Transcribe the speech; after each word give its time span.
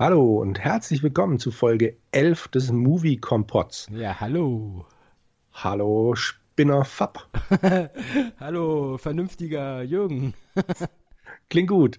Hallo 0.00 0.40
und 0.40 0.58
herzlich 0.58 1.02
willkommen 1.02 1.38
zu 1.38 1.50
Folge 1.50 1.94
11 2.12 2.48
des 2.48 2.72
Movie 2.72 3.18
Kompotts. 3.18 3.86
Ja, 3.92 4.18
hallo. 4.18 4.86
Hallo 5.52 6.14
Spinner 6.14 6.86
Fab. 6.86 7.28
hallo, 8.40 8.96
vernünftiger 8.96 9.82
Jürgen. 9.82 10.32
Klingt 11.50 11.68
gut. 11.68 11.98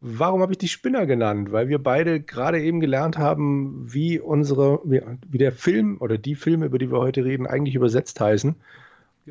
Warum 0.00 0.42
habe 0.42 0.52
ich 0.52 0.58
die 0.58 0.68
Spinner 0.68 1.06
genannt? 1.06 1.50
Weil 1.50 1.68
wir 1.68 1.82
beide 1.82 2.20
gerade 2.20 2.60
eben 2.60 2.78
gelernt 2.78 3.16
haben, 3.16 3.90
wie 3.90 4.20
unsere, 4.20 4.82
wie, 4.84 5.38
der 5.38 5.52
Film 5.52 5.96
oder 5.98 6.18
die 6.18 6.34
Filme, 6.34 6.66
über 6.66 6.76
die 6.76 6.92
wir 6.92 6.98
heute 6.98 7.24
reden, 7.24 7.46
eigentlich 7.46 7.74
übersetzt 7.74 8.20
heißen. 8.20 8.56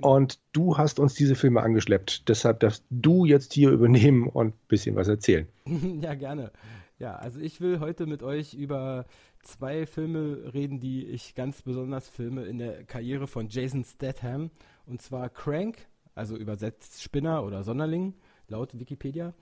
Genau. 0.02 0.16
Und 0.16 0.40
du 0.52 0.78
hast 0.78 1.00
uns 1.00 1.14
diese 1.14 1.36
Filme 1.36 1.62
angeschleppt. 1.62 2.28
Deshalb 2.30 2.60
darfst 2.60 2.84
du 2.90 3.26
jetzt 3.26 3.54
hier 3.54 3.72
übernehmen 3.72 4.28
und 4.28 4.48
ein 4.48 4.68
bisschen 4.68 4.96
was 4.96 5.08
erzählen. 5.08 5.48
ja, 6.02 6.16
gerne. 6.16 6.52
Ja, 6.98 7.16
also 7.16 7.40
ich 7.40 7.62
will 7.62 7.80
heute 7.80 8.06
mit 8.06 8.24
euch 8.24 8.54
über 8.54 9.06
zwei 9.42 9.86
Filme 9.86 10.54
reden, 10.54 10.80
die 10.80 11.06
ich 11.06 11.34
ganz 11.34 11.62
besonders 11.62 12.10
filme 12.10 12.44
in 12.44 12.58
der 12.58 12.84
Karriere 12.84 13.28
von 13.28 13.48
Jason 13.50 13.84
Statham. 13.84 14.52
Und 14.86 15.02
zwar 15.02 15.30
Crank, 15.30 15.88
also 16.16 16.36
übersetzt 16.36 17.02
Spinner 17.02 17.44
oder 17.44 17.64
Sonderling, 17.64 18.16
laut 18.48 18.78
Wikipedia. 18.78 19.34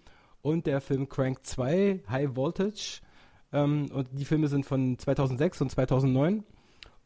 Und 0.41 0.67
der 0.67 0.81
Film 0.81 1.09
Crank 1.09 1.39
2, 1.43 2.03
High 2.07 2.35
Voltage. 2.35 3.01
Ähm, 3.51 3.89
und 3.91 4.07
die 4.11 4.25
Filme 4.25 4.47
sind 4.47 4.65
von 4.65 4.97
2006 4.97 5.61
und 5.61 5.71
2009. 5.71 6.43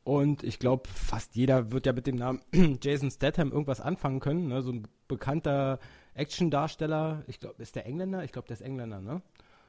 Und 0.04 0.44
ich 0.44 0.58
glaube, 0.58 0.90
fast 0.90 1.36
jeder 1.36 1.72
wird 1.72 1.86
ja 1.86 1.94
mit 1.94 2.08
dem 2.08 2.16
Namen 2.16 2.42
Jason 2.82 3.12
Statham 3.12 3.52
irgendwas 3.52 3.82
anfangen 3.82 4.20
können. 4.20 4.48
Ne? 4.48 4.62
So 4.62 4.72
ein 4.72 4.88
bekannter 5.08 5.80
Action-Darsteller. 6.16 7.24
Ich 7.28 7.40
glaube, 7.40 7.62
ist 7.62 7.76
der 7.76 7.86
Engländer? 7.86 8.24
Ich 8.24 8.32
glaube, 8.32 8.48
der 8.48 8.56
ist 8.56 8.62
Engländer, 8.62 9.02
ne? 9.02 9.22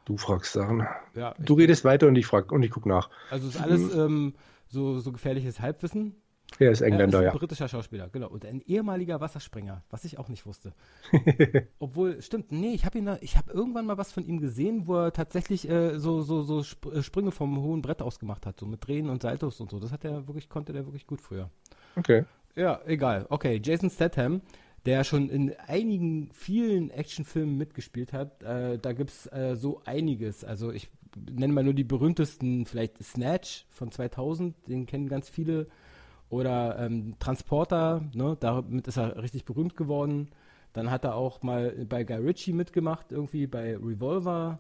Du 0.04 0.16
fragst 0.16 0.52
Sachen. 0.52 0.86
Ja, 1.14 1.34
du 1.38 1.54
redest 1.54 1.84
weiter 1.84 2.08
und 2.08 2.16
ich 2.16 2.26
frag 2.26 2.50
und 2.50 2.62
ich 2.64 2.72
guck 2.72 2.86
nach. 2.86 3.08
Also 3.30 3.48
ist 3.48 3.60
alles 3.60 3.94
ähm, 3.94 4.34
so, 4.66 4.98
so 4.98 5.12
gefährliches 5.12 5.60
Halbwissen. 5.60 6.16
Er 6.58 6.70
ist 6.70 6.80
Engländer, 6.80 7.18
er 7.18 7.22
ist 7.22 7.28
ein 7.28 7.34
ja. 7.34 7.38
britischer 7.38 7.68
Schauspieler, 7.68 8.08
genau. 8.08 8.28
Und 8.28 8.44
ein 8.44 8.60
ehemaliger 8.60 9.20
Wasserspringer, 9.20 9.82
was 9.90 10.04
ich 10.04 10.18
auch 10.18 10.28
nicht 10.28 10.46
wusste. 10.46 10.72
Obwohl, 11.78 12.20
stimmt, 12.22 12.52
nee, 12.52 12.72
ich 12.74 12.84
habe 12.84 12.98
ihn, 12.98 13.10
ich 13.20 13.36
habe 13.36 13.52
irgendwann 13.52 13.86
mal 13.86 13.98
was 13.98 14.12
von 14.12 14.24
ihm 14.24 14.40
gesehen, 14.40 14.86
wo 14.86 14.96
er 14.96 15.12
tatsächlich 15.12 15.68
äh, 15.68 15.98
so, 15.98 16.22
so, 16.22 16.42
so 16.42 16.60
äh, 16.90 17.02
Sprünge 17.02 17.30
vom 17.30 17.60
hohen 17.60 17.82
Brett 17.82 18.02
aus 18.02 18.18
gemacht 18.18 18.46
hat, 18.46 18.58
so 18.58 18.66
mit 18.66 18.86
Drehen 18.86 19.08
und 19.08 19.22
Saltos 19.22 19.60
und 19.60 19.70
so. 19.70 19.78
Das 19.80 19.92
hat 19.92 20.04
er 20.04 20.26
wirklich, 20.26 20.48
konnte 20.48 20.72
der 20.72 20.86
wirklich 20.86 21.06
gut 21.06 21.20
früher. 21.20 21.50
Okay. 21.96 22.24
Ja, 22.54 22.80
egal. 22.86 23.26
Okay, 23.30 23.60
Jason 23.62 23.90
Statham 23.90 24.42
der 24.84 25.04
schon 25.04 25.28
in 25.28 25.54
einigen, 25.66 26.30
vielen 26.32 26.90
Actionfilmen 26.90 27.56
mitgespielt 27.56 28.12
hat. 28.12 28.42
Äh, 28.42 28.78
da 28.78 28.92
gibt 28.92 29.10
es 29.10 29.26
äh, 29.32 29.54
so 29.54 29.80
einiges. 29.84 30.44
Also 30.44 30.72
ich 30.72 30.90
nenne 31.30 31.52
mal 31.52 31.64
nur 31.64 31.74
die 31.74 31.84
berühmtesten, 31.84 32.66
vielleicht 32.66 33.02
Snatch 33.02 33.66
von 33.70 33.90
2000, 33.90 34.54
den 34.68 34.86
kennen 34.86 35.08
ganz 35.08 35.28
viele. 35.28 35.68
Oder 36.32 36.78
ähm, 36.78 37.14
Transporter, 37.18 38.08
ne? 38.14 38.38
damit 38.40 38.88
ist 38.88 38.96
er 38.96 39.22
richtig 39.22 39.44
berühmt 39.44 39.76
geworden. 39.76 40.30
Dann 40.72 40.90
hat 40.90 41.04
er 41.04 41.14
auch 41.14 41.42
mal 41.42 41.84
bei 41.86 42.04
Guy 42.04 42.16
Ritchie 42.16 42.54
mitgemacht, 42.54 43.12
irgendwie 43.12 43.46
bei 43.46 43.76
Revolver. 43.76 44.58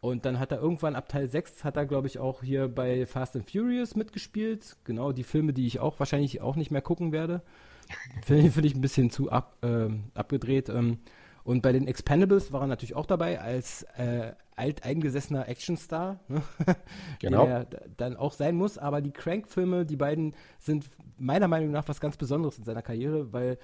Und 0.00 0.24
dann 0.24 0.38
hat 0.38 0.52
er 0.52 0.60
irgendwann 0.60 0.94
ab 0.94 1.08
Teil 1.08 1.26
6 1.26 1.64
hat 1.64 1.76
er, 1.76 1.86
glaube 1.86 2.06
ich, 2.06 2.20
auch 2.20 2.44
hier 2.44 2.68
bei 2.68 3.04
Fast 3.04 3.34
and 3.34 3.50
Furious 3.50 3.96
mitgespielt. 3.96 4.76
Genau, 4.84 5.10
die 5.10 5.24
Filme, 5.24 5.52
die 5.52 5.66
ich 5.66 5.80
auch 5.80 5.98
wahrscheinlich 5.98 6.40
auch 6.40 6.54
nicht 6.54 6.70
mehr 6.70 6.82
gucken 6.82 7.10
werde. 7.10 7.42
Finde 8.24 8.52
find 8.52 8.66
ich 8.66 8.76
ein 8.76 8.80
bisschen 8.80 9.10
zu 9.10 9.28
ab, 9.28 9.56
äh, 9.62 9.88
abgedreht. 10.14 10.68
Ähm, 10.68 10.98
und 11.42 11.62
bei 11.62 11.72
den 11.72 11.88
Expendables 11.88 12.52
war 12.52 12.60
er 12.60 12.68
natürlich 12.68 12.94
auch 12.94 13.06
dabei 13.06 13.40
als 13.40 13.82
äh, 13.96 14.34
alteingesessener 14.58 15.48
Actionstar, 15.48 16.20
ne? 16.28 16.42
genau. 17.20 17.46
der 17.46 17.66
dann 17.96 18.16
auch 18.16 18.32
sein 18.32 18.56
muss. 18.56 18.78
Aber 18.78 19.00
die 19.00 19.12
Crank-Filme, 19.12 19.86
die 19.86 19.96
beiden, 19.96 20.34
sind 20.58 20.88
meiner 21.18 21.48
Meinung 21.48 21.70
nach 21.70 21.88
was 21.88 22.00
ganz 22.00 22.16
Besonderes 22.16 22.58
in 22.58 22.64
seiner 22.64 22.82
Karriere, 22.82 23.32
weil 23.32 23.58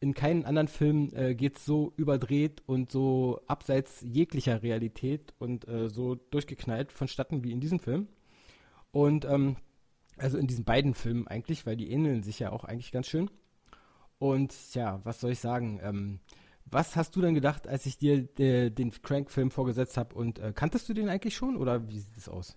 in 0.00 0.12
keinen 0.12 0.44
anderen 0.44 0.68
Film 0.68 1.10
äh, 1.14 1.34
geht 1.34 1.56
es 1.56 1.64
so 1.64 1.92
überdreht 1.96 2.62
und 2.66 2.92
so 2.92 3.40
abseits 3.46 4.02
jeglicher 4.02 4.62
Realität 4.62 5.32
und 5.38 5.66
äh, 5.66 5.88
so 5.88 6.14
durchgeknallt 6.14 6.92
vonstatten 6.92 7.42
wie 7.42 7.52
in 7.52 7.60
diesem 7.60 7.78
Film. 7.78 8.08
Und 8.92 9.24
ähm, 9.24 9.56
also 10.16 10.38
in 10.38 10.46
diesen 10.46 10.64
beiden 10.64 10.94
Filmen 10.94 11.26
eigentlich, 11.26 11.66
weil 11.66 11.76
die 11.76 11.90
ähneln 11.90 12.22
sich 12.22 12.38
ja 12.38 12.52
auch 12.52 12.64
eigentlich 12.64 12.92
ganz 12.92 13.06
schön. 13.06 13.30
Und 14.18 14.54
ja, 14.74 15.00
was 15.04 15.20
soll 15.20 15.32
ich 15.32 15.40
sagen? 15.40 15.80
Ähm, 15.82 16.20
was 16.74 16.96
hast 16.96 17.16
du 17.16 17.22
denn 17.22 17.34
gedacht, 17.34 17.68
als 17.68 17.86
ich 17.86 17.96
dir 17.96 18.28
äh, 18.38 18.68
den 18.70 18.90
Crank-Film 18.90 19.50
vorgesetzt 19.50 19.96
habe? 19.96 20.14
Und 20.14 20.38
äh, 20.40 20.52
kanntest 20.54 20.88
du 20.88 20.92
den 20.94 21.08
eigentlich 21.08 21.36
schon 21.36 21.56
oder 21.56 21.88
wie 21.88 22.00
sieht 22.00 22.16
es 22.16 22.28
aus? 22.28 22.56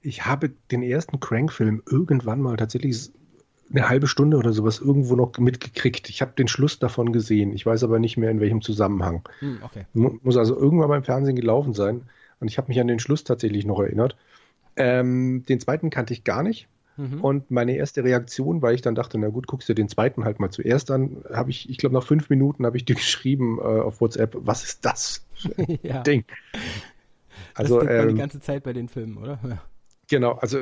Ich 0.00 0.24
habe 0.24 0.50
den 0.70 0.82
ersten 0.82 1.20
Crank-Film 1.20 1.82
irgendwann 1.90 2.40
mal 2.40 2.56
tatsächlich 2.56 3.10
eine 3.70 3.88
halbe 3.88 4.06
Stunde 4.06 4.36
oder 4.36 4.52
sowas 4.52 4.78
irgendwo 4.78 5.14
noch 5.14 5.36
mitgekriegt. 5.38 6.08
Ich 6.08 6.22
habe 6.22 6.32
den 6.32 6.48
Schluss 6.48 6.78
davon 6.78 7.12
gesehen. 7.12 7.52
Ich 7.52 7.66
weiß 7.66 7.84
aber 7.84 7.98
nicht 7.98 8.16
mehr, 8.16 8.30
in 8.30 8.40
welchem 8.40 8.62
Zusammenhang. 8.62 9.22
Hm, 9.40 9.58
okay. 9.62 9.84
Muss 9.92 10.36
also 10.36 10.56
irgendwann 10.56 10.88
beim 10.88 11.04
Fernsehen 11.04 11.36
gelaufen 11.36 11.74
sein. 11.74 12.02
Und 12.40 12.48
ich 12.48 12.56
habe 12.56 12.68
mich 12.68 12.80
an 12.80 12.88
den 12.88 12.98
Schluss 12.98 13.24
tatsächlich 13.24 13.66
noch 13.66 13.80
erinnert. 13.80 14.16
Ähm, 14.76 15.44
den 15.48 15.60
zweiten 15.60 15.90
kannte 15.90 16.14
ich 16.14 16.24
gar 16.24 16.42
nicht. 16.42 16.68
Mhm. 16.96 17.24
Und 17.24 17.50
meine 17.50 17.76
erste 17.76 18.04
Reaktion, 18.04 18.62
weil 18.62 18.74
ich 18.74 18.82
dann 18.82 18.94
dachte, 18.94 19.18
na 19.18 19.28
gut, 19.28 19.46
guckst 19.46 19.68
du 19.68 19.74
den 19.74 19.88
zweiten 19.88 20.24
halt 20.24 20.40
mal 20.40 20.50
zuerst 20.50 20.90
an, 20.90 21.24
habe 21.32 21.50
ich, 21.50 21.70
ich 21.70 21.78
glaube, 21.78 21.94
nach 21.94 22.04
fünf 22.04 22.30
Minuten 22.30 22.66
habe 22.66 22.76
ich 22.76 22.84
dir 22.84 22.94
geschrieben 22.96 23.58
äh, 23.58 23.62
auf 23.62 24.00
WhatsApp, 24.00 24.36
was 24.38 24.64
ist 24.64 24.84
das 24.84 25.26
ja. 25.82 26.02
Ding? 26.02 26.24
Also, 27.54 27.80
das 27.80 28.04
ähm, 28.04 28.14
die 28.14 28.20
ganze 28.20 28.40
Zeit 28.40 28.62
bei 28.62 28.72
den 28.72 28.88
Filmen, 28.88 29.18
oder? 29.18 29.38
Ja. 29.42 29.62
Genau, 30.08 30.32
also 30.32 30.58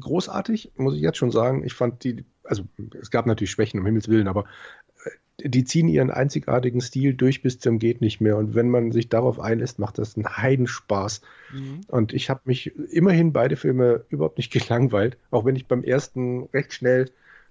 großartig, 0.00 0.72
muss 0.76 0.94
ich 0.94 1.00
jetzt 1.00 1.18
schon 1.18 1.30
sagen. 1.30 1.64
Ich 1.64 1.74
fand 1.74 2.04
die, 2.04 2.24
also 2.44 2.64
es 3.00 3.10
gab 3.10 3.26
natürlich 3.26 3.50
Schwächen, 3.50 3.80
um 3.80 3.86
Himmels 3.86 4.08
Willen, 4.08 4.28
aber 4.28 4.44
die 5.42 5.64
ziehen 5.64 5.88
ihren 5.88 6.10
einzigartigen 6.10 6.80
Stil 6.80 7.14
durch 7.14 7.42
bis 7.42 7.58
zum 7.58 7.78
geht 7.78 8.00
nicht 8.00 8.20
mehr. 8.20 8.36
Und 8.36 8.54
wenn 8.54 8.70
man 8.70 8.92
sich 8.92 9.08
darauf 9.08 9.38
einlässt, 9.38 9.78
macht 9.78 9.98
das 9.98 10.16
einen 10.16 10.36
Heidenspaß. 10.36 11.20
Mhm. 11.52 11.80
Und 11.88 12.12
ich 12.14 12.30
habe 12.30 12.40
mich 12.44 12.74
immerhin 12.90 13.32
beide 13.32 13.56
Filme 13.56 14.04
überhaupt 14.08 14.38
nicht 14.38 14.52
gelangweilt, 14.52 15.18
auch 15.30 15.44
wenn 15.44 15.56
ich 15.56 15.66
beim 15.66 15.84
ersten 15.84 16.44
recht 16.54 16.72
schnell 16.72 17.10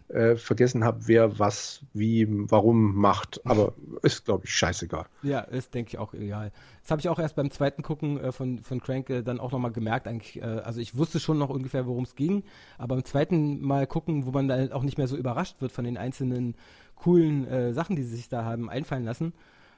äh, 0.09 0.35
vergessen 0.35 0.83
habe, 0.83 1.07
wer 1.07 1.39
was, 1.39 1.81
wie, 1.93 2.27
warum 2.29 2.95
macht. 2.95 3.41
Aber 3.45 3.73
ist, 4.03 4.25
glaube 4.25 4.45
ich, 4.45 4.53
scheißegal. 4.53 5.05
Ja, 5.23 5.39
ist, 5.39 5.73
denke 5.73 5.89
ich, 5.89 5.97
auch 5.97 6.13
egal. 6.13 6.51
Das 6.81 6.91
habe 6.91 6.99
ich 7.01 7.09
auch 7.09 7.17
erst 7.17 7.35
beim 7.35 7.49
zweiten 7.49 7.81
Gucken 7.81 8.19
äh, 8.19 8.31
von, 8.31 8.59
von 8.59 8.79
Crank 8.79 9.09
äh, 9.09 9.23
dann 9.23 9.39
auch 9.39 9.51
nochmal 9.51 9.71
gemerkt. 9.71 10.07
Eigentlich, 10.07 10.41
äh, 10.41 10.43
also 10.43 10.79
ich 10.79 10.95
wusste 10.95 11.19
schon 11.19 11.39
noch 11.39 11.49
ungefähr, 11.49 11.87
worum 11.87 12.03
es 12.03 12.15
ging, 12.15 12.43
aber 12.77 12.95
beim 12.95 13.05
zweiten 13.05 13.61
Mal 13.61 13.87
gucken, 13.87 14.25
wo 14.25 14.31
man 14.31 14.47
dann 14.47 14.71
auch 14.71 14.83
nicht 14.83 14.97
mehr 14.97 15.07
so 15.07 15.17
überrascht 15.17 15.61
wird 15.61 15.71
von 15.71 15.85
den 15.85 15.97
einzelnen 15.97 16.55
coolen 16.95 17.47
äh, 17.47 17.73
Sachen, 17.73 17.95
die 17.95 18.03
sie 18.03 18.15
sich 18.15 18.29
da 18.29 18.43
haben 18.43 18.69
einfallen 18.69 19.05
lassen. 19.05 19.33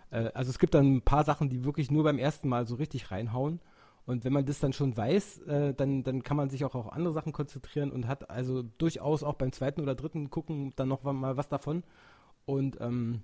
Also 0.10 0.52
es 0.52 0.58
gibt 0.58 0.74
dann 0.74 0.96
ein 0.96 1.02
paar 1.02 1.26
Sachen, 1.26 1.50
die 1.50 1.66
wirklich 1.66 1.92
nur 1.92 2.06
beim 2.06 2.18
ersten 2.18 2.48
Mal 2.48 2.66
so 2.66 2.76
richtig 2.76 3.12
reinhauen. 3.12 3.60
Und 4.08 4.26
wenn 4.26 4.34
man 4.34 4.46
das 4.46 4.60
dann 4.60 4.74
schon 4.74 4.98
weiß, 4.98 5.44
äh, 5.44 5.74
dann, 5.76 6.02
dann 6.02 6.24
kann 6.24 6.36
man 6.36 6.50
sich 6.50 6.66
auch 6.66 6.74
auf 6.74 6.92
andere 6.92 7.14
Sachen 7.14 7.34
konzentrieren 7.34 7.92
und 7.92 8.08
hat 8.08 8.32
also 8.32 8.64
durchaus 8.64 9.22
auch 9.22 9.36
beim 9.36 9.52
zweiten 9.52 9.82
oder 9.82 9.94
dritten 9.94 10.32
gucken 10.32 10.74
dann 10.76 10.88
noch 10.88 11.04
mal 11.04 11.38
was 11.38 11.50
davon. 11.50 11.84
Und 12.46 12.82
ähm, 12.82 13.22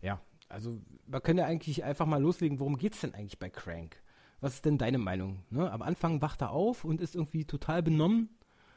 ja, 0.00 0.20
also 0.48 0.78
man 1.08 1.22
könnte 1.22 1.42
ja 1.42 1.48
eigentlich 1.48 1.82
einfach 1.82 2.06
mal 2.06 2.22
loslegen, 2.22 2.60
worum 2.60 2.78
geht 2.78 2.94
es 2.94 3.00
denn 3.00 3.14
eigentlich 3.14 3.40
bei 3.40 3.50
Crank? 3.50 3.96
was 4.40 4.54
ist 4.54 4.64
denn 4.64 4.78
deine 4.78 4.98
Meinung? 4.98 5.42
Ne? 5.50 5.70
Am 5.70 5.82
Anfang 5.82 6.22
wacht 6.22 6.42
er 6.42 6.50
auf 6.50 6.84
und 6.84 7.00
ist 7.00 7.14
irgendwie 7.14 7.44
total 7.44 7.82
benommen. 7.82 8.28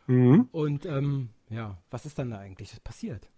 Mhm. 0.08 0.48
Und 0.52 0.86
ähm, 0.86 1.30
ja, 1.50 1.78
was 1.92 2.06
ist 2.06 2.18
dann 2.20 2.32
da 2.32 2.40
eigentlich 2.40 2.84
passiert? 2.84 3.30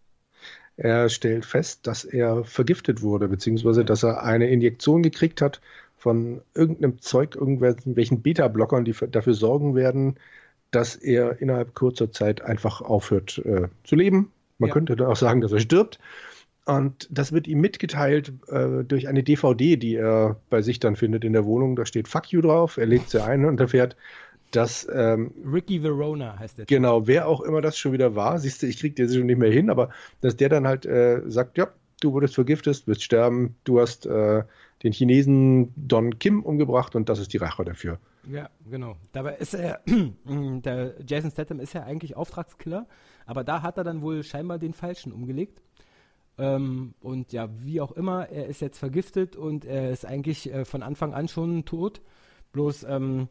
Er 0.77 1.09
stellt 1.09 1.45
fest, 1.45 1.85
dass 1.85 2.03
er 2.05 2.43
vergiftet 2.43 3.01
wurde, 3.01 3.27
beziehungsweise 3.27 3.85
dass 3.85 4.03
er 4.03 4.23
eine 4.23 4.49
Injektion 4.49 5.03
gekriegt 5.03 5.41
hat 5.41 5.61
von 6.01 6.41
irgendeinem 6.55 6.99
Zeug, 6.99 7.35
irgendwelchen 7.35 8.23
Beta-Blockern, 8.23 8.85
die 8.85 8.95
dafür 9.11 9.35
sorgen 9.35 9.75
werden, 9.75 10.15
dass 10.71 10.95
er 10.95 11.39
innerhalb 11.39 11.75
kurzer 11.75 12.11
Zeit 12.11 12.41
einfach 12.41 12.81
aufhört 12.81 13.37
äh, 13.45 13.67
zu 13.83 13.95
leben. 13.95 14.31
Man 14.57 14.69
ja. 14.69 14.73
könnte 14.73 14.95
dann 14.95 15.05
auch 15.05 15.15
sagen, 15.15 15.41
dass 15.41 15.51
er 15.51 15.59
stirbt. 15.59 15.99
Und 16.65 17.07
das 17.11 17.33
wird 17.33 17.47
ihm 17.47 17.61
mitgeteilt 17.61 18.33
äh, 18.47 18.83
durch 18.83 19.07
eine 19.09 19.21
DVD, 19.21 19.77
die 19.77 19.93
er 19.93 20.37
bei 20.49 20.63
sich 20.63 20.79
dann 20.79 20.95
findet 20.95 21.23
in 21.23 21.33
der 21.33 21.45
Wohnung. 21.45 21.75
Da 21.75 21.85
steht 21.85 22.07
Fuck 22.07 22.31
you 22.31 22.41
drauf. 22.41 22.77
Er 22.77 22.87
legt 22.87 23.11
sie 23.11 23.23
ein 23.23 23.45
und 23.45 23.59
erfährt, 23.59 23.95
dass. 24.49 24.87
Ähm, 24.91 25.31
Ricky 25.45 25.83
Verona 25.83 26.39
heißt 26.39 26.57
der. 26.57 26.65
Genau, 26.65 27.05
wer 27.05 27.27
auch 27.27 27.41
immer 27.41 27.61
das 27.61 27.77
schon 27.77 27.93
wieder 27.93 28.15
war. 28.15 28.39
Siehst 28.39 28.63
du, 28.63 28.65
ich 28.65 28.79
krieg 28.79 28.95
dir 28.95 29.07
schon 29.07 29.27
nicht 29.27 29.37
mehr 29.37 29.51
hin, 29.51 29.69
aber 29.69 29.91
dass 30.21 30.35
der 30.35 30.49
dann 30.49 30.65
halt 30.65 30.87
äh, 30.87 31.21
sagt: 31.27 31.59
Ja, 31.59 31.67
du 32.01 32.13
wurdest 32.13 32.33
vergiftet, 32.33 32.87
wirst 32.87 33.03
sterben, 33.03 33.55
du 33.65 33.79
hast 33.79 34.07
äh, 34.07 34.43
den 34.83 34.91
Chinesen 34.91 35.73
Don 35.75 36.17
Kim 36.19 36.43
umgebracht 36.43 36.95
und 36.95 37.09
das 37.09 37.19
ist 37.19 37.33
die 37.33 37.37
Rache 37.37 37.63
dafür. 37.63 37.99
Ja, 38.29 38.49
genau. 38.69 38.95
Dabei 39.11 39.35
ist 39.35 39.53
er, 39.53 39.81
der 40.25 40.95
Jason 41.05 41.31
Statham 41.31 41.59
ist 41.59 41.73
ja 41.73 41.83
eigentlich 41.83 42.15
Auftragskiller, 42.15 42.87
aber 43.25 43.43
da 43.43 43.61
hat 43.61 43.77
er 43.77 43.83
dann 43.83 44.01
wohl 44.01 44.23
scheinbar 44.23 44.59
den 44.59 44.73
Falschen 44.73 45.11
umgelegt. 45.11 45.61
Ähm, 46.37 46.93
und 47.01 47.33
ja, 47.33 47.49
wie 47.63 47.81
auch 47.81 47.91
immer, 47.91 48.29
er 48.29 48.47
ist 48.47 48.61
jetzt 48.61 48.79
vergiftet 48.79 49.35
und 49.35 49.65
er 49.65 49.91
ist 49.91 50.05
eigentlich 50.05 50.51
äh, 50.51 50.65
von 50.65 50.83
Anfang 50.83 51.13
an 51.13 51.27
schon 51.27 51.65
tot. 51.65 52.01
Bloß, 52.51 52.83
ähm, 52.83 53.27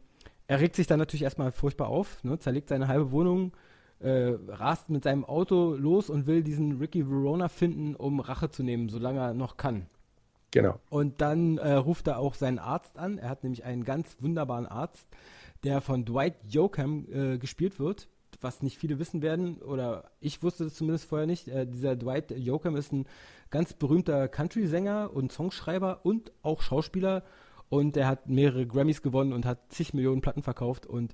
er 0.47 0.59
regt 0.59 0.75
sich 0.75 0.87
dann 0.87 0.99
natürlich 0.99 1.23
erstmal 1.23 1.51
furchtbar 1.51 1.87
auf, 1.87 2.23
ne, 2.23 2.39
zerlegt 2.39 2.69
seine 2.69 2.87
halbe 2.87 3.11
Wohnung, 3.11 3.53
äh, 3.99 4.33
rast 4.47 4.89
mit 4.89 5.03
seinem 5.03 5.25
Auto 5.25 5.75
los 5.75 6.09
und 6.09 6.27
will 6.27 6.43
diesen 6.43 6.79
Ricky 6.79 7.09
Verona 7.09 7.49
finden, 7.49 7.95
um 7.95 8.19
Rache 8.19 8.49
zu 8.49 8.63
nehmen, 8.63 8.89
solange 8.89 9.19
er 9.19 9.33
noch 9.33 9.57
kann. 9.57 9.87
Genau. 10.51 10.79
Und 10.89 11.21
dann 11.21 11.57
äh, 11.57 11.73
ruft 11.73 12.07
er 12.07 12.19
auch 12.19 12.35
seinen 12.35 12.59
Arzt 12.59 12.97
an. 12.97 13.17
Er 13.17 13.29
hat 13.29 13.43
nämlich 13.43 13.63
einen 13.63 13.83
ganz 13.83 14.17
wunderbaren 14.19 14.67
Arzt, 14.67 15.07
der 15.63 15.81
von 15.81 16.05
Dwight 16.05 16.35
Yoakam 16.47 17.07
äh, 17.11 17.37
gespielt 17.37 17.79
wird, 17.79 18.09
was 18.41 18.61
nicht 18.61 18.77
viele 18.77 18.99
wissen 18.99 19.21
werden, 19.21 19.61
oder 19.61 20.11
ich 20.19 20.43
wusste 20.43 20.65
es 20.65 20.75
zumindest 20.75 21.05
vorher 21.05 21.27
nicht. 21.27 21.47
Äh, 21.47 21.65
dieser 21.65 21.95
Dwight 21.95 22.31
Yoakam 22.31 22.75
ist 22.75 22.91
ein 22.91 23.05
ganz 23.49 23.73
berühmter 23.73 24.27
Country-Sänger 24.27 25.11
und 25.13 25.31
Songschreiber 25.31 26.01
und 26.03 26.31
auch 26.41 26.61
Schauspieler. 26.61 27.23
Und 27.69 27.95
er 27.95 28.07
hat 28.07 28.27
mehrere 28.27 28.67
Grammys 28.67 29.01
gewonnen 29.01 29.31
und 29.31 29.45
hat 29.45 29.71
zig 29.71 29.93
Millionen 29.93 30.19
Platten 30.19 30.43
verkauft. 30.43 30.85
Und 30.85 31.13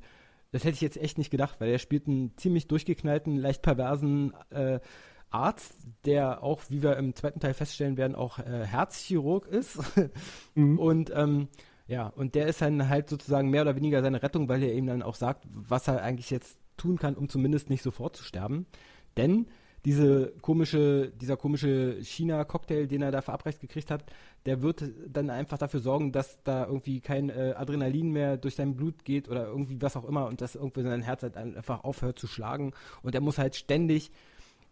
das 0.51 0.63
hätte 0.63 0.73
ich 0.73 0.81
jetzt 0.81 0.97
echt 0.97 1.19
nicht 1.19 1.29
gedacht, 1.29 1.59
weil 1.59 1.69
er 1.69 1.77
spielt 1.77 2.07
einen 2.07 2.35
ziemlich 2.37 2.67
durchgeknallten, 2.67 3.35
leicht 3.35 3.61
perversen 3.61 4.33
äh, 4.49 4.79
Arzt, 5.29 5.75
der 6.05 6.43
auch, 6.43 6.61
wie 6.69 6.81
wir 6.81 6.97
im 6.97 7.15
zweiten 7.15 7.39
Teil 7.39 7.53
feststellen 7.53 7.97
werden, 7.97 8.15
auch 8.15 8.39
äh, 8.39 8.65
Herzchirurg 8.65 9.47
ist. 9.47 9.79
mhm. 10.55 10.79
Und 10.79 11.11
ähm, 11.13 11.47
ja, 11.87 12.07
und 12.07 12.35
der 12.35 12.47
ist 12.47 12.61
dann 12.61 12.89
halt 12.89 13.09
sozusagen 13.09 13.49
mehr 13.49 13.61
oder 13.61 13.75
weniger 13.75 14.01
seine 14.01 14.21
Rettung, 14.21 14.49
weil 14.49 14.63
er 14.63 14.73
ihm 14.73 14.87
dann 14.87 15.01
auch 15.01 15.15
sagt, 15.15 15.45
was 15.49 15.87
er 15.87 16.01
eigentlich 16.01 16.29
jetzt 16.29 16.59
tun 16.75 16.99
kann, 16.99 17.15
um 17.15 17.29
zumindest 17.29 17.69
nicht 17.69 17.81
sofort 17.81 18.15
zu 18.15 18.23
sterben. 18.23 18.65
Denn 19.15 19.47
diese 19.85 20.33
komische, 20.41 21.13
dieser 21.15 21.37
komische 21.37 21.97
China-Cocktail, 22.01 22.87
den 22.87 23.01
er 23.01 23.11
da 23.11 23.21
verabreicht 23.21 23.61
gekriegt 23.61 23.89
hat, 23.89 24.03
der 24.45 24.61
wird 24.61 24.83
dann 25.07 25.29
einfach 25.29 25.57
dafür 25.57 25.79
sorgen, 25.79 26.11
dass 26.11 26.43
da 26.43 26.65
irgendwie 26.65 26.99
kein 26.99 27.29
äh, 27.29 27.53
Adrenalin 27.55 28.11
mehr 28.11 28.35
durch 28.37 28.55
sein 28.55 28.75
Blut 28.75 29.05
geht 29.05 29.29
oder 29.29 29.47
irgendwie 29.47 29.81
was 29.81 29.95
auch 29.95 30.03
immer 30.03 30.27
und 30.27 30.41
dass 30.41 30.55
irgendwie 30.55 30.83
sein 30.83 31.03
Herz 31.03 31.23
halt 31.23 31.37
einfach 31.37 31.85
aufhört 31.85 32.19
zu 32.19 32.27
schlagen 32.27 32.73
und 33.01 33.15
er 33.15 33.21
muss 33.21 33.37
halt 33.37 33.55
ständig 33.55 34.11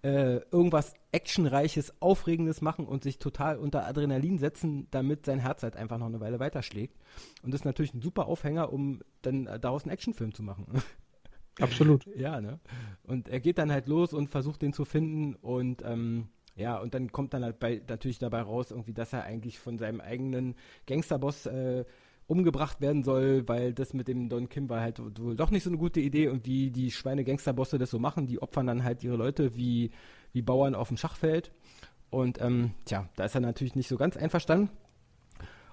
äh, 0.06 0.42
irgendwas 0.52 0.94
Actionreiches, 1.12 2.00
Aufregendes 2.00 2.62
machen 2.62 2.86
und 2.86 3.04
sich 3.04 3.18
total 3.18 3.57
unter 3.57 3.88
Adrenalin 3.88 4.38
setzen, 4.38 4.88
damit 4.92 5.25
sein 5.25 5.40
Herz 5.40 5.63
halt 5.63 5.75
einfach 5.75 5.98
noch 5.98 6.06
eine 6.06 6.19
Weile 6.19 6.40
weiterschlägt. 6.40 6.96
Und 7.42 7.52
das 7.52 7.62
ist 7.62 7.66
natürlich 7.66 7.96
ein 7.96 8.02
super 8.02 8.28
Aufhänger, 8.28 8.72
um 8.72 9.02
dann 9.24 9.46
daraus 9.60 9.84
einen 9.84 9.94
Actionfilm 9.94 10.36
zu 10.36 10.44
machen. 10.44 10.68
Absolut. 11.60 12.06
ja, 12.16 12.40
ne? 12.40 12.60
Und 13.02 13.30
er 13.30 13.40
geht 13.40 13.57
dann 13.57 13.72
halt 13.72 13.88
los 13.88 14.13
und 14.13 14.30
versucht 14.30 14.62
den 14.62 14.74
zu 14.74 14.86
finden 14.86 15.34
und 15.36 15.81
ähm, 15.84 16.28
ja, 16.56 16.78
und 16.78 16.94
dann 16.94 17.12
kommt 17.12 17.34
dann 17.34 17.44
halt 17.44 17.60
bei, 17.60 17.81
natürlich 17.88 18.19
dabei 18.19 18.42
raus, 18.42 18.72
irgendwie, 18.72 18.94
dass 18.94 19.12
er 19.12 19.24
eigentlich 19.24 19.57
von 19.57 19.80
seinem 19.80 20.02
eigenen 20.02 20.56
Gangsterboss 20.86 21.48
äh, 21.48 21.84
umgebracht 22.27 22.81
werden 22.81 23.04
soll, 23.04 23.48
weil 23.48 23.74
das 23.74 23.94
mit 23.94 24.07
dem 24.07 24.30
Don 24.30 24.50
Kim 24.50 24.69
war 24.69 24.81
halt 24.81 25.00
wohl 25.19 25.36
doch 25.36 25.51
nicht 25.51 25.63
so 25.63 25.69
eine 25.69 25.77
gute 25.77 26.00
Idee 26.00 26.27
und 26.27 26.45
wie 26.45 26.72
die 26.72 26.92
Schweine-Gangsterbosse 26.92 27.77
das 27.77 27.92
so 27.92 28.00
machen, 28.00 28.25
die 28.25 28.42
opfern 28.42 28.68
dann 28.68 28.83
halt 28.83 29.04
ihre 29.04 29.16
Leute 29.16 29.56
wie, 29.56 29.92
wie 30.33 30.42
Bauern 30.42 30.75
auf 30.75 30.88
dem 30.88 30.98
Schachfeld. 30.98 31.51
Und 32.10 32.42
ähm, 32.42 32.72
tja, 32.86 33.10
da 33.16 33.25
ist 33.25 33.36
er 33.36 33.42
natürlich 33.42 33.75
nicht 33.75 33.88
so 33.88 33.98
ganz 33.98 34.18
einverstanden. 34.18 34.69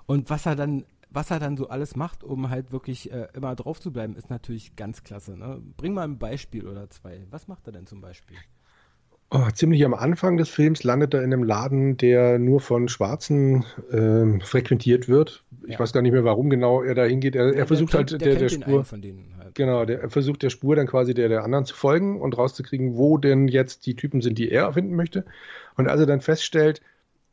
Und 0.07 0.29
was 0.29 0.45
er 0.45 0.57
dann, 0.57 0.85
was 1.09 1.31
er 1.31 1.39
dann 1.39 1.57
so 1.57 1.69
alles 1.69 1.97
macht, 1.97 2.25
um 2.25 2.51
halt 2.51 2.73
wirklich 2.73 3.11
äh, 3.11 3.29
immer 3.35 3.55
drauf 3.55 3.81
zu 3.81 3.93
bleiben, 3.93 4.17
ist 4.17 4.29
natürlich 4.29 4.77
ganz 4.77 5.05
klasse. 5.05 5.37
Ne? 5.37 5.63
Bring 5.77 5.95
mal 5.95 6.05
ein 6.05 6.19
Beispiel 6.19 6.67
oder 6.67 6.91
zwei. 6.91 7.27
Was 7.31 7.49
macht 7.49 7.67
er 7.67 7.73
denn 7.73 7.87
zum 7.87 8.01
Beispiel? 8.01 8.37
Oh, 9.35 9.49
ziemlich 9.55 9.83
am 9.87 9.95
Anfang 9.95 10.37
des 10.37 10.51
Films 10.51 10.85
landet 10.85 11.15
er 11.15 11.23
in 11.23 11.33
einem 11.33 11.43
Laden, 11.43 11.97
der 11.97 12.39
nur 12.39 12.61
von 12.61 12.89
Schwarzen 12.89 13.65
äh, 13.91 14.45
frequentiert 14.45 15.09
wird. 15.09 15.43
Ich 15.65 15.73
ja. 15.73 15.79
weiß 15.79 15.95
gar 15.95 16.03
nicht 16.03 16.13
mehr, 16.13 16.25
warum 16.25 16.51
genau 16.51 16.83
er 16.83 16.95
da 16.95 17.05
hingeht. 17.05 17.35
Er, 17.35 17.55
er 17.55 17.67
versucht 17.67 17.93
kennt, 17.93 18.11
halt 18.11 18.21
der, 18.21 18.33
der, 18.33 18.41
der 18.41 18.49
Spur. 18.51 18.85
Halt. 18.85 19.55
Genau, 19.55 19.87
der, 19.87 20.03
er 20.03 20.11
versucht 20.11 20.43
der 20.43 20.51
Spur 20.51 20.77
dann 20.77 20.87
quasi 20.87 21.15
der, 21.15 21.31
der 21.31 21.45
anderen 21.45 21.65
zu 21.65 21.75
folgen 21.75 22.21
und 22.21 22.37
rauszukriegen, 22.37 22.99
wo 22.99 23.17
denn 23.17 23.49
jetzt 23.49 23.87
die 23.87 23.95
Typen 23.95 24.21
sind, 24.21 24.37
die 24.37 24.51
er 24.51 24.71
finden 24.75 24.97
möchte. 24.97 25.25
Und 25.79 25.89
als 25.89 26.01
er 26.01 26.07
dann 26.07 26.21
feststellt, 26.21 26.83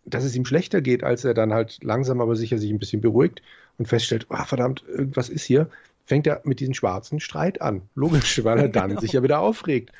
dass 0.05 0.23
es 0.23 0.37
ihm 0.37 0.45
schlechter 0.45 0.79
geht, 0.79 1.03
als 1.03 1.25
er 1.25 1.33
dann 1.33 1.53
halt 1.53 1.83
langsam 1.83 2.21
aber 2.21 2.37
sicher 2.37 2.57
sich 2.57 2.71
ein 2.71 2.79
bisschen 2.79 3.01
beruhigt 3.01 3.41
und 3.77 3.89
feststellt, 3.89 4.27
oh, 4.29 4.43
verdammt, 4.45 4.85
irgendwas 4.87 5.27
ist 5.27 5.43
hier, 5.43 5.69
fängt 6.09 6.25
er 6.25 6.41
mit 6.43 6.59
diesem 6.59 6.73
schwarzen 6.73 7.19
Streit 7.19 7.61
an. 7.61 7.83
Logisch, 7.93 8.43
weil 8.43 8.57
er 8.57 8.67
dann 8.67 8.89
genau. 8.89 9.01
sich 9.01 9.13
ja 9.13 9.21
wieder 9.21 9.39
aufregt. 9.39 9.91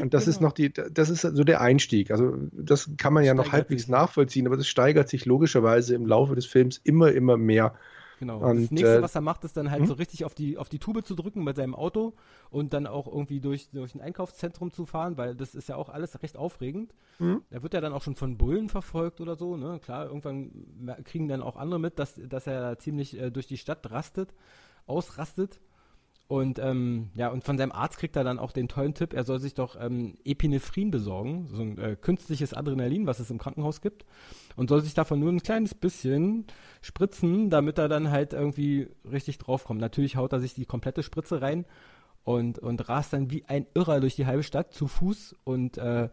Und 0.00 0.12
das 0.12 0.24
genau. 0.24 0.34
ist 0.34 0.40
noch 0.40 0.52
die, 0.52 0.72
das 0.72 1.08
ist 1.08 1.22
so 1.22 1.44
der 1.44 1.60
Einstieg. 1.60 2.10
Also 2.10 2.36
das 2.50 2.90
kann 2.98 3.12
man 3.12 3.24
ja 3.24 3.32
noch 3.32 3.52
halbwegs 3.52 3.82
sich. 3.82 3.90
nachvollziehen, 3.90 4.48
aber 4.48 4.56
das 4.56 4.66
steigert 4.66 5.08
sich 5.08 5.24
logischerweise 5.24 5.94
im 5.94 6.04
Laufe 6.04 6.34
des 6.34 6.46
Films 6.46 6.80
immer, 6.82 7.12
immer 7.12 7.36
mehr. 7.36 7.74
Genau. 8.18 8.38
Und, 8.38 8.62
das 8.62 8.70
nächste, 8.72 8.98
äh, 8.98 9.02
was 9.02 9.14
er 9.14 9.20
macht, 9.20 9.44
ist 9.44 9.56
dann 9.56 9.70
halt 9.70 9.82
hm? 9.82 9.86
so 9.86 9.94
richtig 9.94 10.24
auf 10.24 10.34
die, 10.34 10.58
auf 10.58 10.68
die 10.68 10.80
Tube 10.80 11.04
zu 11.04 11.14
drücken 11.14 11.44
mit 11.44 11.56
seinem 11.56 11.76
Auto 11.76 12.14
und 12.50 12.72
dann 12.72 12.88
auch 12.88 13.06
irgendwie 13.06 13.40
durch, 13.40 13.70
durch 13.70 13.94
ein 13.94 14.00
Einkaufszentrum 14.00 14.72
zu 14.72 14.84
fahren, 14.84 15.16
weil 15.16 15.36
das 15.36 15.54
ist 15.54 15.68
ja 15.68 15.76
auch 15.76 15.88
alles 15.88 16.20
recht 16.22 16.36
aufregend. 16.36 16.92
Hm? 17.18 17.42
Da 17.50 17.62
wird 17.62 17.74
er 17.74 17.80
dann 17.80 17.92
auch 17.92 18.02
schon 18.02 18.16
von 18.16 18.36
Bullen 18.36 18.68
verfolgt 18.68 19.20
oder 19.20 19.36
so, 19.36 19.56
ne? 19.56 19.80
Klar, 19.82 20.06
irgendwann 20.06 20.50
kriegen 21.04 21.28
dann 21.28 21.40
auch 21.40 21.56
andere 21.56 21.78
mit, 21.78 22.00
dass, 22.00 22.20
dass 22.28 22.48
er 22.48 22.78
ziemlich 22.78 23.16
äh, 23.20 23.30
durch 23.30 23.46
die 23.46 23.58
Stadt 23.58 23.90
rastet 23.90 24.34
ausrastet. 24.86 25.60
Und 26.28 26.58
ähm, 26.58 27.10
ja, 27.14 27.28
und 27.28 27.44
von 27.44 27.58
seinem 27.58 27.72
Arzt 27.72 27.98
kriegt 27.98 28.16
er 28.16 28.24
dann 28.24 28.38
auch 28.38 28.52
den 28.52 28.66
tollen 28.66 28.94
Tipp, 28.94 29.12
er 29.12 29.24
soll 29.24 29.38
sich 29.38 29.52
doch 29.52 29.76
ähm, 29.78 30.16
Epinephrin 30.24 30.90
besorgen, 30.90 31.48
so 31.52 31.60
ein 31.60 31.76
äh, 31.76 31.94
künstliches 32.00 32.54
Adrenalin, 32.54 33.06
was 33.06 33.20
es 33.20 33.30
im 33.30 33.36
Krankenhaus 33.36 33.82
gibt, 33.82 34.06
und 34.56 34.70
soll 34.70 34.80
sich 34.80 34.94
davon 34.94 35.20
nur 35.20 35.30
ein 35.30 35.42
kleines 35.42 35.74
bisschen 35.74 36.46
spritzen, 36.80 37.50
damit 37.50 37.76
er 37.76 37.88
dann 37.90 38.10
halt 38.10 38.32
irgendwie 38.32 38.88
richtig 39.04 39.36
draufkommt. 39.36 39.78
Natürlich 39.78 40.16
haut 40.16 40.32
er 40.32 40.40
sich 40.40 40.54
die 40.54 40.64
komplette 40.64 41.02
Spritze 41.02 41.42
rein 41.42 41.66
und, 42.24 42.58
und 42.58 42.88
rast 42.88 43.12
dann 43.12 43.30
wie 43.30 43.44
ein 43.46 43.66
Irrer 43.74 44.00
durch 44.00 44.16
die 44.16 44.24
halbe 44.24 44.42
Stadt 44.42 44.72
zu 44.72 44.88
Fuß 44.88 45.36
und 45.44 45.76
äh, 45.76 46.08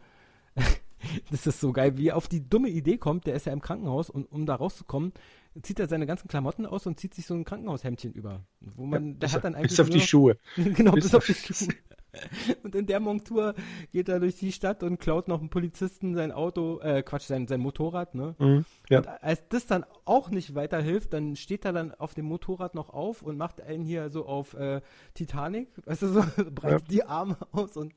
das 1.32 1.48
ist 1.48 1.62
so 1.62 1.72
geil, 1.72 1.98
wie 1.98 2.10
er 2.10 2.18
auf 2.18 2.28
die 2.28 2.48
dumme 2.48 2.68
Idee 2.68 2.98
kommt, 2.98 3.26
der 3.26 3.36
ist 3.36 3.46
ja 3.46 3.54
im 3.54 3.62
Krankenhaus 3.62 4.10
und 4.10 4.30
um 4.32 4.46
da 4.46 4.56
rauszukommen, 4.56 5.14
zieht 5.62 5.80
er 5.80 5.88
seine 5.88 6.06
ganzen 6.06 6.28
Klamotten 6.28 6.66
aus 6.66 6.86
und 6.86 7.00
zieht 7.00 7.14
sich 7.14 7.26
so 7.26 7.34
ein 7.34 7.44
Krankenhaushemdchen 7.44 8.14
über. 8.14 8.46
Wo 8.60 8.86
man, 8.86 9.14
ja, 9.14 9.14
der 9.20 9.32
hat 9.32 9.44
dann 9.44 9.56
eigentlich. 9.56 9.72
Bis 9.72 9.80
auf 9.80 9.90
die 9.90 10.02
Schuhe. 10.02 10.38
genau, 10.56 10.92
bis, 10.92 11.06
bis 11.06 11.16
auf 11.16 11.26
die 11.26 11.34
Schuhe. 11.34 11.74
Und 12.64 12.76
in 12.76 12.88
der 12.88 13.00
Montur 13.00 13.54
geht 13.92 14.10
er 14.10 14.20
durch 14.20 14.36
die 14.36 14.52
Stadt 14.52 14.84
und 14.84 15.00
klaut 15.00 15.28
noch 15.28 15.40
einen 15.40 15.50
Polizisten 15.50 16.16
sein 16.16 16.32
Auto, 16.32 16.80
äh, 16.80 17.04
Quatsch, 17.04 17.28
sein, 17.28 17.48
sein 17.48 17.60
Motorrad, 17.60 18.16
ne? 18.16 18.36
Mhm, 18.40 18.66
ja. 18.90 19.00
Und 19.00 19.08
als 19.08 19.48
das 19.50 19.68
dann 19.68 19.86
auch 20.06 20.30
nicht 20.30 20.56
weiterhilft, 20.56 21.14
dann 21.14 21.36
steht 21.36 21.66
er 21.66 21.74
dann 21.74 21.94
auf 21.94 22.14
dem 22.14 22.26
Motorrad 22.26 22.76
noch 22.76 22.90
auf 22.90 23.22
und 23.22 23.38
macht 23.38 23.62
einen 23.62 23.84
hier 23.84 24.10
so 24.10 24.26
auf 24.26 24.54
äh, 24.56 24.82
Titanic, 25.14 25.70
weißt 25.86 26.02
du, 26.02 26.08
so 26.08 26.24
breitet 26.52 26.82
ja. 26.82 26.88
die 26.90 27.04
Arme 27.04 27.38
aus 27.52 27.78
und 27.78 27.94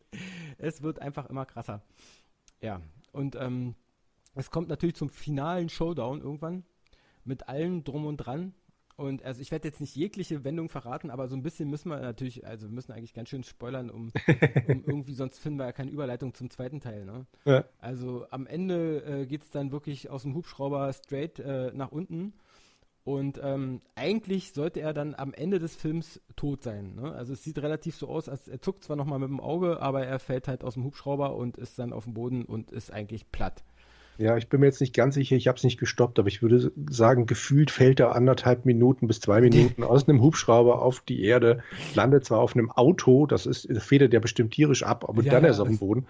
es 0.59 0.82
wird 0.82 1.00
einfach 1.00 1.30
immer 1.30 1.47
krasser. 1.47 1.82
Ja, 2.61 2.80
und 3.12 3.35
ähm, 3.37 3.75
es 4.35 4.50
kommt 4.50 4.68
natürlich 4.68 4.94
zum 4.94 5.09
finalen 5.09 5.68
Showdown 5.68 6.21
irgendwann 6.21 6.64
mit 7.24 7.48
allem 7.48 7.84
drum 7.84 8.06
und 8.06 8.18
dran. 8.18 8.54
Und 8.96 9.24
also 9.24 9.40
ich 9.40 9.50
werde 9.50 9.66
jetzt 9.66 9.80
nicht 9.80 9.96
jegliche 9.96 10.44
Wendung 10.44 10.68
verraten, 10.68 11.10
aber 11.10 11.26
so 11.26 11.34
ein 11.34 11.42
bisschen 11.42 11.70
müssen 11.70 11.88
wir 11.88 11.98
natürlich, 11.98 12.46
also 12.46 12.68
wir 12.68 12.74
müssen 12.74 12.92
eigentlich 12.92 13.14
ganz 13.14 13.30
schön 13.30 13.42
spoilern, 13.42 13.90
um, 13.90 14.12
um 14.68 14.84
irgendwie, 14.86 15.14
sonst 15.14 15.38
finden 15.38 15.58
wir 15.58 15.64
ja 15.64 15.72
keine 15.72 15.90
Überleitung 15.90 16.34
zum 16.34 16.50
zweiten 16.50 16.80
Teil. 16.80 17.04
Ne? 17.04 17.26
Ja. 17.44 17.64
Also 17.78 18.26
am 18.30 18.46
Ende 18.46 19.02
äh, 19.04 19.26
geht 19.26 19.42
es 19.42 19.50
dann 19.50 19.72
wirklich 19.72 20.10
aus 20.10 20.22
dem 20.22 20.34
Hubschrauber 20.34 20.92
straight 20.92 21.38
äh, 21.40 21.72
nach 21.72 21.90
unten 21.90 22.34
Und 23.04 23.40
ähm, 23.42 23.80
eigentlich 23.96 24.52
sollte 24.52 24.80
er 24.80 24.94
dann 24.94 25.14
am 25.16 25.34
Ende 25.34 25.58
des 25.58 25.74
Films 25.74 26.20
tot 26.36 26.62
sein. 26.62 26.94
Ne? 26.94 27.12
Also 27.12 27.32
es 27.32 27.42
sieht 27.42 27.58
relativ 27.58 27.96
so 27.96 28.08
aus, 28.08 28.28
als 28.28 28.46
er 28.46 28.60
zuckt 28.60 28.84
zwar 28.84 28.96
nochmal 28.96 29.18
mit 29.18 29.28
dem 29.28 29.40
Auge, 29.40 29.80
aber 29.82 30.06
er 30.06 30.20
fällt 30.20 30.46
halt 30.46 30.62
aus 30.62 30.74
dem 30.74 30.84
Hubschrauber 30.84 31.34
und 31.34 31.56
ist 31.56 31.78
dann 31.78 31.92
auf 31.92 32.04
dem 32.04 32.14
Boden 32.14 32.44
und 32.44 32.70
ist 32.70 32.92
eigentlich 32.92 33.32
platt. 33.32 33.64
Ja, 34.19 34.37
ich 34.37 34.49
bin 34.49 34.61
mir 34.61 34.66
jetzt 34.66 34.81
nicht 34.81 34.95
ganz 34.95 35.14
sicher, 35.14 35.37
ich 35.37 35.49
habe 35.49 35.57
es 35.57 35.64
nicht 35.64 35.81
gestoppt, 35.81 36.19
aber 36.19 36.28
ich 36.28 36.42
würde 36.42 36.71
sagen, 36.90 37.26
gefühlt 37.26 37.71
fällt 37.71 37.99
er 37.99 38.14
anderthalb 38.14 38.64
Minuten 38.64 39.07
bis 39.07 39.21
zwei 39.21 39.40
Minuten 39.40 39.83
aus 39.85 40.09
einem 40.09 40.21
Hubschrauber 40.21 40.83
auf 40.83 41.00
die 41.00 41.25
Erde, 41.25 41.62
landet 41.95 42.25
zwar 42.25 42.40
auf 42.40 42.54
einem 42.54 42.71
Auto, 42.71 43.26
das 43.26 43.47
ist, 43.47 43.69
federt 43.83 44.12
ja 44.12 44.21
bestimmt 44.21 44.52
tierisch 44.52 44.83
ab, 44.83 45.09
aber 45.09 45.23
ja, 45.23 45.33
dann 45.33 45.45
ist 45.45 45.59
er 45.59 45.62
auf 45.62 45.69
dem 45.69 45.78
Boden. 45.78 46.07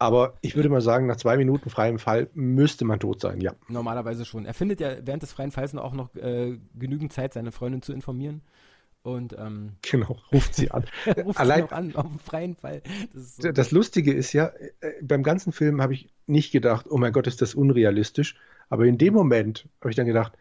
Aber 0.00 0.34
ich 0.42 0.54
würde 0.54 0.68
mal 0.68 0.80
sagen, 0.80 1.06
nach 1.06 1.16
zwei 1.16 1.36
Minuten 1.36 1.70
freiem 1.70 1.98
Fall 1.98 2.28
müsste 2.34 2.84
man 2.84 3.00
tot 3.00 3.20
sein, 3.20 3.40
ja. 3.40 3.52
Normalerweise 3.68 4.24
schon. 4.24 4.46
Er 4.46 4.54
findet 4.54 4.80
ja 4.80 4.90
während 5.02 5.22
des 5.22 5.32
freien 5.32 5.50
Falls 5.50 5.74
auch 5.74 5.92
noch 5.92 6.14
äh, 6.14 6.56
genügend 6.78 7.12
Zeit, 7.12 7.32
seine 7.32 7.50
Freundin 7.50 7.82
zu 7.82 7.92
informieren. 7.92 8.42
Und 9.02 9.34
ähm, 9.38 9.72
genau, 9.82 10.18
ruft 10.32 10.54
sie 10.54 10.70
an. 10.70 10.84
ruft 11.24 11.38
Allein, 11.38 11.66
sie 11.68 11.74
an, 11.74 11.96
auf 11.96 12.06
dem 12.06 12.18
freien 12.18 12.54
Fall. 12.56 12.82
Das, 13.14 13.36
so 13.36 13.52
das 13.52 13.70
Lustige 13.70 14.12
ist 14.12 14.32
ja, 14.32 14.52
äh, 14.80 14.92
beim 15.02 15.22
ganzen 15.22 15.52
Film 15.52 15.80
habe 15.80 15.94
ich 15.94 16.08
nicht 16.26 16.52
gedacht, 16.52 16.86
oh 16.90 16.98
mein 16.98 17.12
Gott, 17.12 17.26
ist 17.26 17.40
das 17.40 17.54
unrealistisch. 17.54 18.36
Aber 18.68 18.84
in 18.84 18.98
dem 18.98 19.14
Moment 19.14 19.66
habe 19.80 19.90
ich 19.90 19.96
dann 19.96 20.06
gedacht, 20.06 20.32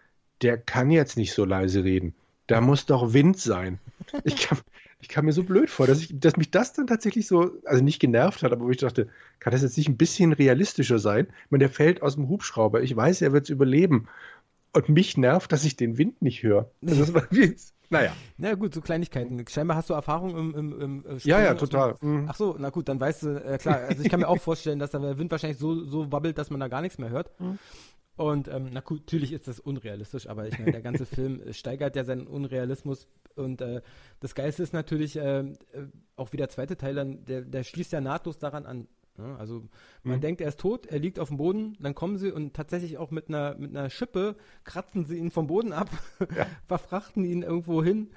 der 0.41 0.57
kann 0.57 0.91
jetzt 0.91 1.17
nicht 1.17 1.33
so 1.33 1.45
leise 1.45 1.83
reden. 1.83 2.13
Da 2.47 2.61
muss 2.61 2.85
doch 2.85 3.13
Wind 3.13 3.37
sein. 3.37 3.79
Ich 4.23 4.37
kam, 4.37 4.59
ich 5.01 5.09
kam 5.09 5.25
mir 5.25 5.33
so 5.33 5.43
blöd 5.43 5.69
vor, 5.69 5.87
dass, 5.87 6.01
ich, 6.01 6.19
dass 6.19 6.37
mich 6.37 6.51
das 6.51 6.73
dann 6.73 6.87
tatsächlich 6.87 7.27
so, 7.27 7.51
also 7.65 7.83
nicht 7.83 7.99
genervt 7.99 8.43
hat, 8.43 8.51
aber 8.51 8.65
wo 8.65 8.69
ich 8.69 8.77
dachte, 8.77 9.09
kann 9.39 9.51
das 9.51 9.61
jetzt 9.61 9.77
nicht 9.77 9.89
ein 9.89 9.97
bisschen 9.97 10.33
realistischer 10.33 10.99
sein? 10.99 11.27
Ich 11.45 11.51
meine, 11.51 11.65
der 11.65 11.69
fällt 11.69 12.01
aus 12.01 12.15
dem 12.15 12.29
Hubschrauber. 12.29 12.81
Ich 12.81 12.95
weiß, 12.95 13.21
er 13.21 13.33
wird 13.33 13.45
es 13.45 13.49
überleben. 13.49 14.07
Und 14.73 14.89
mich 14.89 15.17
nervt, 15.17 15.51
dass 15.51 15.65
ich 15.65 15.75
den 15.75 15.97
Wind 15.97 16.21
nicht 16.21 16.43
höre. 16.43 16.69
Also 16.85 16.99
das 16.99 17.13
war 17.13 17.27
wie, 17.31 17.55
naja. 17.89 18.13
Na 18.38 18.53
gut, 18.56 18.74
so 18.74 18.82
Kleinigkeiten. 18.82 19.46
Scheinbar 19.48 19.77
hast 19.77 19.89
du 19.89 19.94
Erfahrung 19.94 20.38
im, 20.38 20.56
im, 20.56 20.82
im 20.82 21.06
äh, 21.06 21.17
Ja, 21.24 21.41
ja, 21.41 21.53
total. 21.53 21.96
Mhm. 22.01 22.25
Ach 22.29 22.36
so, 22.36 22.56
na 22.58 22.70
gut, 22.70 22.89
dann 22.89 23.00
weißt 23.00 23.24
du, 23.24 23.44
äh, 23.44 23.58
klar, 23.58 23.77
also 23.88 24.03
ich 24.03 24.10
kann 24.10 24.20
mir 24.20 24.27
auch 24.27 24.39
vorstellen, 24.39 24.79
dass 24.79 24.91
der 24.91 25.17
Wind 25.17 25.32
wahrscheinlich 25.32 25.60
so, 25.60 25.86
so 25.86 26.12
wabbelt, 26.12 26.38
dass 26.38 26.50
man 26.50 26.60
da 26.60 26.67
gar 26.67 26.82
nichts 26.82 26.98
mehr 26.98 27.10
hört. 27.10 27.32
Mhm. 27.39 27.60
Und 28.17 28.48
ähm, 28.48 28.70
na 28.72 28.79
gut, 28.79 29.01
natürlich 29.01 29.32
ist 29.32 29.48
das 29.48 29.60
unrealistisch, 29.60 30.27
aber 30.27 30.48
ich 30.48 30.58
meine, 30.58 30.72
der 30.72 30.82
ganze 30.82 31.06
Film 31.06 31.41
steigert 31.53 31.96
ja 31.96 32.03
seinen 32.03 32.25
Unrealismus. 32.25 33.08
Und 33.36 33.62
äh, 33.62 33.82
das 34.20 34.34
Geilste 34.34 34.63
ist 34.63 34.74
natürlich 34.74 35.17
äh, 35.17 35.39
äh, 35.41 35.53
auch 36.15 36.34
wie 36.34 36.38
der 36.38 36.50
zweite 36.50 36.77
Teil 36.77 36.96
dann, 36.96 37.24
der, 37.25 37.41
der 37.41 37.63
schließt 37.63 37.91
ja 37.94 38.01
nahtlos 38.01 38.39
daran 38.39 38.65
an. 38.65 38.88
Ne? 39.17 39.36
Also 39.38 39.63
man 40.03 40.17
mhm. 40.17 40.21
denkt, 40.21 40.41
er 40.41 40.50
ist 40.50 40.59
tot, 40.59 40.86
er 40.86 41.00
liegt 41.00 41.19
auf 41.19 41.29
dem 41.29 41.38
Boden, 41.38 41.77
dann 41.79 41.95
kommen 41.95 42.17
sie 42.17 42.31
und 42.31 42.53
tatsächlich 42.53 42.97
auch 42.97 43.12
mit 43.12 43.29
einer, 43.29 43.55
mit 43.57 43.75
einer 43.75 43.89
Schippe 43.89 44.36
kratzen 44.63 45.05
sie 45.05 45.17
ihn 45.17 45.31
vom 45.31 45.47
Boden 45.47 45.74
ab, 45.74 45.89
ja. 46.36 46.45
verfrachten 46.67 47.24
ihn 47.25 47.43
irgendwo 47.43 47.83
hin. 47.83 48.09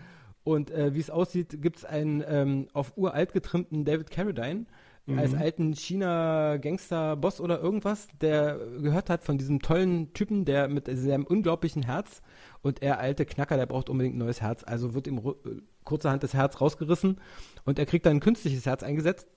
Und 0.42 0.70
äh, 0.70 0.94
wie 0.94 1.00
es 1.00 1.10
aussieht, 1.10 1.60
gibt 1.60 1.78
es 1.78 1.84
einen 1.84 2.24
ähm, 2.26 2.68
auf 2.72 2.96
uralt 2.96 3.32
getrimmten 3.32 3.84
David 3.84 4.10
Carradine 4.10 4.66
mhm. 5.06 5.18
als 5.18 5.34
alten 5.34 5.74
China-Gangster-Boss 5.74 7.40
oder 7.40 7.60
irgendwas, 7.60 8.08
der 8.20 8.58
gehört 8.80 9.10
hat 9.10 9.24
von 9.24 9.38
diesem 9.38 9.60
tollen 9.60 10.12
Typen, 10.12 10.44
der 10.44 10.68
mit 10.68 10.86
seinem 10.86 11.24
unglaublichen 11.24 11.82
Herz 11.82 12.22
und 12.62 12.82
er 12.82 12.98
alte 12.98 13.26
Knacker, 13.26 13.56
der 13.56 13.66
braucht 13.66 13.90
unbedingt 13.90 14.16
ein 14.16 14.18
neues 14.18 14.40
Herz. 14.40 14.64
Also 14.64 14.94
wird 14.94 15.06
ihm 15.06 15.18
äh, 15.18 15.60
kurzerhand 15.84 16.22
das 16.22 16.34
Herz 16.34 16.60
rausgerissen 16.60 17.20
und 17.64 17.78
er 17.78 17.86
kriegt 17.86 18.06
dann 18.06 18.16
ein 18.16 18.20
künstliches 18.20 18.66
Herz 18.66 18.82
eingesetzt 18.82 19.28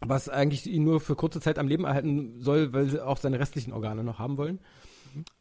was 0.00 0.28
eigentlich 0.28 0.66
ihn 0.66 0.84
nur 0.84 1.00
für 1.00 1.14
kurze 1.14 1.40
Zeit 1.40 1.58
am 1.58 1.68
Leben 1.68 1.84
erhalten 1.84 2.40
soll, 2.40 2.72
weil 2.72 2.88
sie 2.88 3.04
auch 3.04 3.18
seine 3.18 3.38
restlichen 3.38 3.72
Organe 3.72 4.02
noch 4.02 4.18
haben 4.18 4.38
wollen. 4.38 4.60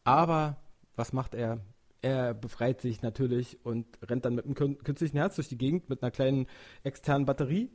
Aber 0.04 0.58
was 0.96 1.14
macht 1.14 1.34
er? 1.34 1.60
Er 2.02 2.34
befreit 2.34 2.82
sich 2.82 3.02
natürlich 3.02 3.64
und 3.66 3.86
rennt 4.02 4.26
dann 4.26 4.36
mit 4.36 4.46
einem 4.46 4.56
künstlichen 4.56 5.18
Herz 5.18 5.36
durch 5.36 5.50
die 5.50 5.58
Gegend 5.58 5.90
mit 5.90 6.02
einer 6.02 6.12
kleinen 6.12 6.48
externen 6.84 7.26
Batterie, 7.26 7.72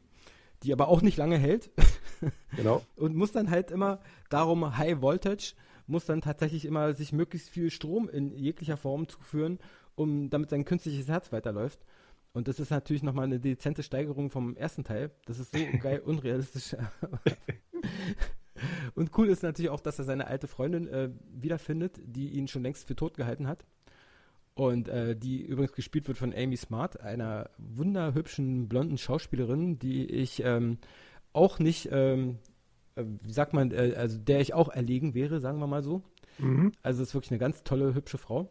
die 0.62 0.73
aber 0.73 0.88
auch 0.88 1.03
nicht 1.03 1.17
lange 1.17 1.38
hält. 1.38 1.71
Genau. 2.57 2.81
und 2.97 3.14
muss 3.14 3.33
dann 3.33 3.50
halt 3.50 3.71
immer 3.71 4.00
darum 4.31 4.79
High 4.79 5.03
Voltage, 5.03 5.53
muss 5.87 6.07
dann 6.07 6.23
tatsächlich 6.23 6.64
immer 6.64 6.95
sich 6.95 7.12
möglichst 7.12 7.50
viel 7.50 7.71
Strom 7.71 8.09
in 8.09 8.33
jeglicher 8.35 8.79
Form 8.79 9.09
zuführen, 9.09 9.59
um 9.95 10.31
damit 10.31 10.49
sein 10.49 10.64
künstliches 10.64 11.09
Herz 11.09 11.33
weiterläuft. 11.33 11.85
Und 12.35 12.49
das 12.49 12.61
ist 12.61 12.71
natürlich 12.71 13.05
nochmal 13.05 13.25
eine 13.26 13.41
dezente 13.41 13.83
Steigerung 13.83 14.29
vom 14.29 14.57
ersten 14.57 14.85
Teil. 14.85 15.12
Das 15.25 15.38
ist 15.38 15.55
so 15.55 15.59
geil 15.81 16.00
unrealistisch. 16.00 16.76
Und 18.95 19.17
cool 19.17 19.29
ist 19.29 19.43
natürlich 19.43 19.71
auch, 19.71 19.81
dass 19.81 19.99
er 19.99 20.05
seine 20.05 20.26
alte 20.26 20.49
Freundin 20.49 20.88
äh, 20.88 21.11
wiederfindet, 21.33 22.00
die 22.05 22.31
ihn 22.31 22.49
schon 22.49 22.62
längst 22.62 22.87
für 22.87 22.97
tot 22.97 23.17
gehalten 23.17 23.47
hat. 23.47 23.64
Und 24.55 24.88
äh, 24.88 25.17
die 25.17 25.43
übrigens 25.43 25.73
gespielt 25.73 26.07
wird 26.09 26.19
von 26.19 26.35
Amy 26.35 26.57
Smart, 26.57 27.00
einer 27.00 27.50
wunderhübschen 27.59 28.69
blonden 28.69 28.99
Schauspielerin, 28.99 29.79
die 29.79 30.07
ich 30.07 30.43
ähm, 30.45 30.79
auch 31.33 31.59
nicht, 31.59 31.88
ähm, 31.93 32.38
äh, 32.95 33.05
wie 33.23 33.33
sagt 33.33 33.53
man, 33.53 33.71
äh, 33.71 33.95
also 33.97 34.19
der 34.19 34.41
ich 34.41 34.55
auch 34.55 34.69
erlegen 34.69 35.14
wäre, 35.14 35.41
sagen 35.41 35.59
wir 35.59 35.67
mal 35.67 35.83
so. 35.83 36.03
Mhm. 36.38 36.73
Also 36.83 37.03
ist 37.03 37.14
wirklich 37.14 37.33
eine 37.33 37.38
ganz 37.38 37.62
tolle, 37.64 37.95
hübsche 37.95 38.19
Frau. 38.19 38.49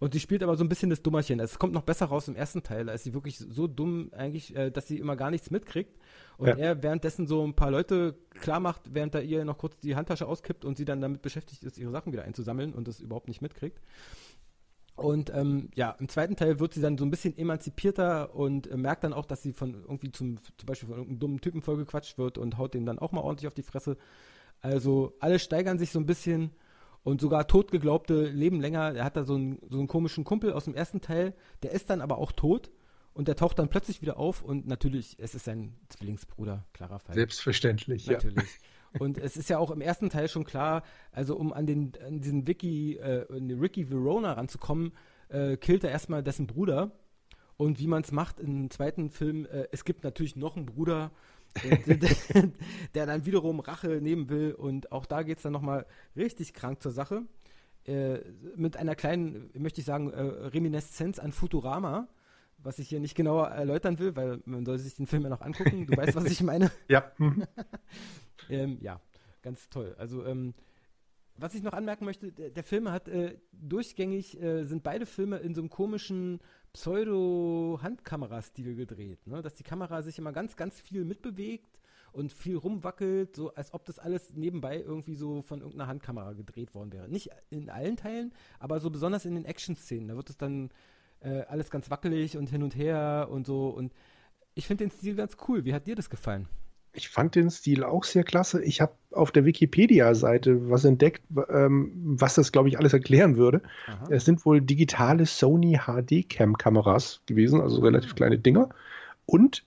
Und 0.00 0.14
sie 0.14 0.20
spielt 0.20 0.42
aber 0.42 0.56
so 0.56 0.64
ein 0.64 0.68
bisschen 0.70 0.88
das 0.88 1.02
Dummerchen. 1.02 1.40
Es 1.40 1.58
kommt 1.58 1.74
noch 1.74 1.82
besser 1.82 2.06
raus 2.06 2.26
im 2.26 2.34
ersten 2.34 2.62
Teil. 2.62 2.86
Da 2.86 2.94
ist 2.94 3.04
sie 3.04 3.12
wirklich 3.12 3.36
so 3.38 3.66
dumm 3.66 4.10
eigentlich, 4.16 4.56
äh, 4.56 4.70
dass 4.70 4.88
sie 4.88 4.98
immer 4.98 5.14
gar 5.14 5.30
nichts 5.30 5.50
mitkriegt. 5.50 5.94
Und 6.38 6.48
ja. 6.48 6.56
er 6.56 6.82
währenddessen 6.82 7.26
so 7.26 7.46
ein 7.46 7.54
paar 7.54 7.70
Leute 7.70 8.16
klar 8.30 8.60
macht, 8.60 8.94
während 8.94 9.14
er 9.14 9.22
ihr 9.22 9.44
noch 9.44 9.58
kurz 9.58 9.78
die 9.78 9.96
Handtasche 9.96 10.26
auskippt 10.26 10.64
und 10.64 10.78
sie 10.78 10.86
dann 10.86 11.02
damit 11.02 11.20
beschäftigt 11.20 11.62
ist, 11.64 11.76
ihre 11.76 11.90
Sachen 11.90 12.14
wieder 12.14 12.24
einzusammeln 12.24 12.72
und 12.72 12.88
das 12.88 13.00
überhaupt 13.00 13.28
nicht 13.28 13.42
mitkriegt. 13.42 13.78
Und 14.96 15.30
ähm, 15.34 15.68
ja, 15.74 15.96
im 15.98 16.08
zweiten 16.08 16.34
Teil 16.34 16.60
wird 16.60 16.72
sie 16.72 16.80
dann 16.80 16.96
so 16.96 17.04
ein 17.04 17.10
bisschen 17.10 17.36
emanzipierter 17.36 18.34
und 18.34 18.70
äh, 18.70 18.78
merkt 18.78 19.04
dann 19.04 19.12
auch, 19.12 19.26
dass 19.26 19.42
sie 19.42 19.52
von 19.52 19.74
irgendwie 19.74 20.12
zum, 20.12 20.38
zum 20.38 20.66
Beispiel 20.66 20.88
von 20.88 20.96
irgendeinem 20.96 21.20
dummen 21.20 21.40
Typen 21.42 21.60
vollgequatscht 21.60 22.16
wird 22.16 22.38
und 22.38 22.56
haut 22.56 22.72
den 22.72 22.86
dann 22.86 22.98
auch 22.98 23.12
mal 23.12 23.20
ordentlich 23.20 23.48
auf 23.48 23.54
die 23.54 23.62
Fresse. 23.62 23.98
Also 24.62 25.14
alle 25.20 25.38
steigern 25.38 25.78
sich 25.78 25.90
so 25.90 25.98
ein 25.98 26.06
bisschen 26.06 26.52
und 27.02 27.20
sogar 27.20 27.46
totgeglaubte 27.46 28.26
leben 28.26 28.60
länger. 28.60 28.94
Er 28.94 29.04
hat 29.04 29.16
da 29.16 29.24
so 29.24 29.34
einen, 29.34 29.58
so 29.68 29.78
einen 29.78 29.88
komischen 29.88 30.24
Kumpel 30.24 30.52
aus 30.52 30.64
dem 30.64 30.74
ersten 30.74 31.00
Teil, 31.00 31.34
der 31.62 31.72
ist 31.72 31.90
dann 31.90 32.00
aber 32.00 32.18
auch 32.18 32.32
tot 32.32 32.70
und 33.12 33.28
der 33.28 33.36
taucht 33.36 33.58
dann 33.58 33.68
plötzlich 33.68 34.02
wieder 34.02 34.18
auf 34.18 34.42
und 34.42 34.66
natürlich, 34.66 35.16
es 35.18 35.34
ist 35.34 35.44
sein 35.44 35.76
Zwillingsbruder, 35.88 36.66
klarer 36.72 37.00
Fall. 37.00 37.14
Selbstverständlich, 37.14 38.06
natürlich. 38.06 38.36
Ja. 38.36 38.66
Und 38.98 39.18
es 39.18 39.36
ist 39.36 39.48
ja 39.48 39.58
auch 39.58 39.70
im 39.70 39.80
ersten 39.80 40.10
Teil 40.10 40.28
schon 40.28 40.42
klar, 40.42 40.82
also 41.12 41.36
um 41.36 41.52
an, 41.52 41.64
den, 41.64 41.92
an 42.04 42.20
diesen 42.20 42.48
Vicky, 42.48 42.96
äh, 42.96 43.24
Ricky 43.30 43.88
Verona 43.88 44.32
ranzukommen, 44.32 44.92
äh, 45.28 45.56
killt 45.56 45.84
er 45.84 45.90
erstmal 45.90 46.24
dessen 46.24 46.48
Bruder. 46.48 46.90
Und 47.56 47.78
wie 47.78 47.86
man 47.86 48.02
es 48.02 48.10
macht 48.10 48.40
im 48.40 48.68
zweiten 48.68 49.10
Film, 49.10 49.46
äh, 49.46 49.68
es 49.70 49.84
gibt 49.84 50.02
natürlich 50.02 50.34
noch 50.34 50.56
einen 50.56 50.66
Bruder, 50.66 51.12
der 52.94 53.06
dann 53.06 53.26
wiederum 53.26 53.60
Rache 53.60 54.00
nehmen 54.00 54.28
will. 54.28 54.52
Und 54.52 54.92
auch 54.92 55.06
da 55.06 55.22
geht 55.22 55.38
es 55.38 55.42
dann 55.42 55.52
nochmal 55.52 55.86
richtig 56.16 56.54
krank 56.54 56.82
zur 56.82 56.92
Sache. 56.92 57.22
Äh, 57.84 58.18
mit 58.56 58.76
einer 58.76 58.94
kleinen, 58.94 59.50
möchte 59.54 59.80
ich 59.80 59.86
sagen, 59.86 60.12
äh, 60.12 60.20
Reminiszenz 60.20 61.18
an 61.18 61.32
Futurama, 61.32 62.08
was 62.58 62.78
ich 62.78 62.88
hier 62.88 63.00
nicht 63.00 63.14
genauer 63.14 63.48
erläutern 63.48 63.98
will, 63.98 64.14
weil 64.16 64.40
man 64.44 64.66
soll 64.66 64.78
sich 64.78 64.94
den 64.94 65.06
Film 65.06 65.22
ja 65.22 65.30
noch 65.30 65.40
angucken. 65.40 65.86
Du 65.86 65.96
weißt, 65.96 66.14
was 66.14 66.26
ich 66.26 66.42
meine. 66.42 66.70
Ja. 66.88 67.10
ähm, 68.50 68.78
ja, 68.80 69.00
ganz 69.42 69.68
toll. 69.70 69.94
Also 69.98 70.24
ähm, 70.26 70.54
was 71.36 71.54
ich 71.54 71.62
noch 71.62 71.72
anmerken 71.72 72.04
möchte, 72.04 72.32
der, 72.32 72.50
der 72.50 72.64
Film 72.64 72.90
hat 72.90 73.08
äh, 73.08 73.38
durchgängig, 73.52 74.40
äh, 74.40 74.64
sind 74.64 74.82
beide 74.82 75.06
Filme 75.06 75.38
in 75.38 75.54
so 75.54 75.62
einem 75.62 75.70
komischen 75.70 76.40
Pseudo-Handkamerastil 76.72 78.76
gedreht. 78.76 79.26
Ne? 79.26 79.42
Dass 79.42 79.54
die 79.54 79.62
Kamera 79.62 80.02
sich 80.02 80.18
immer 80.18 80.32
ganz, 80.32 80.56
ganz 80.56 80.80
viel 80.80 81.04
mitbewegt 81.04 81.78
und 82.12 82.32
viel 82.32 82.56
rumwackelt, 82.56 83.36
so 83.36 83.54
als 83.54 83.74
ob 83.74 83.84
das 83.84 83.98
alles 83.98 84.34
nebenbei 84.34 84.80
irgendwie 84.80 85.14
so 85.14 85.42
von 85.42 85.60
irgendeiner 85.60 85.88
Handkamera 85.88 86.32
gedreht 86.32 86.74
worden 86.74 86.92
wäre. 86.92 87.08
Nicht 87.08 87.30
in 87.50 87.70
allen 87.70 87.96
Teilen, 87.96 88.32
aber 88.58 88.80
so 88.80 88.90
besonders 88.90 89.24
in 89.24 89.34
den 89.34 89.44
Action-Szenen. 89.44 90.08
Da 90.08 90.16
wird 90.16 90.30
es 90.30 90.36
dann 90.36 90.70
äh, 91.20 91.42
alles 91.42 91.70
ganz 91.70 91.90
wackelig 91.90 92.36
und 92.36 92.50
hin 92.50 92.62
und 92.62 92.76
her 92.76 93.28
und 93.30 93.46
so. 93.46 93.68
Und 93.68 93.92
ich 94.54 94.66
finde 94.66 94.84
den 94.84 94.90
Stil 94.90 95.14
ganz 95.14 95.36
cool. 95.48 95.64
Wie 95.64 95.74
hat 95.74 95.86
dir 95.86 95.94
das 95.94 96.10
gefallen? 96.10 96.48
Ich 96.92 97.08
fand 97.08 97.34
den 97.34 97.50
Stil 97.50 97.84
auch 97.84 98.04
sehr 98.04 98.24
klasse. 98.24 98.62
Ich 98.62 98.80
habe 98.80 98.92
auf 99.12 99.30
der 99.30 99.44
Wikipedia-Seite 99.44 100.70
was 100.70 100.84
entdeckt, 100.84 101.22
ähm, 101.48 101.92
was 101.94 102.34
das, 102.34 102.52
glaube 102.52 102.68
ich, 102.68 102.78
alles 102.78 102.92
erklären 102.92 103.36
würde. 103.36 103.62
Aha. 103.86 104.08
Es 104.10 104.24
sind 104.24 104.44
wohl 104.44 104.60
digitale 104.60 105.26
Sony 105.26 105.78
HD-Cam-Kameras 105.86 107.22
gewesen, 107.26 107.60
also 107.60 107.80
relativ 107.80 108.14
kleine 108.14 108.38
Dinger. 108.38 108.70
Und 109.26 109.64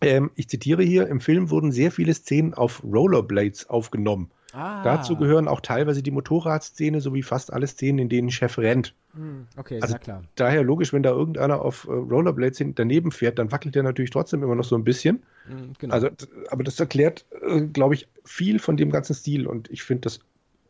ähm, 0.00 0.30
ich 0.34 0.48
zitiere 0.48 0.82
hier, 0.82 1.08
im 1.08 1.20
Film 1.20 1.50
wurden 1.50 1.72
sehr 1.72 1.90
viele 1.90 2.14
Szenen 2.14 2.54
auf 2.54 2.82
Rollerblades 2.82 3.68
aufgenommen. 3.68 4.30
Ah. 4.52 4.82
Dazu 4.82 5.16
gehören 5.16 5.48
auch 5.48 5.60
teilweise 5.60 6.02
die 6.02 6.10
Motorradszene 6.10 7.00
sowie 7.00 7.22
fast 7.22 7.52
alle 7.52 7.66
Szenen, 7.66 7.98
in 7.98 8.08
denen 8.08 8.30
Chef 8.30 8.58
rennt. 8.58 8.94
Hm, 9.14 9.46
okay, 9.56 9.80
also 9.80 9.96
klar. 9.98 10.22
Daher 10.34 10.62
logisch, 10.62 10.92
wenn 10.92 11.02
da 11.02 11.10
irgendeiner 11.10 11.62
auf 11.62 11.86
äh, 11.86 11.92
Rollerblades 11.92 12.62
daneben 12.74 13.12
fährt, 13.12 13.38
dann 13.38 13.52
wackelt 13.52 13.74
der 13.74 13.82
natürlich 13.82 14.10
trotzdem 14.10 14.42
immer 14.42 14.54
noch 14.54 14.64
so 14.64 14.76
ein 14.76 14.84
bisschen. 14.84 15.22
Hm, 15.46 15.72
genau. 15.78 15.94
Also, 15.94 16.08
aber 16.50 16.64
das 16.64 16.78
erklärt, 16.80 17.24
äh, 17.42 17.62
glaube 17.62 17.94
ich, 17.94 18.08
viel 18.24 18.58
von 18.58 18.76
dem 18.76 18.90
ganzen 18.90 19.14
Stil 19.14 19.46
und 19.46 19.70
ich 19.70 19.82
finde, 19.82 20.02
das 20.02 20.20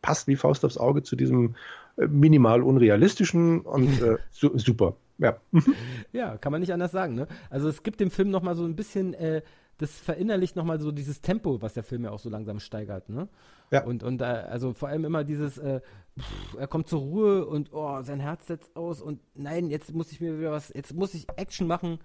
passt 0.03 0.27
wie 0.29 0.37
Faust 0.37 0.65
aufs 0.65 0.79
Auge 0.79 1.03
zu 1.03 1.17
diesem 1.17 1.55
äh, 1.97 2.07
minimal 2.07 2.63
unrealistischen 2.63 3.61
und 3.61 4.03
äh, 4.03 4.17
su 4.31 4.57
super. 4.59 4.97
Ja. 5.19 5.37
ja, 6.13 6.39
kann 6.39 6.53
man 6.53 6.61
nicht 6.61 6.73
anders 6.73 6.93
sagen. 6.93 7.15
Ne? 7.15 7.29
Also 7.51 7.69
es 7.69 7.83
gibt 7.83 8.01
dem 8.01 8.11
Film 8.11 8.31
nochmal 8.31 8.55
so 8.55 8.65
ein 8.65 8.75
bisschen, 8.75 9.15
äh, 9.15 9.43
das 9.81 9.99
verinnerlicht 9.99 10.57
nochmal 10.57 10.79
so 10.79 10.93
dieses 10.93 11.23
Tempo, 11.23 11.63
was 11.63 11.75
der 11.75 11.83
Film 11.83 12.05
ja 12.05 12.11
auch 12.11 12.19
so 12.19 12.29
langsam 12.29 12.61
steigert. 12.61 13.09
Ne? 13.09 13.29
Ja. 13.71 13.85
Und, 13.85 14.03
und 14.03 14.21
äh, 14.21 14.25
also 14.25 14.75
vor 14.75 14.89
allem 14.89 15.05
immer 15.05 15.25
dieses, 15.25 15.59
äh, 15.59 15.81
pff, 16.19 16.57
er 16.59 16.67
kommt 16.67 16.89
zur 16.89 17.01
Ruhe 17.01 17.47
und 17.47 17.73
oh, 17.73 18.03
sein 18.03 18.21
Herz 18.21 18.47
setzt 18.47 18.77
aus 18.77 19.01
und 19.01 19.21
nein, 19.35 19.71
jetzt 19.71 19.95
muss 19.95 20.13
ich 20.13 20.21
mir 20.21 20.39
wieder 20.39 20.51
was, 20.53 20.71
jetzt 20.75 20.95
muss 20.95 21.15
ich 21.15 21.27
Action 21.37 21.67
machen, 21.67 21.99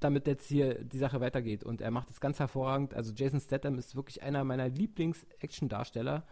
damit 0.00 0.26
jetzt 0.26 0.46
hier 0.46 0.84
die 0.84 0.98
Sache 0.98 1.20
weitergeht. 1.20 1.64
Und 1.64 1.80
er 1.80 1.90
macht 1.90 2.10
es 2.10 2.20
ganz 2.20 2.38
hervorragend. 2.38 2.92
Also 2.92 3.12
Jason 3.14 3.40
Statham 3.40 3.78
ist 3.78 3.96
wirklich 3.96 4.22
einer 4.22 4.44
meiner 4.44 4.68
Lieblings-Action-Darsteller, 4.68 6.24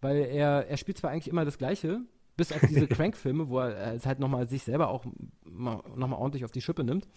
weil 0.00 0.16
er, 0.16 0.66
er 0.68 0.76
spielt 0.76 0.98
zwar 0.98 1.10
eigentlich 1.10 1.28
immer 1.28 1.44
das 1.44 1.56
Gleiche, 1.56 2.00
bis 2.36 2.52
auf 2.52 2.60
diese 2.68 2.86
Crank-Filme, 2.88 3.48
wo 3.48 3.60
er 3.60 3.94
es 3.94 4.04
halt 4.04 4.18
nochmal 4.18 4.48
sich 4.48 4.64
selber 4.64 4.88
auch 4.88 5.06
nochmal 5.44 6.18
ordentlich 6.18 6.44
auf 6.44 6.50
die 6.50 6.60
Schippe 6.60 6.84
nimmt. 6.84 7.08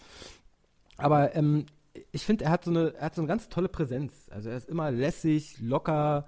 Aber 0.96 1.34
ähm, 1.34 1.66
ich 2.12 2.24
finde, 2.24 2.44
er 2.44 2.50
hat 2.50 2.64
so 2.64 2.70
eine, 2.70 2.94
er 2.94 3.06
hat 3.06 3.14
so 3.14 3.22
eine 3.22 3.28
ganz 3.28 3.48
tolle 3.48 3.68
Präsenz. 3.68 4.28
Also 4.30 4.50
er 4.50 4.56
ist 4.56 4.68
immer 4.68 4.90
lässig, 4.90 5.58
locker, 5.60 6.26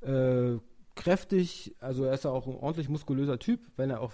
äh, 0.00 0.58
kräftig, 0.96 1.76
also 1.78 2.04
er 2.04 2.14
ist 2.14 2.24
ja 2.24 2.30
auch 2.30 2.46
ein 2.46 2.56
ordentlich 2.56 2.88
muskulöser 2.88 3.38
Typ, 3.38 3.60
wenn 3.76 3.90
er 3.90 4.00
auch, 4.00 4.12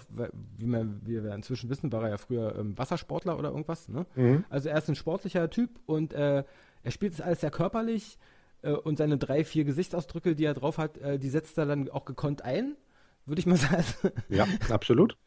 wie, 0.57 0.67
man, 0.67 1.01
wie 1.05 1.23
wir 1.23 1.33
inzwischen 1.33 1.69
wissen, 1.69 1.91
war 1.91 2.03
er 2.03 2.09
ja 2.09 2.17
früher 2.17 2.55
ähm, 2.57 2.77
Wassersportler 2.77 3.39
oder 3.39 3.49
irgendwas. 3.49 3.87
Ne? 3.87 4.05
Mhm. 4.15 4.43
Also 4.49 4.69
er 4.69 4.77
ist 4.77 4.89
ein 4.89 4.95
sportlicher 4.95 5.49
Typ 5.49 5.79
und 5.85 6.13
äh, 6.13 6.43
er 6.83 6.91
spielt 6.91 7.13
das 7.13 7.21
alles 7.21 7.39
sehr 7.39 7.51
körperlich 7.51 8.17
äh, 8.63 8.71
und 8.71 8.97
seine 8.97 9.17
drei, 9.17 9.45
vier 9.45 9.63
Gesichtsausdrücke, 9.63 10.35
die 10.35 10.43
er 10.43 10.53
drauf 10.53 10.77
hat, 10.77 10.97
äh, 10.97 11.17
die 11.17 11.29
setzt 11.29 11.57
er 11.57 11.65
dann 11.65 11.89
auch 11.89 12.03
gekonnt 12.03 12.43
ein 12.43 12.75
würde 13.25 13.39
ich 13.39 13.45
mal 13.45 13.57
sagen. 13.57 13.83
Ja, 14.29 14.47
absolut. 14.69 15.17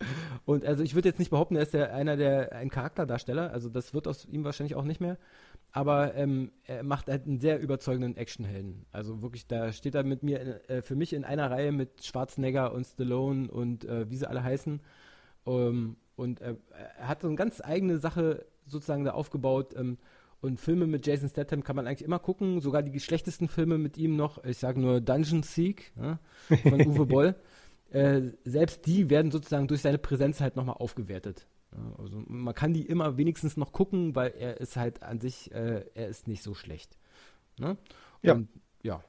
Und 0.44 0.64
also 0.64 0.82
ich 0.82 0.94
würde 0.94 1.08
jetzt 1.08 1.18
nicht 1.18 1.30
behaupten, 1.30 1.56
er 1.56 1.62
ist 1.62 1.74
ja 1.74 1.86
einer 1.86 2.16
der 2.16 2.52
ein 2.52 2.70
Charakterdarsteller, 2.70 3.50
also 3.50 3.68
das 3.68 3.94
wird 3.94 4.08
aus 4.08 4.24
ihm 4.24 4.44
wahrscheinlich 4.44 4.74
auch 4.74 4.84
nicht 4.84 5.00
mehr. 5.00 5.18
Aber 5.72 6.14
ähm, 6.14 6.52
er 6.64 6.82
macht 6.82 7.08
halt 7.08 7.26
einen 7.26 7.38
sehr 7.38 7.60
überzeugenden 7.60 8.16
Actionhelden. 8.16 8.86
Also 8.92 9.20
wirklich, 9.20 9.46
da 9.46 9.72
steht 9.72 9.94
er 9.94 10.04
mit 10.04 10.22
mir 10.22 10.68
äh, 10.70 10.80
für 10.80 10.96
mich 10.96 11.12
in 11.12 11.24
einer 11.24 11.50
Reihe 11.50 11.70
mit 11.70 12.02
Schwarzenegger 12.02 12.72
und 12.72 12.86
Stallone 12.86 13.50
und 13.50 13.84
äh, 13.84 14.08
wie 14.10 14.16
sie 14.16 14.28
alle 14.28 14.42
heißen. 14.42 14.80
Ähm, 15.46 15.96
und 16.16 16.40
äh, 16.40 16.54
er 16.98 17.08
hat 17.08 17.20
so 17.20 17.28
eine 17.28 17.36
ganz 17.36 17.60
eigene 17.60 17.98
Sache 17.98 18.46
sozusagen 18.66 19.04
da 19.04 19.12
aufgebaut. 19.12 19.74
Ähm, 19.76 19.98
und 20.40 20.60
Filme 20.60 20.86
mit 20.86 21.06
Jason 21.06 21.28
Statham 21.28 21.64
kann 21.64 21.76
man 21.76 21.86
eigentlich 21.86 22.04
immer 22.04 22.18
gucken, 22.18 22.60
sogar 22.60 22.82
die 22.82 23.00
schlechtesten 23.00 23.48
Filme 23.48 23.78
mit 23.78 23.98
ihm 23.98 24.16
noch. 24.16 24.42
Ich 24.44 24.58
sage 24.58 24.80
nur 24.80 25.00
Dungeon 25.00 25.42
Seek 25.42 25.92
ja, 25.96 26.18
von 26.62 26.86
Uwe 26.86 27.06
Boll. 27.06 27.34
Äh, 27.90 28.32
selbst 28.44 28.86
die 28.86 29.10
werden 29.10 29.30
sozusagen 29.30 29.68
durch 29.68 29.82
seine 29.82 29.98
Präsenz 29.98 30.40
halt 30.40 30.56
nochmal 30.56 30.76
aufgewertet. 30.76 31.46
Ja, 31.72 31.94
also 31.98 32.22
man 32.26 32.54
kann 32.54 32.72
die 32.72 32.86
immer 32.86 33.16
wenigstens 33.16 33.56
noch 33.56 33.72
gucken, 33.72 34.14
weil 34.14 34.32
er 34.38 34.60
ist 34.60 34.76
halt 34.76 35.02
an 35.02 35.20
sich, 35.20 35.52
äh, 35.52 35.84
er 35.94 36.08
ist 36.08 36.26
nicht 36.28 36.42
so 36.42 36.54
schlecht. 36.54 36.98
Ne? 37.58 37.76
Ja. 38.22 38.34
Und 38.34 38.48
ja, 38.82 39.02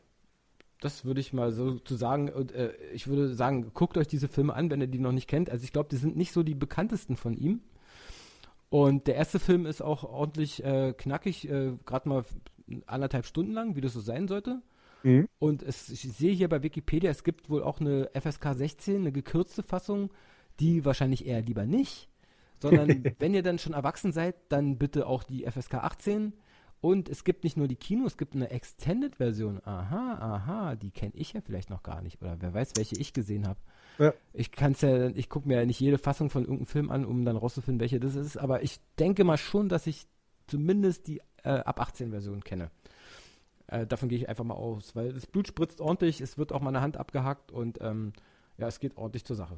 das 0.79 1.05
würde 1.05 1.19
ich 1.19 1.34
mal 1.34 1.51
so 1.51 1.79
zu 1.79 1.96
sagen. 1.96 2.29
Und, 2.29 2.51
äh, 2.51 2.74
ich 2.93 3.07
würde 3.07 3.34
sagen, 3.34 3.72
guckt 3.74 3.98
euch 3.98 4.07
diese 4.07 4.27
Filme 4.27 4.53
an, 4.53 4.69
wenn 4.69 4.81
ihr 4.81 4.88
die 4.88 5.00
noch 5.00 5.12
nicht 5.12 5.27
kennt. 5.27 5.50
Also 5.50 5.63
ich 5.63 5.74
glaube, 5.74 5.89
die 5.89 5.98
sind 5.98 6.15
nicht 6.15 6.31
so 6.31 6.43
die 6.43 6.55
bekanntesten 6.55 7.15
von 7.15 7.36
ihm. 7.36 7.62
Und 8.69 9.07
der 9.07 9.15
erste 9.15 9.39
Film 9.39 9.65
ist 9.65 9.81
auch 9.81 10.03
ordentlich 10.03 10.63
äh, 10.63 10.93
knackig, 10.93 11.50
äh, 11.50 11.74
gerade 11.86 12.10
mal 12.10 12.25
anderthalb 12.86 13.25
Stunden 13.25 13.53
lang, 13.53 13.75
wie 13.75 13.81
das 13.81 13.93
so 13.93 14.01
sein 14.01 14.27
sollte. 14.27 14.62
Mhm. 15.04 15.27
Und 15.39 15.63
es, 15.63 15.89
ich 15.89 16.01
sehe 16.01 16.34
hier 16.34 16.50
bei 16.50 16.63
Wikipedia, 16.63 17.10
es 17.10 17.24
gibt 17.24 17.50
wohl 17.50 17.63
auch 17.63 17.80
eine 17.80 18.10
FSK 18.13 18.54
16, 18.54 18.98
eine 18.98 19.12
gekürzte 19.12 19.63
Fassung, 19.63 20.12
die 20.60 20.86
wahrscheinlich 20.86 21.25
eher 21.25 21.42
lieber 21.42 21.66
nicht. 21.66 22.10
Sondern 22.60 23.04
wenn 23.20 23.34
ihr 23.34 23.44
dann 23.44 23.60
schon 23.60 23.74
erwachsen 23.74 24.12
seid, 24.12 24.36
dann 24.50 24.77
bitte 24.77 25.08
auch 25.08 25.24
die 25.24 25.46
FSK 25.50 25.75
18. 25.75 26.34
Und 26.80 27.10
es 27.10 27.24
gibt 27.24 27.44
nicht 27.44 27.58
nur 27.58 27.68
die 27.68 27.75
Kino, 27.75 28.06
es 28.06 28.18
gibt 28.18 28.36
eine 28.36 28.51
Extended-Version. 28.51 29.62
Aha, 29.66 30.14
aha, 30.20 30.75
die 30.75 30.92
kenne 30.92 31.14
ich 31.16 31.33
ja 31.33 31.42
vielleicht 31.42 31.70
noch 31.70 31.81
gar 31.81 32.01
nicht. 32.01 32.22
Oder 32.22 32.38
wer 32.40 32.53
weiß, 32.53 32.74
welche 32.75 32.96
ich 32.98 33.14
gesehen 33.14 33.48
habe. 33.48 33.60
Ja. 33.98 34.14
Ich 34.33 34.51
kann's 34.51 34.81
ja, 34.81 35.07
ich 35.07 35.27
gucke 35.27 35.48
mir 35.48 35.60
ja 35.60 35.66
nicht 35.66 35.79
jede 35.79 35.98
Fassung 35.98 36.29
von 36.29 36.44
irgendeinem 36.44 36.68
Film 36.68 36.92
an, 36.92 37.05
um 37.05 37.25
dann 37.25 37.36
rauszufinden, 37.36 37.79
welche 37.79 38.00
das 38.00 38.16
ist. 38.16 38.38
Aber 38.38 38.62
ich 38.62 38.79
denke 39.00 39.24
mal 39.24 39.38
schon, 39.38 39.70
dass 39.70 39.88
ich 39.88 40.05
zumindest 40.46 41.07
die 41.07 41.22
äh, 41.44 41.50
ab 41.50 41.79
18 41.79 42.12
Version 42.12 42.44
kenne. 42.44 42.70
Äh, 43.68 43.86
davon 43.86 44.10
gehe 44.10 44.18
ich 44.18 44.30
einfach 44.30 44.44
mal 44.44 44.56
aus, 44.56 44.96
weil 44.96 45.14
das 45.14 45.25
Blut 45.25 45.48
spritzt 45.48 45.82
ordentlich, 45.82 46.22
es 46.22 46.38
wird 46.38 46.51
auch 46.53 46.62
mal 46.62 46.70
eine 46.70 46.82
Hand 46.82 46.98
abgehackt 46.98 47.51
und 47.51 47.80
ähm, 47.82 48.14
ja, 48.58 48.68
es 48.68 48.80
geht 48.80 48.98
ordentlich 48.98 49.25
zur 49.25 49.36
Sache. 49.36 49.58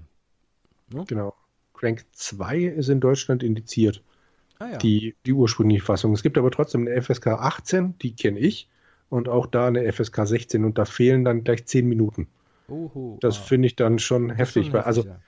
Ne? 0.92 1.06
Genau. 1.08 1.34
Crank 1.74 2.06
2 2.12 2.58
ist 2.60 2.90
in 2.90 3.00
Deutschland 3.00 3.44
indiziert. 3.44 4.04
Ah, 4.60 4.72
ja. 4.72 4.78
die, 4.78 5.16
die 5.26 5.32
ursprüngliche 5.32 5.84
Fassung. 5.84 6.12
Es 6.12 6.22
gibt 6.22 6.38
aber 6.38 6.52
trotzdem 6.52 6.86
eine 6.86 7.02
FSK 7.02 7.28
18, 7.28 7.98
die 8.00 8.14
kenne 8.14 8.40
ich, 8.40 8.68
und 9.10 9.30
auch 9.30 9.46
da 9.48 9.68
eine 9.68 9.90
FSK 9.92 10.28
16 10.28 10.66
und 10.66 10.78
da 10.78 10.84
fehlen 10.84 11.24
dann 11.24 11.46
gleich 11.46 11.66
10 11.66 11.88
Minuten. 11.88 12.28
Oho, 12.68 13.18
das 13.22 13.40
wow. 13.40 13.48
finde 13.48 13.68
ich 13.68 13.78
dann 13.78 14.00
schon 14.00 14.30
heftig, 14.30 14.66
schon 14.66 14.74
weil 14.74 14.82
also 14.82 15.06
ja. 15.06 15.20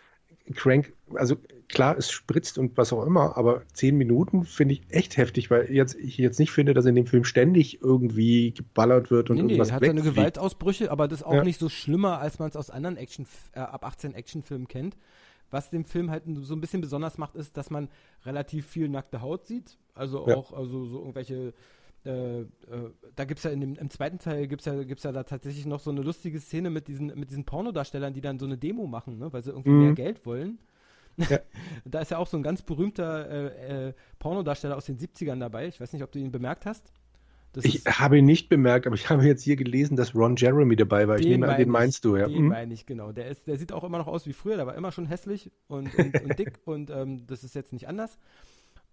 Crank, 0.54 0.94
also 1.14 1.38
klar, 1.70 1.98
es 1.98 2.12
spritzt 2.12 2.58
und 2.58 2.78
was 2.78 2.94
auch 2.94 3.06
immer, 3.06 3.38
aber 3.38 3.64
zehn 3.74 3.98
Minuten 3.98 4.44
finde 4.44 4.76
ich 4.76 4.82
echt 4.90 5.18
heftig, 5.18 5.50
weil 5.50 5.72
jetzt, 5.72 5.96
ich 5.96 6.18
jetzt 6.18 6.40
nicht 6.40 6.52
finde, 6.52 6.74
dass 6.74 6.86
in 6.86 6.96
dem 6.96 7.08
Film 7.08 7.24
ständig 7.24 7.82
irgendwie 7.82 8.54
geballert 8.54 9.12
wird 9.12 9.30
und 9.30 9.38
nee, 9.38 9.42
irgendwas 9.44 9.70
nee, 9.70 9.74
hat 9.74 9.86
seine 9.86 10.02
Gewaltausbrüche, 10.02 10.92
aber 10.92 11.08
das 11.08 11.22
ist 11.22 11.26
auch 11.26 11.34
ja. 11.34 11.44
nicht 11.44 11.60
so 11.60 11.70
schlimmer, 11.70 12.20
als 12.20 12.40
man 12.40 12.50
es 12.50 12.56
aus 12.56 12.70
anderen 12.70 12.98
Action, 12.98 13.26
äh, 13.54 13.60
ab 13.60 13.86
18 13.86 14.14
Actionfilmen 14.14 14.68
kennt. 14.68 14.98
Was 15.50 15.70
den 15.70 15.84
Film 15.84 16.10
halt 16.10 16.24
so 16.44 16.56
ein 16.56 16.62
bisschen 16.62 16.80
besonders 16.80 17.18
macht, 17.18 17.36
ist, 17.36 17.58
dass 17.58 17.70
man 17.70 17.90
relativ 18.26 18.68
viel 18.68 18.88
nackte 18.88 19.22
Haut 19.22 19.48
sieht. 19.48 19.78
Also 19.94 20.26
auch 20.26 20.54
also 20.54 20.86
so 20.86 21.00
irgendwelche 21.00 21.54
äh, 22.06 22.42
äh, 22.42 22.46
da 23.16 23.26
gibt 23.26 23.40
es 23.40 23.44
ja 23.44 23.52
in 23.52 23.62
dem, 23.62 23.76
im 23.76 23.90
zweiten 23.90 24.18
Teil 24.18 24.48
gibt 24.48 24.62
es 24.62 24.66
ja, 24.66 24.84
gibt's 24.84 25.04
ja 25.04 25.12
da 25.12 25.24
tatsächlich 25.24 25.66
noch 25.66 25.80
so 25.80 25.92
eine 25.92 26.02
lustige 26.02 26.40
Szene 26.40 26.70
mit 26.70 26.88
diesen, 26.88 27.08
mit 27.08 27.30
diesen 27.30 27.46
Pornodarstellern, 27.46 28.14
die 28.14 28.22
dann 28.22 28.40
so 28.40 28.46
eine 28.46 28.58
Demo 28.58 28.88
machen, 28.88 29.20
ne, 29.20 29.32
weil 29.32 29.44
sie 29.44 29.52
irgendwie 29.52 29.70
mhm. 29.70 29.84
mehr 29.84 29.94
Geld 29.94 30.26
wollen. 30.26 30.58
Ja. 31.18 31.40
da 31.86 32.00
ist 32.00 32.12
ja 32.12 32.18
auch 32.18 32.28
so 32.28 32.38
ein 32.38 32.44
ganz 32.44 32.62
berühmter 32.62 33.30
äh, 33.30 33.88
äh, 33.90 33.94
Pornodarsteller 34.20 34.76
aus 34.76 34.86
den 34.86 34.98
70ern 34.98 35.40
dabei. 35.40 35.68
Ich 35.68 35.80
weiß 35.80 35.94
nicht, 35.94 36.04
ob 36.04 36.12
du 36.12 36.20
ihn 36.20 36.32
bemerkt 36.32 36.66
hast. 36.66 36.92
Das 37.54 37.66
ich 37.66 37.84
habe 37.86 38.18
ihn 38.18 38.26
nicht 38.26 38.48
bemerkt, 38.48 38.88
aber 38.88 38.96
ich 38.96 39.10
habe 39.10 39.26
jetzt 39.26 39.44
hier 39.44 39.58
gelesen, 39.58 39.98
dass 39.98 40.16
Ron 40.16 40.38
Jeremy 40.38 40.78
dabei 40.78 41.08
war. 41.08 41.20
Ich 41.20 41.26
nehme 41.26 41.50
an, 41.50 41.58
den 41.58 41.70
meinst 41.70 42.06
du, 42.06 42.16
ja. 42.16 42.28
Den 42.28 42.44
mhm. 42.44 42.48
meine 42.48 42.74
ich, 42.74 42.86
genau. 42.86 43.12
Der, 43.12 43.28
ist, 43.28 43.46
der 43.46 43.58
sieht 43.58 43.74
auch 43.74 43.84
immer 43.84 43.98
noch 43.98 44.08
aus 44.08 44.26
wie 44.26 44.34
früher, 44.34 44.56
der 44.56 44.68
war 44.68 44.76
immer 44.76 44.94
schon 44.94 45.06
hässlich 45.06 45.52
und, 45.68 45.94
und, 45.98 46.22
und 46.22 46.40
dick 46.40 46.60
und 46.66 46.90
ähm, 46.90 47.28
das 47.28 47.44
ist 47.44 47.54
jetzt 47.54 47.74
nicht 47.74 47.90
anders. 47.90 48.18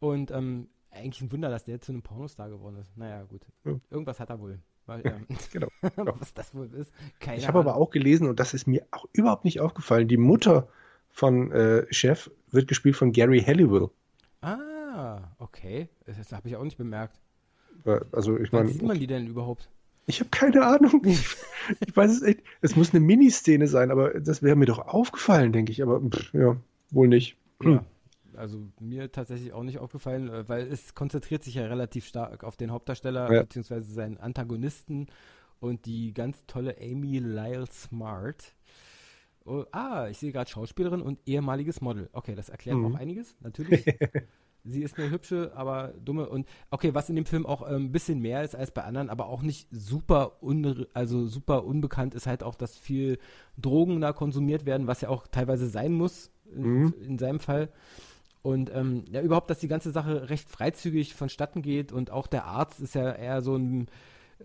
Und 0.01 0.33
ähm, 0.33 0.69
eigentlich 0.91 1.21
ein 1.23 1.33
Wunder, 1.33 1.51
dass 1.51 1.65
der 1.65 1.81
zu 1.81 1.93
einem 1.93 2.03
Pornostar 2.03 2.49
geworden 2.49 2.77
ist. 2.81 2.97
Naja, 2.97 3.25
gut. 3.25 3.43
Ja. 3.65 3.79
Irgendwas 3.91 4.21
hat 4.21 4.31
er 4.31 4.41
wohl. 4.41 4.59
Weil, 4.87 5.07
ähm, 5.07 5.27
genau. 5.53 5.69
Was 6.19 6.35
das 6.35 6.55
wohl 6.55 6.73
ist, 6.75 6.93
keine 7.21 7.39
Ich 7.39 7.47
habe 7.47 7.59
aber 7.59 7.77
auch 7.77 7.91
gelesen, 7.91 8.29
und 8.29 8.41
das 8.41 8.55
ist 8.55 8.67
mir 8.67 8.87
auch 8.91 9.07
überhaupt 9.13 9.45
nicht 9.45 9.61
aufgefallen, 9.61 10.09
die 10.09 10.17
Mutter 10.17 10.69
von 11.11 11.53
äh, 11.53 11.87
Chef 11.93 12.31
wird 12.51 12.69
gespielt 12.69 12.97
von 12.97 13.13
Gary 13.13 13.41
Halliwell. 13.41 13.91
Ah, 14.41 15.21
okay. 15.39 15.89
Das 16.07 16.33
habe 16.33 16.49
ich 16.49 16.57
auch 16.57 16.65
nicht 16.65 16.79
bemerkt. 16.79 17.21
Also 18.13 18.37
ich 18.39 18.53
meine. 18.53 18.69
sieht 18.69 18.83
man 18.83 18.99
die 18.99 19.07
denn 19.07 19.27
überhaupt? 19.27 19.69
Ich 20.07 20.21
habe 20.21 20.31
keine 20.31 20.67
Ahnung. 20.67 21.03
Ich, 21.07 21.37
ich, 21.87 21.95
weiß 21.95 22.11
es 22.11 22.23
echt. 22.23 22.41
Es 22.63 22.77
muss 22.77 22.95
eine 22.95 23.01
Miniszene 23.01 23.67
sein, 23.67 23.91
aber 23.91 24.21
das 24.21 24.43
wäre 24.43 24.57
mir 24.57 24.65
doch 24.65 24.79
aufgefallen, 24.79 25.53
denke 25.53 25.71
ich. 25.71 25.83
Aber 25.83 26.01
pff, 26.01 26.33
ja, 26.33 26.57
wohl 26.91 27.09
nicht. 27.09 27.37
Ja, 27.63 27.85
also 28.39 28.69
mir 28.81 29.13
tatsächlich 29.13 29.53
auch 29.53 29.63
nicht 29.63 29.79
aufgefallen, 29.79 30.29
äh, 30.29 30.49
weil 30.49 30.67
es 30.67 30.95
konzentriert 30.95 31.45
sich 31.45 31.55
ja 31.55 31.67
relativ 31.67 32.07
stark 32.07 32.45
auf 32.45 32.57
den 32.57 32.71
Hauptdarsteller 32.71 33.33
ja. 33.33 33.43
bzw. 33.43 33.81
seinen 33.81 34.19
Antagonisten 34.19 35.07
und 35.61 35.87
die 35.87 36.15
ganz 36.15 36.45
tolle 36.47 36.77
Amy 36.81 37.19
Lyle 37.19 37.67
Smart. 37.71 38.55
Oh, 39.45 39.65
ah, 39.73 40.09
ich 40.09 40.19
sehe 40.19 40.33
gerade 40.33 40.51
Schauspielerin 40.51 41.01
und 41.01 41.21
ehemaliges 41.27 41.81
Model. 41.81 42.11
Okay, 42.13 42.35
das 42.35 42.49
erklärt 42.49 42.77
mhm. 42.77 42.87
auch 42.95 42.99
einiges, 42.99 43.35
natürlich. 43.41 43.85
Sie 44.65 44.83
ist 44.83 44.99
eine 44.99 45.11
hübsche, 45.11 45.53
aber 45.55 45.95
dumme 46.05 46.29
und 46.29 46.47
okay, 46.71 46.93
was 46.93 47.09
in 47.09 47.17
dem 47.17 47.25
Film 47.25 47.47
auch 47.47 47.63
ein 47.63 47.75
ähm, 47.75 47.93
bisschen 47.93 48.21
mehr 48.21 48.43
ist 48.43 48.55
als 48.55 48.71
bei 48.71 48.83
anderen, 48.85 49.09
aber 49.09 49.27
auch 49.27 49.43
nicht 49.43 49.69
super 49.71 50.43
un, 50.43 50.87
also 50.93 51.27
super 51.27 51.65
unbekannt 51.65 52.15
ist 52.15 52.27
halt 52.27 52.43
auch, 52.43 52.55
dass 52.55 52.77
viel 52.77 53.19
Drogen 53.57 54.01
da 54.01 54.13
konsumiert 54.13 54.67
werden, 54.67 54.87
was 54.87 55.01
ja 55.01 55.09
auch 55.09 55.27
teilweise 55.27 55.69
sein 55.69 55.93
muss 55.93 56.31
in, 56.55 56.63
mhm. 56.63 56.95
in 57.01 57.19
seinem 57.19 57.41
Fall. 57.41 57.71
Und 58.49 58.75
ähm, 58.75 59.05
ja, 59.11 59.21
überhaupt, 59.21 59.51
dass 59.51 59.59
die 59.59 59.69
ganze 59.69 59.91
Sache 59.91 60.31
recht 60.31 60.49
freizügig 60.49 61.15
vonstatten 61.15 61.61
geht 61.61 61.93
und 61.93 62.11
auch 62.11 62.27
der 62.27 62.47
Arzt 62.47 62.81
ist 62.81 62.95
ja 62.95 63.13
eher 63.13 63.43
so 63.43 63.57
ein, 63.57 63.89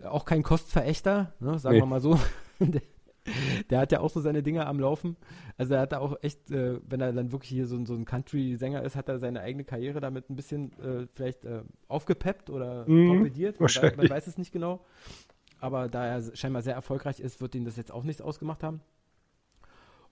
auch 0.04 0.26
kein 0.26 0.42
Kostverächter, 0.42 1.32
ne, 1.40 1.58
sagen 1.58 1.76
nee. 1.76 1.80
wir 1.80 1.86
mal 1.86 2.02
so. 2.02 2.20
der, 2.58 2.82
der, 3.70 3.78
hat 3.78 3.92
ja 3.92 4.00
auch 4.00 4.10
so 4.10 4.20
seine 4.20 4.42
Dinge 4.42 4.66
am 4.66 4.78
Laufen. 4.78 5.16
Also 5.56 5.72
er 5.72 5.80
hat 5.80 5.92
da 5.92 6.00
auch 6.00 6.18
echt, 6.20 6.50
äh, 6.50 6.80
wenn 6.86 7.00
er 7.00 7.14
dann 7.14 7.32
wirklich 7.32 7.48
hier 7.48 7.66
so, 7.66 7.82
so 7.86 7.94
ein 7.94 8.04
Country-Sänger 8.04 8.82
ist, 8.82 8.94
hat 8.94 9.08
er 9.08 9.18
seine 9.18 9.40
eigene 9.40 9.64
Karriere 9.64 10.00
damit 10.00 10.28
ein 10.28 10.36
bisschen 10.36 10.78
äh, 10.80 11.06
vielleicht 11.14 11.46
äh, 11.46 11.62
aufgepeppt 11.88 12.50
oder 12.50 12.86
mhm, 12.86 13.06
torpediert. 13.06 13.58
Man, 13.58 13.70
weiß, 13.70 13.96
man 13.96 14.10
weiß 14.10 14.26
es 14.26 14.36
nicht 14.36 14.52
genau. 14.52 14.84
Aber 15.60 15.88
da 15.88 16.04
er 16.04 16.36
scheinbar 16.36 16.60
sehr 16.60 16.74
erfolgreich 16.74 17.20
ist, 17.20 17.40
wird 17.40 17.54
ihm 17.54 17.64
das 17.64 17.78
jetzt 17.78 17.90
auch 17.90 18.04
nichts 18.04 18.20
ausgemacht 18.20 18.62
haben. 18.62 18.82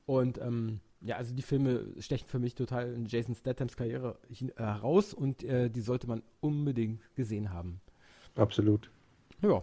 Und 0.07 0.39
ähm, 0.39 0.81
ja, 1.05 1.17
also 1.17 1.35
die 1.35 1.43
Filme 1.43 1.87
stechen 1.99 2.29
für 2.29 2.39
mich 2.39 2.55
total 2.55 2.93
in 2.93 3.07
Jason 3.07 3.35
Stathams 3.35 3.77
Karriere 3.77 4.19
heraus 4.57 5.13
und 5.13 5.43
äh, 5.43 5.69
die 5.69 5.81
sollte 5.81 6.07
man 6.07 6.23
unbedingt 6.41 7.01
gesehen 7.17 7.53
haben. 7.53 7.81
Absolut. 8.37 8.91
Ja. 9.43 9.63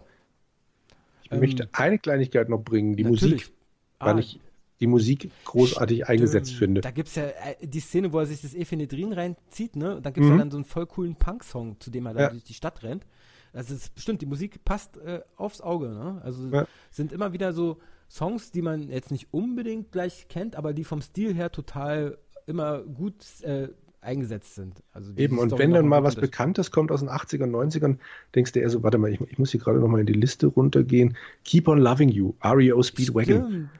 Ich 1.24 1.32
ähm, 1.32 1.40
möchte 1.40 1.68
eine 1.72 1.98
Kleinigkeit 1.98 2.48
noch 2.48 2.62
bringen, 2.62 2.96
die 2.96 3.04
natürlich. 3.04 3.32
Musik, 3.32 3.52
weil 3.98 4.14
ah, 4.14 4.18
ich 4.18 4.40
die 4.80 4.86
Musik 4.86 5.30
großartig 5.44 5.98
stimmt. 5.98 6.10
eingesetzt 6.10 6.54
finde. 6.54 6.80
Da 6.80 6.90
gibt 6.90 7.08
es 7.08 7.14
ja 7.14 7.24
äh, 7.24 7.66
die 7.66 7.80
Szene, 7.80 8.12
wo 8.12 8.18
er 8.18 8.26
sich 8.26 8.40
das 8.40 8.54
Ephedrin 8.54 9.12
reinzieht, 9.12 9.76
ne? 9.76 9.96
Und 9.96 10.06
dann 10.06 10.12
gibt 10.12 10.24
es 10.24 10.30
mhm. 10.30 10.38
ja 10.38 10.42
dann 10.42 10.50
so 10.50 10.56
einen 10.56 10.64
voll 10.64 10.86
coolen 10.86 11.16
Punk-Song, 11.16 11.78
zu 11.80 11.90
dem 11.90 12.06
er 12.06 12.14
dann 12.14 12.22
ja. 12.22 12.30
durch 12.30 12.44
die 12.44 12.54
Stadt 12.54 12.82
rennt. 12.82 13.06
Also 13.52 13.74
es 13.74 13.84
ist 13.84 13.94
bestimmt, 13.94 14.22
die 14.22 14.26
Musik 14.26 14.64
passt 14.64 14.96
äh, 14.96 15.20
aufs 15.36 15.60
Auge, 15.60 15.88
ne? 15.88 16.20
Also 16.24 16.48
ja. 16.48 16.66
sind 16.90 17.12
immer 17.12 17.32
wieder 17.32 17.52
so 17.52 17.78
Songs, 18.10 18.50
die 18.50 18.60
man 18.60 18.88
jetzt 18.88 19.12
nicht 19.12 19.28
unbedingt 19.30 19.92
gleich 19.92 20.26
kennt, 20.28 20.56
aber 20.56 20.72
die 20.72 20.84
vom 20.84 21.00
Stil 21.00 21.32
her 21.32 21.52
total 21.52 22.18
immer 22.46 22.82
gut 22.82 23.24
äh, 23.42 23.68
eingesetzt 24.00 24.56
sind. 24.56 24.82
Also 24.92 25.12
Eben, 25.16 25.38
und 25.38 25.56
wenn 25.58 25.72
dann 25.72 25.86
mal 25.86 26.02
was 26.02 26.16
Bekanntes 26.16 26.70
kommt 26.70 26.90
aus 26.90 27.00
den 27.00 27.08
80ern, 27.08 27.50
90ern, 27.50 27.98
denkst 28.34 28.52
du 28.52 28.60
eher 28.60 28.70
so, 28.70 28.82
warte 28.82 28.98
mal, 28.98 29.12
ich, 29.12 29.20
ich 29.20 29.38
muss 29.38 29.52
hier 29.52 29.60
gerade 29.60 29.78
nochmal 29.78 30.00
in 30.00 30.06
die 30.06 30.14
Liste 30.14 30.48
runtergehen. 30.48 31.16
Keep 31.44 31.68
on 31.68 31.78
Loving 31.78 32.08
You, 32.08 32.34
REO 32.42 32.82
Speedwagon. 32.82 33.70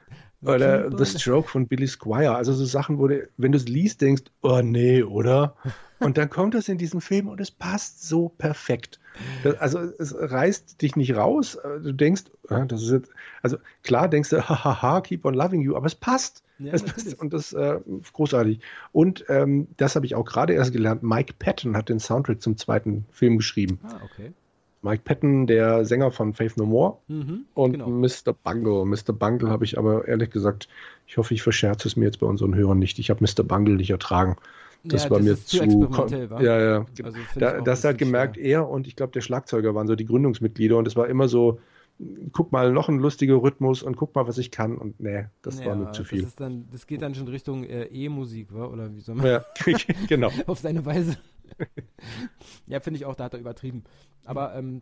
Oder 0.43 0.89
The 0.97 1.05
Stroke 1.05 1.49
von 1.49 1.67
Billy 1.67 1.87
Squire. 1.87 2.35
Also 2.35 2.53
so 2.53 2.65
Sachen, 2.65 2.97
wo 2.97 3.07
du, 3.07 3.27
wenn 3.37 3.51
du 3.51 3.57
es 3.57 3.67
liest, 3.67 4.01
denkst, 4.01 4.23
oh 4.41 4.61
nee, 4.63 5.03
oder? 5.03 5.55
Und 5.99 6.17
dann 6.17 6.31
kommt 6.31 6.55
das 6.55 6.67
in 6.67 6.79
diesen 6.79 6.99
Film 6.99 7.27
und 7.27 7.39
es 7.39 7.51
passt 7.51 8.07
so 8.07 8.27
perfekt. 8.27 8.99
Das, 9.43 9.59
also 9.59 9.79
es 9.99 10.15
reißt 10.17 10.81
dich 10.81 10.95
nicht 10.95 11.15
raus. 11.15 11.59
Du 11.83 11.91
denkst, 11.91 12.23
das 12.49 12.81
ist 12.81 12.91
jetzt, 12.91 13.11
also 13.43 13.57
klar 13.83 14.07
denkst 14.07 14.29
du, 14.29 14.41
hahaha, 14.49 15.01
keep 15.01 15.25
on 15.25 15.35
loving 15.35 15.61
you, 15.61 15.75
aber 15.75 15.85
es 15.85 15.93
passt. 15.93 16.41
Ja, 16.57 16.73
es 16.73 16.81
passt 16.83 17.19
und 17.19 17.33
das 17.33 17.51
ist 17.51 17.53
äh, 17.53 17.79
großartig. 18.13 18.61
Und 18.91 19.25
ähm, 19.29 19.67
das 19.77 19.95
habe 19.95 20.07
ich 20.07 20.15
auch 20.15 20.25
gerade 20.25 20.53
erst 20.53 20.73
gelernt. 20.73 21.03
Mike 21.03 21.35
Patton 21.37 21.77
hat 21.77 21.89
den 21.89 21.99
Soundtrack 21.99 22.41
zum 22.41 22.57
zweiten 22.57 23.05
Film 23.11 23.37
geschrieben. 23.37 23.79
Ah, 23.83 23.99
okay. 24.03 24.33
Mike 24.81 25.03
Patton, 25.03 25.47
der 25.47 25.85
Sänger 25.85 26.11
von 26.11 26.33
Faith 26.33 26.57
No 26.57 26.65
More 26.65 26.97
mhm, 27.07 27.45
und 27.53 27.73
genau. 27.73 27.87
Mr. 27.89 28.33
Bungle. 28.43 28.85
Mr. 28.85 29.13
Bungle 29.13 29.49
habe 29.49 29.63
ich 29.63 29.77
aber 29.77 30.07
ehrlich 30.07 30.31
gesagt, 30.31 30.67
ich 31.05 31.17
hoffe, 31.17 31.33
ich 31.33 31.43
verscherze 31.43 31.87
es 31.87 31.95
mir 31.95 32.05
jetzt 32.05 32.19
bei 32.19 32.27
unseren 32.27 32.55
Hörern 32.55 32.79
nicht. 32.79 32.97
Ich 32.99 33.09
habe 33.09 33.23
Mr. 33.23 33.43
Bungle 33.43 33.75
nicht 33.75 33.91
ertragen. 33.91 34.37
Das 34.83 35.03
ja, 35.03 35.11
war 35.11 35.19
das 35.19 35.27
mir 35.27 35.35
zu. 35.35 35.89
zu 35.89 36.15
ja, 36.41 36.59
ja. 36.59 36.85
Also 37.03 37.19
da, 37.35 37.61
das 37.61 37.83
hat 37.83 37.99
gemerkt, 37.99 38.35
schwer. 38.35 38.45
er 38.45 38.69
und 38.69 38.87
ich 38.87 38.95
glaube, 38.95 39.11
der 39.13 39.21
Schlagzeuger 39.21 39.75
waren 39.75 39.87
so 39.87 39.95
die 39.95 40.05
Gründungsmitglieder 40.05 40.77
und 40.77 40.87
es 40.87 40.95
war 40.95 41.07
immer 41.07 41.27
so, 41.27 41.59
guck 42.31 42.51
mal, 42.51 42.71
noch 42.71 42.89
ein 42.89 42.97
lustiger 42.97 43.41
Rhythmus 43.41 43.83
und 43.83 43.95
guck 43.95 44.15
mal, 44.15 44.27
was 44.27 44.37
ich 44.37 44.49
kann. 44.49 44.77
Und 44.77 44.99
nee, 44.99 45.25
das 45.41 45.59
ja, 45.59 45.67
war 45.67 45.75
mir 45.75 45.91
zu 45.91 46.03
viel. 46.03 46.23
Das, 46.23 46.35
dann, 46.35 46.67
das 46.71 46.87
geht 46.87 47.01
dann 47.01 47.13
schon 47.13 47.27
Richtung 47.27 47.63
äh, 47.63 47.83
E-Musik, 47.85 48.51
oder 48.51 48.93
wie 48.93 49.01
soll 49.01 49.15
man? 49.15 49.27
Ja, 49.27 49.45
genau. 50.07 50.31
auf 50.47 50.59
seine 50.59 50.83
Weise. 50.85 51.17
ja, 52.67 52.79
finde 52.79 52.97
ich 52.97 53.05
auch, 53.05 53.15
da 53.15 53.25
hat 53.25 53.33
er 53.33 53.39
übertrieben. 53.39 53.83
Aber 54.23 54.55
ähm, 54.55 54.81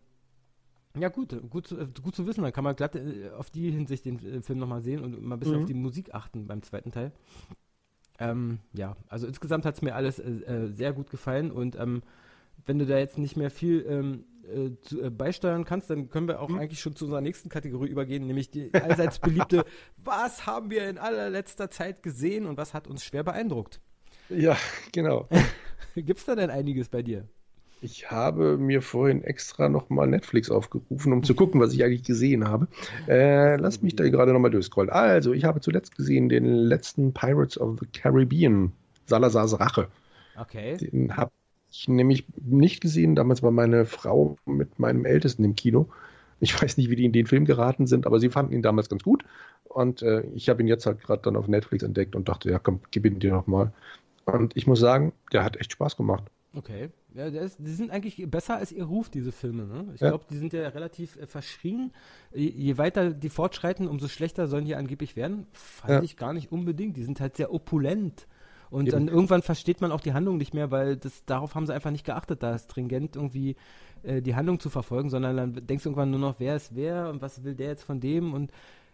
ja, 0.98 1.10
gut, 1.10 1.36
gut, 1.50 1.68
zu, 1.68 1.78
gut 2.02 2.16
zu 2.16 2.26
wissen. 2.26 2.44
Dann 2.44 2.54
kann 2.54 2.64
man 2.64 2.76
glatt 2.76 2.96
äh, 2.96 3.30
auf 3.38 3.50
die 3.50 3.72
Hinsicht 3.72 4.06
den 4.06 4.20
äh, 4.20 4.42
Film 4.42 4.60
nochmal 4.60 4.82
sehen 4.82 5.04
und 5.04 5.22
mal 5.22 5.36
ein 5.36 5.40
bisschen 5.40 5.56
mhm. 5.56 5.62
auf 5.62 5.68
die 5.68 5.74
Musik 5.74 6.14
achten 6.14 6.48
beim 6.48 6.64
zweiten 6.64 6.92
Teil. 6.92 7.12
Ähm, 8.20 8.60
ja, 8.74 8.98
also 9.08 9.28
insgesamt 9.28 9.66
hat 9.66 9.76
es 9.76 9.82
mir 9.82 9.96
alles 9.96 10.20
äh, 10.20 10.30
äh, 10.30 10.68
sehr 10.68 10.94
gut 10.94 11.10
gefallen 11.10 11.52
und 11.52 11.78
ähm, 11.78 12.02
wenn 12.66 12.78
du 12.78 12.86
da 12.86 12.98
jetzt 12.98 13.18
nicht 13.18 13.38
mehr 13.38 13.50
viel 13.50 13.86
ähm, 13.88 14.26
äh, 14.44 14.72
zu, 14.82 15.02
äh, 15.02 15.10
beisteuern 15.10 15.64
kannst, 15.64 15.90
dann 15.90 16.10
können 16.10 16.28
wir 16.28 16.42
auch 16.42 16.50
mhm. 16.50 16.60
eigentlich 16.60 16.82
schon 16.82 16.96
zu 16.96 17.06
unserer 17.06 17.22
nächsten 17.22 17.48
Kategorie 17.48 17.88
übergehen, 17.88 18.28
nämlich 18.28 18.52
die 18.52 18.74
allseits 18.74 19.20
beliebte, 19.20 19.64
was 19.98 20.46
haben 20.46 20.70
wir 20.70 20.90
in 20.90 20.98
allerletzter 20.98 21.70
Zeit 21.70 22.04
gesehen 22.04 22.46
und 22.46 22.58
was 22.58 22.74
hat 22.74 22.88
uns 22.88 23.04
schwer 23.04 23.24
beeindruckt? 23.24 23.80
Ja, 24.30 24.58
genau. 24.92 25.28
Gibt 25.96 26.20
es 26.20 26.26
da 26.26 26.36
denn 26.36 26.50
einiges 26.50 26.90
bei 26.90 27.02
dir? 27.02 27.28
Ich 27.82 28.12
habe 28.12 28.58
mir 28.58 28.82
vorhin 28.82 29.24
extra 29.24 29.70
nochmal 29.70 30.08
Netflix 30.08 30.52
aufgerufen, 30.52 31.14
um 31.14 31.24
zu 31.24 31.34
gucken, 31.34 31.62
was 31.62 31.74
ich 31.74 31.84
eigentlich 31.84 32.04
gesehen 32.04 32.48
habe. 32.48 32.68
Äh, 33.08 33.56
lass 33.56 33.82
mich 33.82 33.96
da 33.96 34.08
gerade 34.10 34.34
nochmal 34.34 34.52
durchscrollen. 34.52 34.90
Also, 34.90 35.32
ich 35.32 35.46
habe 35.46 35.62
zuletzt 35.62 35.96
gesehen 35.96 36.28
den 36.28 36.46
letzten 36.46 37.14
Pirates 37.14 37.58
of 37.58 37.80
the 37.80 37.86
Caribbean, 37.88 38.74
Salazar's 39.06 39.60
Rache. 39.60 39.88
Okay. 40.38 40.78
Den 40.78 41.16
habe 41.16 41.32
ich 41.72 41.88
nämlich 41.88 42.26
nicht 42.42 42.82
gesehen. 42.82 43.16
Damals 43.16 43.44
war 43.44 43.52
meine 43.52 43.86
Frau 43.86 44.38
mit 44.46 44.78
meinem 44.78 45.06
Ältesten 45.06 45.46
im 45.46 45.56
Kino. 45.56 45.88
Ich 46.42 46.54
weiß 46.62 46.76
nicht, 46.78 46.90
wie 46.90 46.98
die 46.98 47.06
in 47.06 47.14
den 47.14 47.28
Film 47.28 47.46
geraten 47.46 47.88
sind, 47.88 48.06
aber 48.06 48.20
sie 48.20 48.30
fanden 48.30 48.54
ihn 48.54 48.62
damals 48.62 48.90
ganz 48.90 49.04
gut. 49.04 49.24
Und 49.64 50.02
äh, 50.02 50.24
ich 50.36 50.50
habe 50.50 50.62
ihn 50.62 50.68
jetzt 50.68 50.86
halt 50.86 51.02
gerade 51.02 51.22
dann 51.22 51.38
auf 51.38 51.48
Netflix 51.48 51.84
entdeckt 51.84 52.16
und 52.16 52.28
dachte, 52.28 52.50
ja 52.50 52.60
komm, 52.60 52.82
gib 52.92 53.06
ihn 53.06 53.20
dir 53.20 53.32
nochmal. 53.32 53.72
Und 54.34 54.56
ich 54.56 54.68
muss 54.68 54.80
sagen, 54.80 55.14
der 55.32 55.44
hat 55.44 55.58
echt 55.58 55.72
Spaß 55.72 55.98
gemacht. 55.98 56.24
Okay. 56.56 56.90
Ja, 57.14 57.26
ist, 57.26 57.58
die 57.60 57.72
sind 57.72 57.92
eigentlich 57.92 58.24
besser 58.30 58.58
als 58.58 58.72
ihr 58.72 58.84
Ruf, 58.84 59.10
diese 59.10 59.32
Filme. 59.32 59.66
Ne? 59.66 59.92
Ich 59.96 60.02
ja. 60.02 60.10
glaube, 60.10 60.26
die 60.30 60.38
sind 60.38 60.54
ja 60.54 60.68
relativ 60.70 61.16
äh, 61.18 61.26
verschrien. 61.26 61.92
Je, 62.34 62.50
je, 62.50 62.78
weiter 62.78 63.12
die 63.12 63.30
fortschreiten, 63.30 63.88
umso 63.88 64.08
schlechter 64.08 64.48
sollen 64.48 64.66
die 64.66 64.76
angeblich 64.76 65.16
werden. 65.16 65.48
Fand 65.52 65.92
ja. 65.92 66.02
ich 66.04 66.18
gar 66.18 66.34
nicht 66.34 66.52
unbedingt. 66.52 66.98
Die 66.98 67.04
sind 67.04 67.20
halt 67.20 67.36
sehr 67.36 67.54
opulent. 67.54 68.28
Und 68.70 68.88
Eben. 68.88 68.92
dann 68.92 69.08
irgendwann 69.08 69.42
versteht 69.42 69.82
man 69.82 69.92
auch 69.92 70.02
die 70.02 70.14
Handlung 70.14 70.38
nicht 70.38 70.54
mehr, 70.54 70.70
weil 70.70 70.98
das, 70.98 71.26
darauf 71.26 71.56
haben 71.56 71.66
sie 71.66 71.74
einfach 71.74 71.92
nicht 71.92 72.06
geachtet, 72.06 72.44
da 72.44 72.58
stringent 72.58 73.16
irgendwie 73.16 73.56
äh, 74.04 74.22
die 74.22 74.36
Handlung 74.36 74.60
zu 74.60 74.70
verfolgen, 74.70 75.10
sondern 75.10 75.38
dann 75.38 75.54
denkst 75.66 75.84
du 75.84 75.90
irgendwann 75.90 76.12
nur 76.12 76.20
noch, 76.20 76.36
wer 76.40 76.56
ist 76.56 76.76
wer 76.76 77.10
und 77.10 77.22
was 77.22 77.44
will 77.44 77.56
der 77.56 77.70
jetzt 77.70 77.84
von 77.84 78.00
dem 78.00 78.34
und 78.34 78.52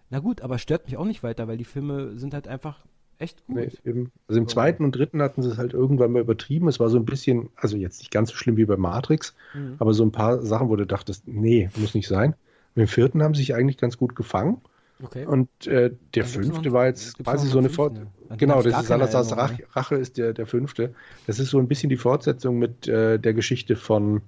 na 0.10 0.20
gut, 0.20 0.42
aber 0.42 0.60
stört 0.60 0.86
mich 0.86 0.98
auch 0.98 1.06
nicht 1.06 1.24
weiter, 1.24 1.48
weil 1.48 1.58
die 1.58 1.66
Filme 1.66 2.18
sind 2.18 2.34
halt 2.34 2.48
einfach 2.48 2.86
echt 3.20 3.46
gut. 3.46 3.56
Nee, 3.56 3.72
eben. 3.86 4.12
Also 4.28 4.40
im 4.40 4.48
zweiten 4.48 4.84
und 4.84 4.96
dritten 4.96 5.22
hatten 5.22 5.42
sie 5.42 5.50
es 5.50 5.58
halt 5.58 5.74
irgendwann 5.74 6.12
mal 6.12 6.22
übertrieben. 6.22 6.68
Es 6.68 6.80
war 6.80 6.90
so 6.90 6.98
ein 6.98 7.06
bisschen, 7.06 7.50
also 7.56 7.78
jetzt 7.78 8.00
nicht 8.00 8.12
ganz 8.12 8.30
so 8.30 8.36
schlimm 8.36 8.58
wie 8.58 8.66
bei 8.66 8.78
Matrix, 8.78 9.36
mhm. 9.54 9.76
aber 9.80 9.94
so 9.94 10.04
ein 10.04 10.12
paar 10.12 10.42
Sachen, 10.42 10.70
wo 10.70 10.76
du 10.76 10.86
dachtest, 10.86 11.28
nee, 11.28 11.70
muss 11.76 11.94
nicht 11.94 12.08
sein. 12.08 12.36
Und 12.76 12.82
im 12.82 12.88
vierten 12.88 13.24
haben 13.24 13.34
sie 13.34 13.42
sich 13.42 13.56
eigentlich 13.56 13.78
ganz 13.78 13.98
gut 13.98 14.16
gefangen. 14.16 14.62
Okay. 15.04 15.26
Und 15.26 15.50
äh, 15.68 15.92
der 16.14 16.24
Dann 16.24 16.32
fünfte 16.32 16.72
war 16.72 16.86
jetzt 16.86 17.18
quasi 17.18 17.48
so 17.48 17.60
eine 17.60 17.70
Fortsetzung. 17.70 18.12
Genau, 18.38 18.62
das 18.62 18.82
ist 18.82 18.88
Salazar's 18.88 19.36
Rache, 19.36 19.64
Rache 19.72 19.96
ist 19.96 20.18
der, 20.18 20.34
der 20.34 20.48
fünfte. 20.48 20.94
Das 21.28 21.40
ist 21.40 21.50
so 21.50 21.60
ein 21.60 21.68
bisschen 21.68 21.90
die 21.90 21.98
Fortsetzung 21.98 22.58
mit 22.58 22.88
äh, 22.88 23.20
der 23.20 23.34
Geschichte 23.34 23.76
von 23.76 24.22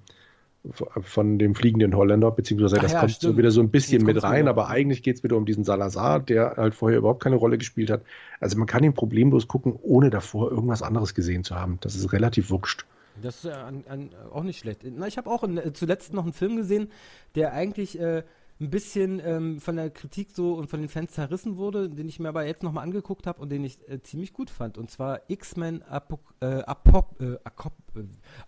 von 0.72 1.38
dem 1.38 1.54
fliegenden 1.54 1.94
Holländer, 1.94 2.30
beziehungsweise 2.30 2.76
Ach 2.78 2.82
das 2.82 2.92
ja, 2.92 3.00
kommt 3.00 3.12
stimmt. 3.12 3.32
so 3.32 3.38
wieder 3.38 3.50
so 3.50 3.60
ein 3.60 3.70
bisschen 3.70 4.04
mit 4.04 4.22
rein, 4.22 4.42
wieder. 4.42 4.50
aber 4.50 4.68
eigentlich 4.68 5.02
geht 5.02 5.16
es 5.16 5.22
wieder 5.22 5.36
um 5.36 5.46
diesen 5.46 5.64
Salazar, 5.64 6.20
der 6.20 6.56
halt 6.56 6.74
vorher 6.74 6.98
überhaupt 6.98 7.22
keine 7.22 7.36
Rolle 7.36 7.58
gespielt 7.58 7.90
hat. 7.90 8.02
Also 8.40 8.58
man 8.58 8.66
kann 8.66 8.82
ihn 8.84 8.92
problemlos 8.92 9.48
gucken, 9.48 9.78
ohne 9.80 10.10
davor 10.10 10.50
irgendwas 10.50 10.82
anderes 10.82 11.14
gesehen 11.14 11.44
zu 11.44 11.54
haben. 11.54 11.78
Das 11.80 11.94
ist 11.94 12.12
relativ 12.12 12.50
wurscht. 12.50 12.86
Das 13.22 13.36
ist 13.36 13.44
ja 13.44 13.66
an, 13.66 13.84
an, 13.88 14.10
auch 14.32 14.42
nicht 14.42 14.58
schlecht. 14.58 14.82
Na, 14.84 15.06
ich 15.06 15.16
habe 15.16 15.30
auch 15.30 15.42
in, 15.42 15.58
äh, 15.58 15.72
zuletzt 15.72 16.12
noch 16.12 16.24
einen 16.24 16.32
Film 16.32 16.56
gesehen, 16.56 16.90
der 17.34 17.52
eigentlich 17.52 17.98
äh, 17.98 18.22
ein 18.60 18.70
bisschen 18.70 19.20
ähm, 19.24 19.60
von 19.60 19.76
der 19.76 19.90
Kritik 19.90 20.30
so 20.32 20.54
und 20.54 20.68
von 20.68 20.80
den 20.80 20.88
Fans 20.88 21.12
zerrissen 21.12 21.56
wurde, 21.56 21.88
den 21.88 22.08
ich 22.08 22.18
mir 22.18 22.28
aber 22.28 22.44
jetzt 22.44 22.62
nochmal 22.62 22.82
angeguckt 22.84 23.26
habe 23.26 23.40
und 23.40 23.50
den 23.50 23.64
ich 23.64 23.78
äh, 23.88 24.02
ziemlich 24.02 24.32
gut 24.32 24.50
fand. 24.50 24.78
Und 24.78 24.90
zwar 24.90 25.22
X-Men 25.28 25.82
Apo 25.82 26.18
äh, 26.40 26.62
Apo 26.62 27.06
äh, 27.20 27.36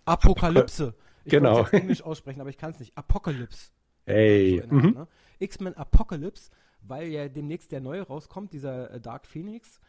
Apokalypse. 0.05 0.93
Ich 1.23 1.31
genau. 1.31 1.63
es 1.63 1.73
Englisch 1.73 2.01
aussprechen, 2.01 2.41
aber 2.41 2.49
ich 2.49 2.57
kann 2.57 2.71
es 2.71 2.79
nicht. 2.79 2.97
Apocalypse. 2.97 3.71
Hey. 4.05 4.63
So 4.67 4.75
mhm. 4.75 4.91
ne? 4.91 5.07
X-Men 5.39 5.75
Apocalypse, 5.75 6.51
weil 6.81 7.07
ja 7.09 7.27
demnächst 7.27 7.71
der 7.71 7.81
neue 7.81 8.01
rauskommt, 8.01 8.53
dieser 8.53 8.91
äh, 8.91 9.01
Dark 9.01 9.25
Phoenix, 9.25 9.79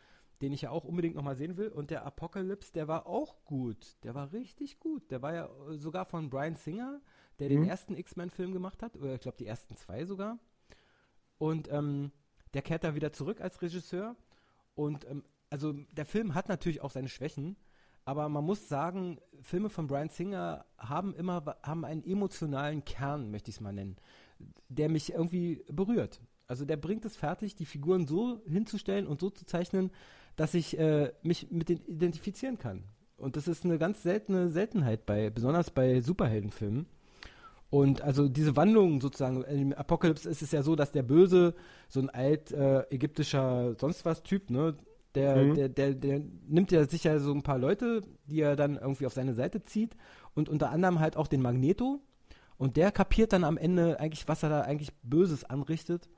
den 0.40 0.52
ich 0.52 0.62
ja 0.62 0.70
auch 0.70 0.84
unbedingt 0.84 1.14
nochmal 1.14 1.36
sehen 1.36 1.56
will. 1.56 1.68
Und 1.68 1.90
der 1.90 2.04
Apocalypse, 2.04 2.72
der 2.72 2.88
war 2.88 3.06
auch 3.06 3.44
gut. 3.44 3.96
Der 4.02 4.14
war 4.14 4.32
richtig 4.32 4.80
gut. 4.80 5.10
Der 5.10 5.22
war 5.22 5.34
ja 5.34 5.48
äh, 5.70 5.76
sogar 5.76 6.04
von 6.04 6.30
Brian 6.30 6.56
Singer, 6.56 7.00
der 7.38 7.48
mhm. 7.48 7.54
den 7.54 7.68
ersten 7.68 7.96
X-Men-Film 7.96 8.52
gemacht 8.52 8.82
hat. 8.82 8.96
Oder 8.96 9.14
ich 9.14 9.20
glaube, 9.20 9.38
die 9.38 9.46
ersten 9.46 9.76
zwei 9.76 10.04
sogar. 10.04 10.38
Und 11.38 11.70
ähm, 11.72 12.12
der 12.54 12.62
kehrt 12.62 12.84
da 12.84 12.94
wieder 12.94 13.12
zurück 13.12 13.40
als 13.40 13.62
Regisseur. 13.62 14.16
Und 14.74 15.08
ähm, 15.08 15.24
also 15.50 15.72
der 15.92 16.06
Film 16.06 16.34
hat 16.34 16.48
natürlich 16.48 16.80
auch 16.80 16.90
seine 16.90 17.08
Schwächen. 17.08 17.56
Aber 18.04 18.28
man 18.28 18.44
muss 18.44 18.68
sagen, 18.68 19.18
Filme 19.40 19.70
von 19.70 19.86
Brian 19.86 20.08
Singer 20.08 20.64
haben 20.78 21.14
immer 21.14 21.56
haben 21.62 21.84
einen 21.84 22.04
emotionalen 22.04 22.84
Kern, 22.84 23.30
möchte 23.30 23.50
ich 23.50 23.56
es 23.56 23.60
mal 23.60 23.72
nennen, 23.72 23.96
der 24.68 24.88
mich 24.88 25.12
irgendwie 25.12 25.64
berührt. 25.68 26.20
Also 26.48 26.64
der 26.64 26.76
bringt 26.76 27.04
es 27.04 27.16
fertig, 27.16 27.54
die 27.54 27.64
Figuren 27.64 28.06
so 28.06 28.42
hinzustellen 28.46 29.06
und 29.06 29.20
so 29.20 29.30
zu 29.30 29.46
zeichnen, 29.46 29.90
dass 30.36 30.54
ich 30.54 30.78
äh, 30.78 31.12
mich 31.22 31.50
mit 31.50 31.68
denen 31.68 31.84
identifizieren 31.86 32.58
kann. 32.58 32.84
Und 33.16 33.36
das 33.36 33.46
ist 33.46 33.64
eine 33.64 33.78
ganz 33.78 34.02
seltene 34.02 34.48
Seltenheit 34.48 35.06
bei, 35.06 35.30
besonders 35.30 35.70
bei 35.70 36.00
Superheldenfilmen. 36.00 36.86
Und 37.70 38.02
also 38.02 38.28
diese 38.28 38.56
Wandlung 38.56 39.00
sozusagen, 39.00 39.44
im 39.44 39.72
Apocalypse 39.72 40.28
ist 40.28 40.42
es 40.42 40.52
ja 40.52 40.62
so, 40.62 40.76
dass 40.76 40.92
der 40.92 41.04
Böse, 41.04 41.54
so 41.88 42.00
ein 42.00 42.10
alt 42.10 42.52
äh, 42.52 42.82
ägyptischer 42.90 43.76
sonst 43.78 44.04
was 44.04 44.22
Typ, 44.22 44.50
ne, 44.50 44.76
der, 45.14 45.36
mhm. 45.36 45.54
der, 45.54 45.68
der, 45.68 45.94
der 45.94 46.20
nimmt 46.48 46.72
ja 46.72 46.86
sicher 46.86 47.20
so 47.20 47.32
ein 47.32 47.42
paar 47.42 47.58
Leute, 47.58 48.02
die 48.26 48.40
er 48.40 48.56
dann 48.56 48.76
irgendwie 48.76 49.06
auf 49.06 49.12
seine 49.12 49.34
Seite 49.34 49.64
zieht 49.64 49.96
und 50.34 50.48
unter 50.48 50.70
anderem 50.70 51.00
halt 51.00 51.16
auch 51.16 51.26
den 51.26 51.42
Magneto. 51.42 52.00
Und 52.56 52.76
der 52.76 52.92
kapiert 52.92 53.32
dann 53.32 53.44
am 53.44 53.56
Ende 53.56 53.98
eigentlich, 53.98 54.28
was 54.28 54.42
er 54.42 54.48
da 54.48 54.60
eigentlich 54.62 54.92
Böses 55.02 55.44
anrichtet. 55.44 56.08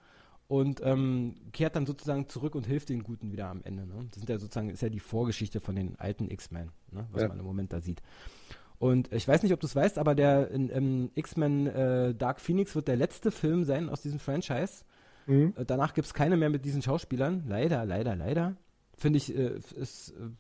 und 0.47 0.81
ähm, 0.85 1.37
kehrt 1.53 1.75
dann 1.75 1.87
sozusagen 1.87 2.29
zurück 2.29 2.55
und 2.55 2.67
hilft 2.67 2.91
den 2.91 3.03
Guten 3.03 3.33
wieder 3.33 3.49
am 3.49 3.63
Ende. 3.65 3.87
Ne? 3.87 4.07
Das 4.11 4.21
sind 4.21 4.29
ja 4.29 4.39
sozusagen, 4.39 4.69
ist 4.71 4.83
ja 4.83 4.91
die 4.91 5.01
Vorgeschichte 5.01 5.61
von 5.61 5.75
den 5.75 5.99
alten 5.99 6.31
X-Men, 6.31 6.71
ne? 6.93 7.07
was 7.13 7.23
ja. 7.23 7.29
man 7.29 7.39
im 7.39 7.45
Moment 7.45 7.73
da 7.73 7.81
sieht. 7.81 8.03
Und 8.79 9.11
ich 9.13 9.27
weiß 9.27 9.43
nicht, 9.43 9.53
ob 9.53 9.61
du 9.61 9.67
es 9.67 9.75
weißt, 9.75 9.99
aber 9.99 10.15
der 10.15 10.51
X-Men 11.15 11.67
äh, 11.67 12.15
Dark 12.15 12.41
Phoenix 12.41 12.75
wird 12.75 12.89
der 12.89 12.97
letzte 12.97 13.31
Film 13.31 13.65
sein 13.65 13.89
aus 13.89 14.03
diesem 14.03 14.19
Franchise. 14.19 14.85
Mhm. 15.27 15.55
Äh, 15.57 15.65
danach 15.65 15.95
gibt 15.95 16.07
es 16.07 16.15
keine 16.15 16.37
mehr 16.37 16.51
mit 16.51 16.65
diesen 16.65 16.83
Schauspielern. 16.83 17.45
Leider, 17.49 17.85
leider, 17.87 18.15
leider. 18.15 18.57
Finde 18.97 19.19
ich, 19.19 19.35
äh, 19.35 19.59
ist 19.77 20.11
äh, 20.11 20.31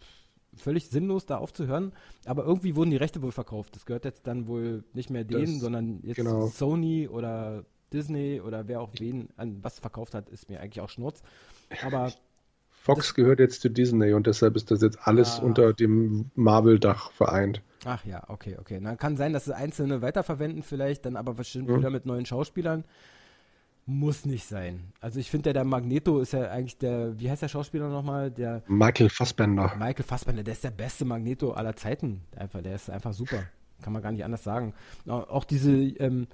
völlig 0.56 0.88
sinnlos, 0.88 1.26
da 1.26 1.38
aufzuhören. 1.38 1.92
Aber 2.24 2.44
irgendwie 2.44 2.76
wurden 2.76 2.90
die 2.90 2.96
Rechte 2.96 3.22
wohl 3.22 3.32
verkauft. 3.32 3.74
Das 3.76 3.86
gehört 3.86 4.04
jetzt 4.04 4.26
dann 4.26 4.46
wohl 4.46 4.84
nicht 4.92 5.10
mehr 5.10 5.24
denen, 5.24 5.54
das, 5.54 5.60
sondern 5.60 6.00
jetzt 6.02 6.16
genau. 6.16 6.46
Sony 6.46 7.08
oder 7.08 7.64
Disney 7.92 8.40
oder 8.40 8.68
wer 8.68 8.80
auch 8.80 8.90
wen 8.98 9.28
an 9.36 9.62
was 9.62 9.78
verkauft 9.78 10.14
hat, 10.14 10.28
ist 10.28 10.50
mir 10.50 10.60
eigentlich 10.60 10.80
auch 10.80 10.88
Schnurz. 10.88 11.22
Aber 11.82 12.12
Fox 12.70 13.14
gehört 13.14 13.40
jetzt 13.40 13.62
zu 13.62 13.70
Disney 13.70 14.12
und 14.12 14.26
deshalb 14.26 14.56
ist 14.56 14.70
das 14.70 14.82
jetzt 14.82 14.98
alles 15.04 15.38
ja. 15.38 15.44
unter 15.44 15.72
dem 15.72 16.30
Marvel-Dach 16.34 17.12
vereint. 17.12 17.62
Ach 17.86 18.04
ja, 18.04 18.24
okay, 18.28 18.56
okay. 18.60 18.80
Dann 18.82 18.98
kann 18.98 19.16
sein, 19.16 19.32
dass 19.32 19.46
sie 19.46 19.56
einzelne 19.56 20.02
weiterverwenden 20.02 20.62
vielleicht, 20.62 21.06
dann 21.06 21.16
aber 21.16 21.34
bestimmt 21.34 21.68
mhm. 21.68 21.78
wieder 21.78 21.90
mit 21.90 22.04
neuen 22.04 22.26
Schauspielern. 22.26 22.84
Muss 23.86 24.24
nicht 24.24 24.46
sein. 24.46 24.92
Also 25.00 25.20
ich 25.20 25.30
finde, 25.30 25.44
der, 25.44 25.52
der 25.52 25.64
Magneto 25.64 26.18
ist 26.20 26.32
ja 26.32 26.50
eigentlich 26.50 26.78
der, 26.78 27.18
wie 27.20 27.30
heißt 27.30 27.42
der 27.42 27.48
Schauspieler 27.48 27.88
nochmal? 27.88 28.30
Der 28.30 28.62
Michael 28.66 29.10
Fassbender. 29.10 29.74
Michael 29.76 30.04
Fassbender, 30.04 30.42
der 30.42 30.54
ist 30.54 30.64
der 30.64 30.70
beste 30.70 31.04
Magneto 31.04 31.52
aller 31.52 31.76
Zeiten. 31.76 32.22
Einfach, 32.34 32.62
der 32.62 32.76
ist 32.76 32.88
einfach 32.88 33.12
super. 33.12 33.44
Kann 33.82 33.92
man 33.92 34.00
gar 34.00 34.12
nicht 34.12 34.24
anders 34.24 34.42
sagen. 34.42 34.72
Auch 35.06 35.44
diese, 35.44 35.70
ähm, 35.72 36.26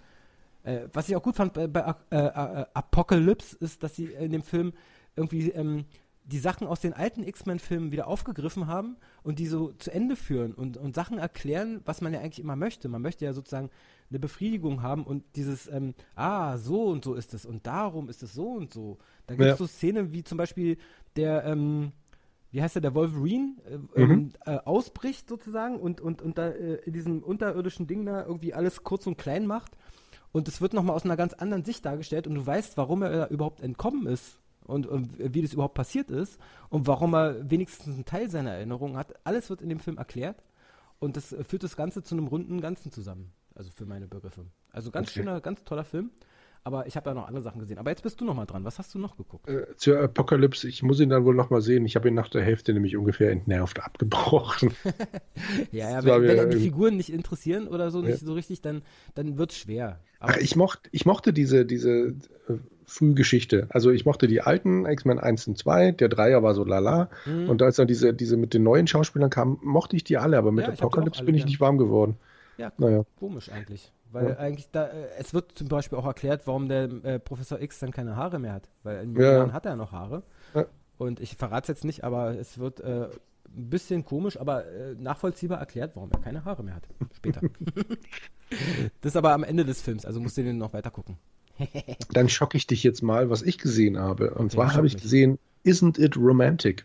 äh, 0.62 0.82
was 0.92 1.08
ich 1.08 1.16
auch 1.16 1.22
gut 1.22 1.34
fand 1.34 1.52
bei, 1.54 1.66
bei 1.66 1.94
äh, 2.10 2.16
äh, 2.16 2.66
Apocalypse 2.72 3.56
ist, 3.58 3.82
dass 3.82 3.96
sie 3.96 4.06
in 4.06 4.30
dem 4.30 4.42
Film 4.42 4.72
irgendwie 5.16 5.50
ähm, 5.50 5.86
die 6.24 6.38
Sachen 6.38 6.66
aus 6.66 6.80
den 6.80 6.92
alten 6.92 7.22
X-Men-Filmen 7.22 7.92
wieder 7.92 8.06
aufgegriffen 8.06 8.66
haben 8.66 8.96
und 9.22 9.38
die 9.38 9.46
so 9.46 9.72
zu 9.72 9.92
Ende 9.92 10.16
führen 10.16 10.54
und, 10.54 10.76
und 10.76 10.94
Sachen 10.94 11.18
erklären, 11.18 11.80
was 11.85 12.00
man 12.00 12.12
ja 12.12 12.20
eigentlich 12.20 12.40
immer 12.40 12.56
möchte. 12.56 12.88
Man 12.88 13.02
möchte 13.02 13.24
ja 13.24 13.33
sozusagen 13.33 13.70
eine 14.11 14.18
Befriedigung 14.18 14.83
haben 14.83 15.04
und 15.04 15.24
dieses, 15.37 15.66
ähm, 15.68 15.94
ah, 16.14 16.59
so 16.59 16.85
und 16.85 17.04
so 17.04 17.14
ist 17.14 17.35
es 17.35 17.46
und 17.46 17.66
darum 17.66 18.09
ist 18.09 18.22
es 18.22 18.33
so 18.35 18.48
und 18.50 18.72
so. 18.72 18.98
Da 19.26 19.35
gibt 19.35 19.44
es 19.46 19.52
ja. 19.52 19.56
so 19.56 19.66
Szenen 19.66 20.12
wie 20.12 20.22
zum 20.22 20.38
Beispiel 20.38 20.78
der, 21.16 21.44
ähm, 21.44 21.92
wie 22.50 22.62
heißt 22.62 22.76
der, 22.76 22.83
der 22.83 22.94
Wolverine 22.94 23.56
äh, 23.68 23.76
mhm. 23.78 24.11
Ähm, 24.11 24.33
äh, 24.46 24.56
ausbricht 24.59 25.28
sozusagen 25.28 25.78
und, 25.80 26.00
und, 26.00 26.22
und 26.22 26.38
da 26.38 26.48
äh, 26.48 26.76
in 26.85 26.92
diesem 26.92 27.22
unterirdischen 27.22 27.87
Ding 27.87 28.04
da 28.04 28.24
irgendwie 28.24 28.54
alles 28.54 28.85
kurz 28.85 29.06
und 29.06 29.18
klein 29.18 29.46
macht. 29.46 29.76
Und 30.33 30.46
es 30.46 30.61
wird 30.61 30.74
nochmal 30.74 30.94
aus 30.94 31.04
einer 31.04 31.16
ganz 31.16 31.35
anderen 31.35 31.64
Sicht 31.64 31.85
dargestellt 31.85 32.28
und 32.28 32.37
du 32.37 32.46
weißt, 32.46 32.76
warum 32.76 33.02
er 33.02 33.30
überhaupt 33.30 33.62
entkommen 33.62 34.06
ist 34.06 34.40
und, 34.70 34.87
und, 34.87 35.11
wie 35.18 35.42
das 35.42 35.52
überhaupt 35.52 35.74
passiert 35.74 36.11
ist 36.11 36.38
und 36.68 36.87
warum 36.87 37.14
er 37.14 37.50
wenigstens 37.50 37.94
einen 37.94 38.04
Teil 38.04 38.30
seiner 38.30 38.52
Erinnerungen 38.52 38.96
hat. 38.96 39.14
Alles 39.24 39.50
wird 39.50 39.62
in 39.62 39.68
dem 39.68 39.80
Film 39.80 39.98
erklärt 39.98 40.42
und 40.98 41.16
das 41.16 41.35
führt 41.46 41.62
das 41.62 41.76
Ganze 41.76 42.02
zu 42.02 42.14
einem 42.14 42.26
runden 42.26 42.61
Ganzen 42.61 42.90
zusammen. 42.90 43.33
Also 43.54 43.70
für 43.70 43.85
meine 43.85 44.06
Begriffe. 44.06 44.46
Also 44.72 44.90
ganz 44.90 45.09
okay. 45.09 45.20
schöner, 45.20 45.40
ganz 45.40 45.64
toller 45.64 45.85
Film. 45.85 46.11
Aber 46.62 46.87
ich 46.87 46.94
habe 46.96 47.04
da 47.04 47.14
noch 47.14 47.26
andere 47.26 47.42
Sachen 47.42 47.59
gesehen. 47.59 47.78
Aber 47.78 47.90
jetzt 47.90 48.02
bist 48.02 48.20
du 48.20 48.24
noch 48.26 48.35
mal 48.35 48.44
dran. 48.44 48.64
Was 48.64 48.78
hast 48.78 48.94
du 48.94 48.98
noch 48.98 49.16
geguckt? 49.16 49.48
Äh, 49.48 49.66
zur 49.76 49.98
Apokalypse, 50.00 50.68
ich 50.68 50.83
muss 50.83 51.00
ihn 51.00 51.09
dann 51.09 51.24
wohl 51.24 51.35
noch 51.35 51.48
mal 51.48 51.62
sehen. 51.62 51.87
Ich 51.87 51.96
habe 51.96 52.09
ihn 52.09 52.14
nach 52.14 52.28
der 52.28 52.42
Hälfte 52.42 52.74
nämlich 52.74 52.96
ungefähr 52.98 53.30
entnervt 53.30 53.83
abgebrochen. 53.83 54.72
ja, 55.72 55.90
ja, 55.90 56.04
wenn, 56.04 56.22
wenn 56.22 56.50
die 56.50 56.59
Figuren 56.59 56.98
nicht 56.98 57.11
interessieren 57.11 57.66
oder 57.66 57.90
so 57.90 58.02
nicht 58.02 58.20
ja. 58.20 58.26
so 58.26 58.35
richtig, 58.35 58.61
dann, 58.61 58.83
dann 59.14 59.38
wird 59.38 59.52
es 59.52 59.59
schwer. 59.59 60.00
Ach, 60.18 60.37
ich, 60.37 60.54
mocht, 60.54 60.90
ich 60.92 61.06
mochte 61.06 61.33
diese, 61.33 61.64
diese 61.64 62.09
äh, 62.48 62.59
Frühgeschichte. 62.90 63.68
Also 63.70 63.90
ich 63.90 64.05
mochte 64.05 64.26
die 64.26 64.40
alten 64.40 64.85
X-Men 64.85 65.18
1 65.18 65.46
und 65.46 65.59
2, 65.59 65.92
der 65.92 66.09
Dreier 66.09 66.42
war 66.42 66.55
so 66.55 66.64
lala. 66.64 67.09
Mhm. 67.24 67.48
Und 67.48 67.62
als 67.62 67.76
dann 67.76 67.87
diese, 67.87 68.12
diese 68.12 68.37
mit 68.37 68.53
den 68.53 68.64
neuen 68.64 68.87
Schauspielern 68.87 69.31
kamen, 69.31 69.59
mochte 69.62 69.96
ich 69.96 70.05
die 70.05 70.18
alle, 70.18 70.37
aber 70.37 70.50
mit 70.50 70.66
ja, 70.66 70.72
Apocalypse 70.72 71.24
bin 71.24 71.35
ich 71.35 71.44
nicht 71.44 71.61
warm 71.61 71.79
geworden. 71.79 72.16
Ja, 72.59 72.72
naja. 72.79 73.05
komisch 73.18 73.50
eigentlich. 73.50 73.92
Weil 74.12 74.31
ja. 74.31 74.37
eigentlich 74.38 74.68
da, 74.72 74.87
äh, 74.87 75.07
es 75.18 75.33
wird 75.33 75.57
zum 75.57 75.68
Beispiel 75.68 75.96
auch 75.96 76.05
erklärt, 76.05 76.46
warum 76.46 76.68
der 76.68 76.90
äh, 77.05 77.18
Professor 77.20 77.61
X 77.61 77.79
dann 77.79 77.92
keine 77.92 78.16
Haare 78.16 78.40
mehr 78.40 78.55
hat. 78.55 78.68
Weil 78.83 79.05
in 79.05 79.14
jungen 79.14 79.48
ja. 79.48 79.53
hat 79.53 79.66
er 79.66 79.76
noch 79.76 79.92
Haare. 79.92 80.24
Ja. 80.55 80.66
Und 80.98 81.20
ich 81.20 81.37
verrate 81.37 81.70
es 81.72 81.79
jetzt 81.79 81.85
nicht, 81.85 82.03
aber 82.03 82.37
es 82.37 82.59
wird 82.59 82.81
äh, 82.81 83.05
ein 83.05 83.70
bisschen 83.70 84.05
komisch, 84.05 84.38
aber 84.38 84.66
äh, 84.66 84.94
nachvollziehbar 84.98 85.59
erklärt, 85.59 85.94
warum 85.94 86.11
er 86.11 86.18
keine 86.18 86.44
Haare 86.44 86.64
mehr 86.64 86.74
hat. 86.74 86.88
Später. 87.14 87.40
das 89.00 89.12
ist 89.12 89.16
aber 89.16 89.33
am 89.33 89.44
Ende 89.44 89.64
des 89.64 89.81
Films, 89.81 90.05
also 90.05 90.20
musst 90.20 90.37
du 90.37 90.42
den 90.42 90.59
noch 90.59 90.72
weiter 90.72 90.90
gucken. 90.90 91.16
Dann 92.12 92.29
schocke 92.29 92.57
ich 92.57 92.66
dich 92.66 92.83
jetzt 92.83 93.03
mal, 93.03 93.31
was 93.31 93.42
ich 93.42 93.59
gesehen 93.59 93.99
habe. 93.99 94.31
Und 94.31 94.46
okay, 94.46 94.55
zwar 94.55 94.75
habe 94.75 94.87
ich 94.87 94.96
gesehen 94.96 95.38
Isn't 95.64 96.01
It 96.01 96.16
Romantic? 96.16 96.85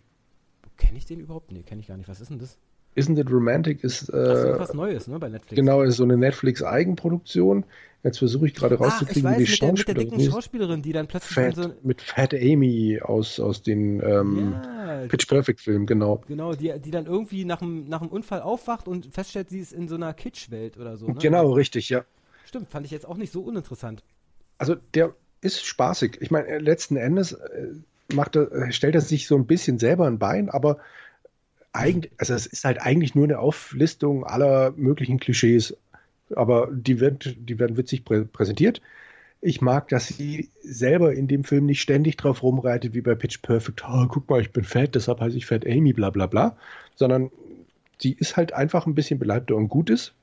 Kenne 0.78 0.98
ich 0.98 1.06
den 1.06 1.20
überhaupt? 1.20 1.52
Nee, 1.52 1.64
kenne 1.64 1.82
ich 1.82 1.88
gar 1.88 1.98
nicht. 1.98 2.10
Was 2.10 2.20
ist 2.20 2.30
denn 2.30 2.40
das? 2.40 2.58
Isn't 2.96 3.20
It 3.20 3.30
Romantic 3.30 3.84
ist. 3.84 4.10
Äh, 4.10 4.12
das 4.14 4.44
ist 4.44 4.60
was 4.60 4.74
Neues, 4.74 5.08
ne, 5.08 5.20
bei 5.20 5.30
Netflix. 5.30 5.56
Genau, 5.56 5.82
ist 5.82 5.98
so 5.98 6.04
eine 6.04 6.18
Netflix-Eigenproduktion. 6.18 7.66
Jetzt 8.04 8.20
versuche 8.20 8.46
ich 8.46 8.54
gerade 8.54 8.76
rauszukriegen, 8.76 9.28
ah, 9.28 9.32
wie 9.32 9.46
die 9.46 9.50
mit 9.50 9.58
Schauspielerin. 9.58 9.86
Der, 9.86 9.96
mit 9.96 10.12
der 10.12 10.18
dicken 10.18 10.32
Schauspielerin, 10.32 10.82
die 10.84 10.94
dann 10.94 11.08
plötzlich 11.08 11.34
Fat, 11.34 11.56
so 11.56 11.74
Mit 11.82 12.02
Fat 12.02 12.34
Amy 12.36 13.00
aus, 13.02 13.40
aus 13.40 13.64
den 13.64 14.00
ähm, 14.02 14.54
ja, 14.54 15.08
Pitch 15.08 15.28
Perfect-Filmen, 15.28 15.88
genau. 15.88 16.22
Genau, 16.28 16.54
die, 16.54 16.72
die 16.80 16.92
dann 16.92 17.08
irgendwie 17.08 17.46
nach 17.46 17.62
einem, 17.62 17.90
nach 17.90 18.02
einem 18.02 18.12
Unfall 18.12 18.42
aufwacht 18.42 18.88
und 18.88 19.12
feststellt, 19.12 19.50
sie 19.50 19.60
ist 19.60 19.74
in 19.74 19.88
so 19.88 19.96
einer 19.96 20.14
Kitsch-Welt 20.14 20.78
oder 20.78 20.98
so. 20.98 21.08
Ne? 21.08 21.16
Genau, 21.16 21.52
richtig, 21.54 21.90
ja. 21.90 22.06
Stimmt, 22.46 22.70
fand 22.70 22.86
ich 22.86 22.92
jetzt 22.92 23.08
auch 23.08 23.18
nicht 23.18 23.34
so 23.34 23.42
uninteressant. 23.42 24.04
Also 24.58 24.76
der 24.94 25.14
ist 25.42 25.66
spaßig. 25.66 26.18
Ich 26.22 26.32
meine, 26.32 26.60
letzten 26.60 26.98
Endes 26.98 27.34
äh, 27.34 27.68
macht 28.14 28.36
er, 28.36 28.72
stellt 28.72 28.96
er 28.96 29.02
sich 29.02 29.28
so 29.28 29.36
ein 29.36 29.46
bisschen 29.46 29.80
selber 29.80 30.08
ein 30.08 30.20
Bein, 30.20 30.50
aber 30.50 30.80
eigentlich, 31.74 32.12
also 32.18 32.34
es 32.34 32.46
ist 32.46 32.64
halt 32.64 32.82
eigentlich 32.82 33.16
nur 33.16 33.26
eine 33.26 33.40
Auflistung 33.40 34.24
aller 34.26 34.72
möglichen 34.72 35.20
Klischees, 35.20 35.76
aber 36.36 36.70
die, 36.72 37.00
wird, 37.00 37.36
die 37.38 37.60
werden 37.60 37.78
witzig 37.78 38.06
prä 38.06 38.24
präsentiert. 38.24 38.82
Ich 39.42 39.62
mag, 39.62 39.90
dass 39.90 40.08
sie 40.08 40.50
selber 40.64 41.14
in 41.14 41.28
dem 41.28 41.44
Film 41.44 41.66
nicht 41.66 41.82
ständig 41.82 42.18
drauf 42.18 42.42
rumreitet, 42.42 42.96
wie 42.96 43.02
bei 43.02 43.14
Pitch 43.14 43.42
Perfect. 43.42 43.84
Oh, 43.88 44.08
guck 44.08 44.28
mal, 44.30 44.42
ich 44.42 44.52
bin 44.52 44.64
fett, 44.64 44.96
deshalb 44.96 45.20
heiße 45.20 45.38
ich 45.38 45.46
Fat 45.46 45.68
Amy, 45.68 45.94
bla 45.94 46.10
bla 46.10 46.26
bla. 46.26 46.58
Sondern 46.96 47.30
sie 48.00 48.14
ist 48.14 48.38
halt 48.38 48.54
einfach 48.54 48.88
ein 48.88 48.96
bisschen 48.96 49.20
beleibter 49.20 49.56
und 49.56 49.68
gut 49.68 49.90
ist. 49.90 50.14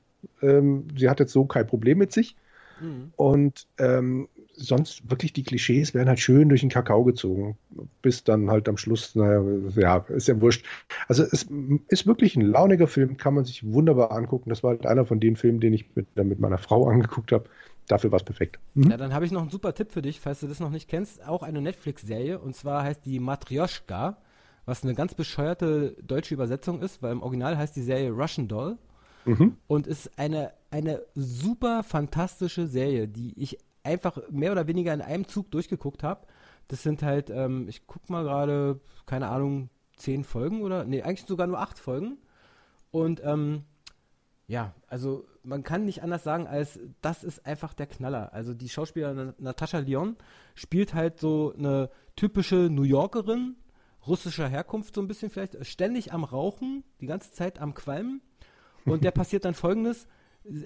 Ähm, 0.41 0.87
sie 0.97 1.09
hat 1.09 1.19
jetzt 1.19 1.31
so 1.31 1.45
kein 1.45 1.67
Problem 1.67 1.99
mit 1.99 2.11
sich. 2.11 2.35
Mhm. 2.83 3.13
Und 3.15 3.67
ähm, 3.77 4.27
sonst 4.55 5.09
wirklich 5.09 5.33
die 5.33 5.43
Klischees 5.43 5.93
werden 5.93 6.09
halt 6.09 6.19
schön 6.19 6.49
durch 6.49 6.61
den 6.61 6.69
Kakao 6.69 7.03
gezogen, 7.03 7.57
bis 8.01 8.23
dann 8.23 8.51
halt 8.51 8.67
am 8.69 8.77
Schluss, 8.77 9.15
naja, 9.15 9.41
ja, 9.75 9.97
ist 10.09 10.27
ja 10.27 10.39
wurscht. 10.41 10.65
Also 11.07 11.23
es 11.23 11.47
ist 11.87 12.07
wirklich 12.07 12.35
ein 12.35 12.41
launiger 12.41 12.87
Film, 12.87 13.17
kann 13.17 13.33
man 13.33 13.45
sich 13.45 13.63
wunderbar 13.71 14.11
angucken. 14.11 14.49
Das 14.49 14.63
war 14.63 14.71
halt 14.71 14.85
einer 14.85 15.05
von 15.05 15.19
den 15.19 15.35
Filmen, 15.35 15.59
den 15.59 15.73
ich 15.73 15.95
mit, 15.95 16.15
mit 16.15 16.39
meiner 16.39 16.57
Frau 16.57 16.87
angeguckt 16.87 17.31
habe. 17.31 17.45
Dafür 17.87 18.11
war 18.11 18.17
es 18.17 18.23
perfekt. 18.23 18.59
Mhm. 18.75 18.91
Ja, 18.91 18.97
dann 18.97 19.13
habe 19.13 19.25
ich 19.25 19.31
noch 19.31 19.41
einen 19.41 19.49
super 19.49 19.73
Tipp 19.73 19.91
für 19.91 20.01
dich, 20.01 20.19
falls 20.19 20.41
du 20.41 20.47
das 20.47 20.59
noch 20.59 20.69
nicht 20.69 20.89
kennst. 20.89 21.25
Auch 21.27 21.43
eine 21.43 21.61
Netflix-Serie 21.61 22.39
und 22.39 22.55
zwar 22.55 22.83
heißt 22.83 23.05
die 23.05 23.19
Matryoshka, 23.19 24.17
was 24.65 24.83
eine 24.83 24.93
ganz 24.93 25.15
bescheuerte 25.15 25.95
deutsche 26.01 26.33
Übersetzung 26.33 26.81
ist, 26.81 27.01
weil 27.01 27.11
im 27.11 27.21
Original 27.21 27.57
heißt 27.57 27.75
die 27.75 27.81
Serie 27.81 28.11
Russian 28.11 28.47
Doll. 28.47 28.77
Mhm. 29.25 29.57
Und 29.67 29.87
ist 29.87 30.17
eine, 30.17 30.53
eine 30.71 31.01
super 31.15 31.83
fantastische 31.83 32.67
Serie, 32.67 33.07
die 33.07 33.39
ich 33.39 33.57
einfach 33.83 34.17
mehr 34.29 34.51
oder 34.51 34.67
weniger 34.67 34.93
in 34.93 35.01
einem 35.01 35.27
Zug 35.27 35.51
durchgeguckt 35.51 36.03
habe. 36.03 36.25
Das 36.67 36.83
sind 36.83 37.03
halt, 37.03 37.29
ähm, 37.29 37.67
ich 37.67 37.85
guck 37.85 38.09
mal 38.09 38.23
gerade, 38.23 38.79
keine 39.05 39.27
Ahnung, 39.27 39.69
zehn 39.97 40.23
Folgen 40.23 40.61
oder, 40.61 40.85
nee, 40.85 41.01
eigentlich 41.01 41.25
sogar 41.27 41.47
nur 41.47 41.59
acht 41.59 41.77
Folgen. 41.77 42.17
Und 42.91 43.21
ähm, 43.23 43.63
ja, 44.47 44.73
also 44.87 45.25
man 45.43 45.63
kann 45.63 45.85
nicht 45.85 46.03
anders 46.03 46.23
sagen, 46.23 46.47
als 46.47 46.79
das 47.01 47.23
ist 47.23 47.45
einfach 47.45 47.73
der 47.73 47.87
Knaller. 47.87 48.33
Also 48.33 48.53
die 48.53 48.69
Schauspielerin 48.69 49.33
Natascha 49.37 49.79
Lyon 49.79 50.17
spielt 50.55 50.93
halt 50.93 51.19
so 51.19 51.53
eine 51.57 51.89
typische 52.15 52.69
New 52.69 52.83
Yorkerin, 52.83 53.55
russischer 54.05 54.47
Herkunft 54.47 54.95
so 54.95 55.01
ein 55.01 55.07
bisschen 55.07 55.29
vielleicht, 55.29 55.65
ständig 55.65 56.13
am 56.13 56.23
Rauchen, 56.23 56.83
die 57.01 57.07
ganze 57.07 57.31
Zeit 57.31 57.59
am 57.59 57.73
Qualmen. 57.73 58.21
Und 58.85 59.03
der 59.03 59.11
passiert 59.11 59.45
dann 59.45 59.53
folgendes, 59.53 60.07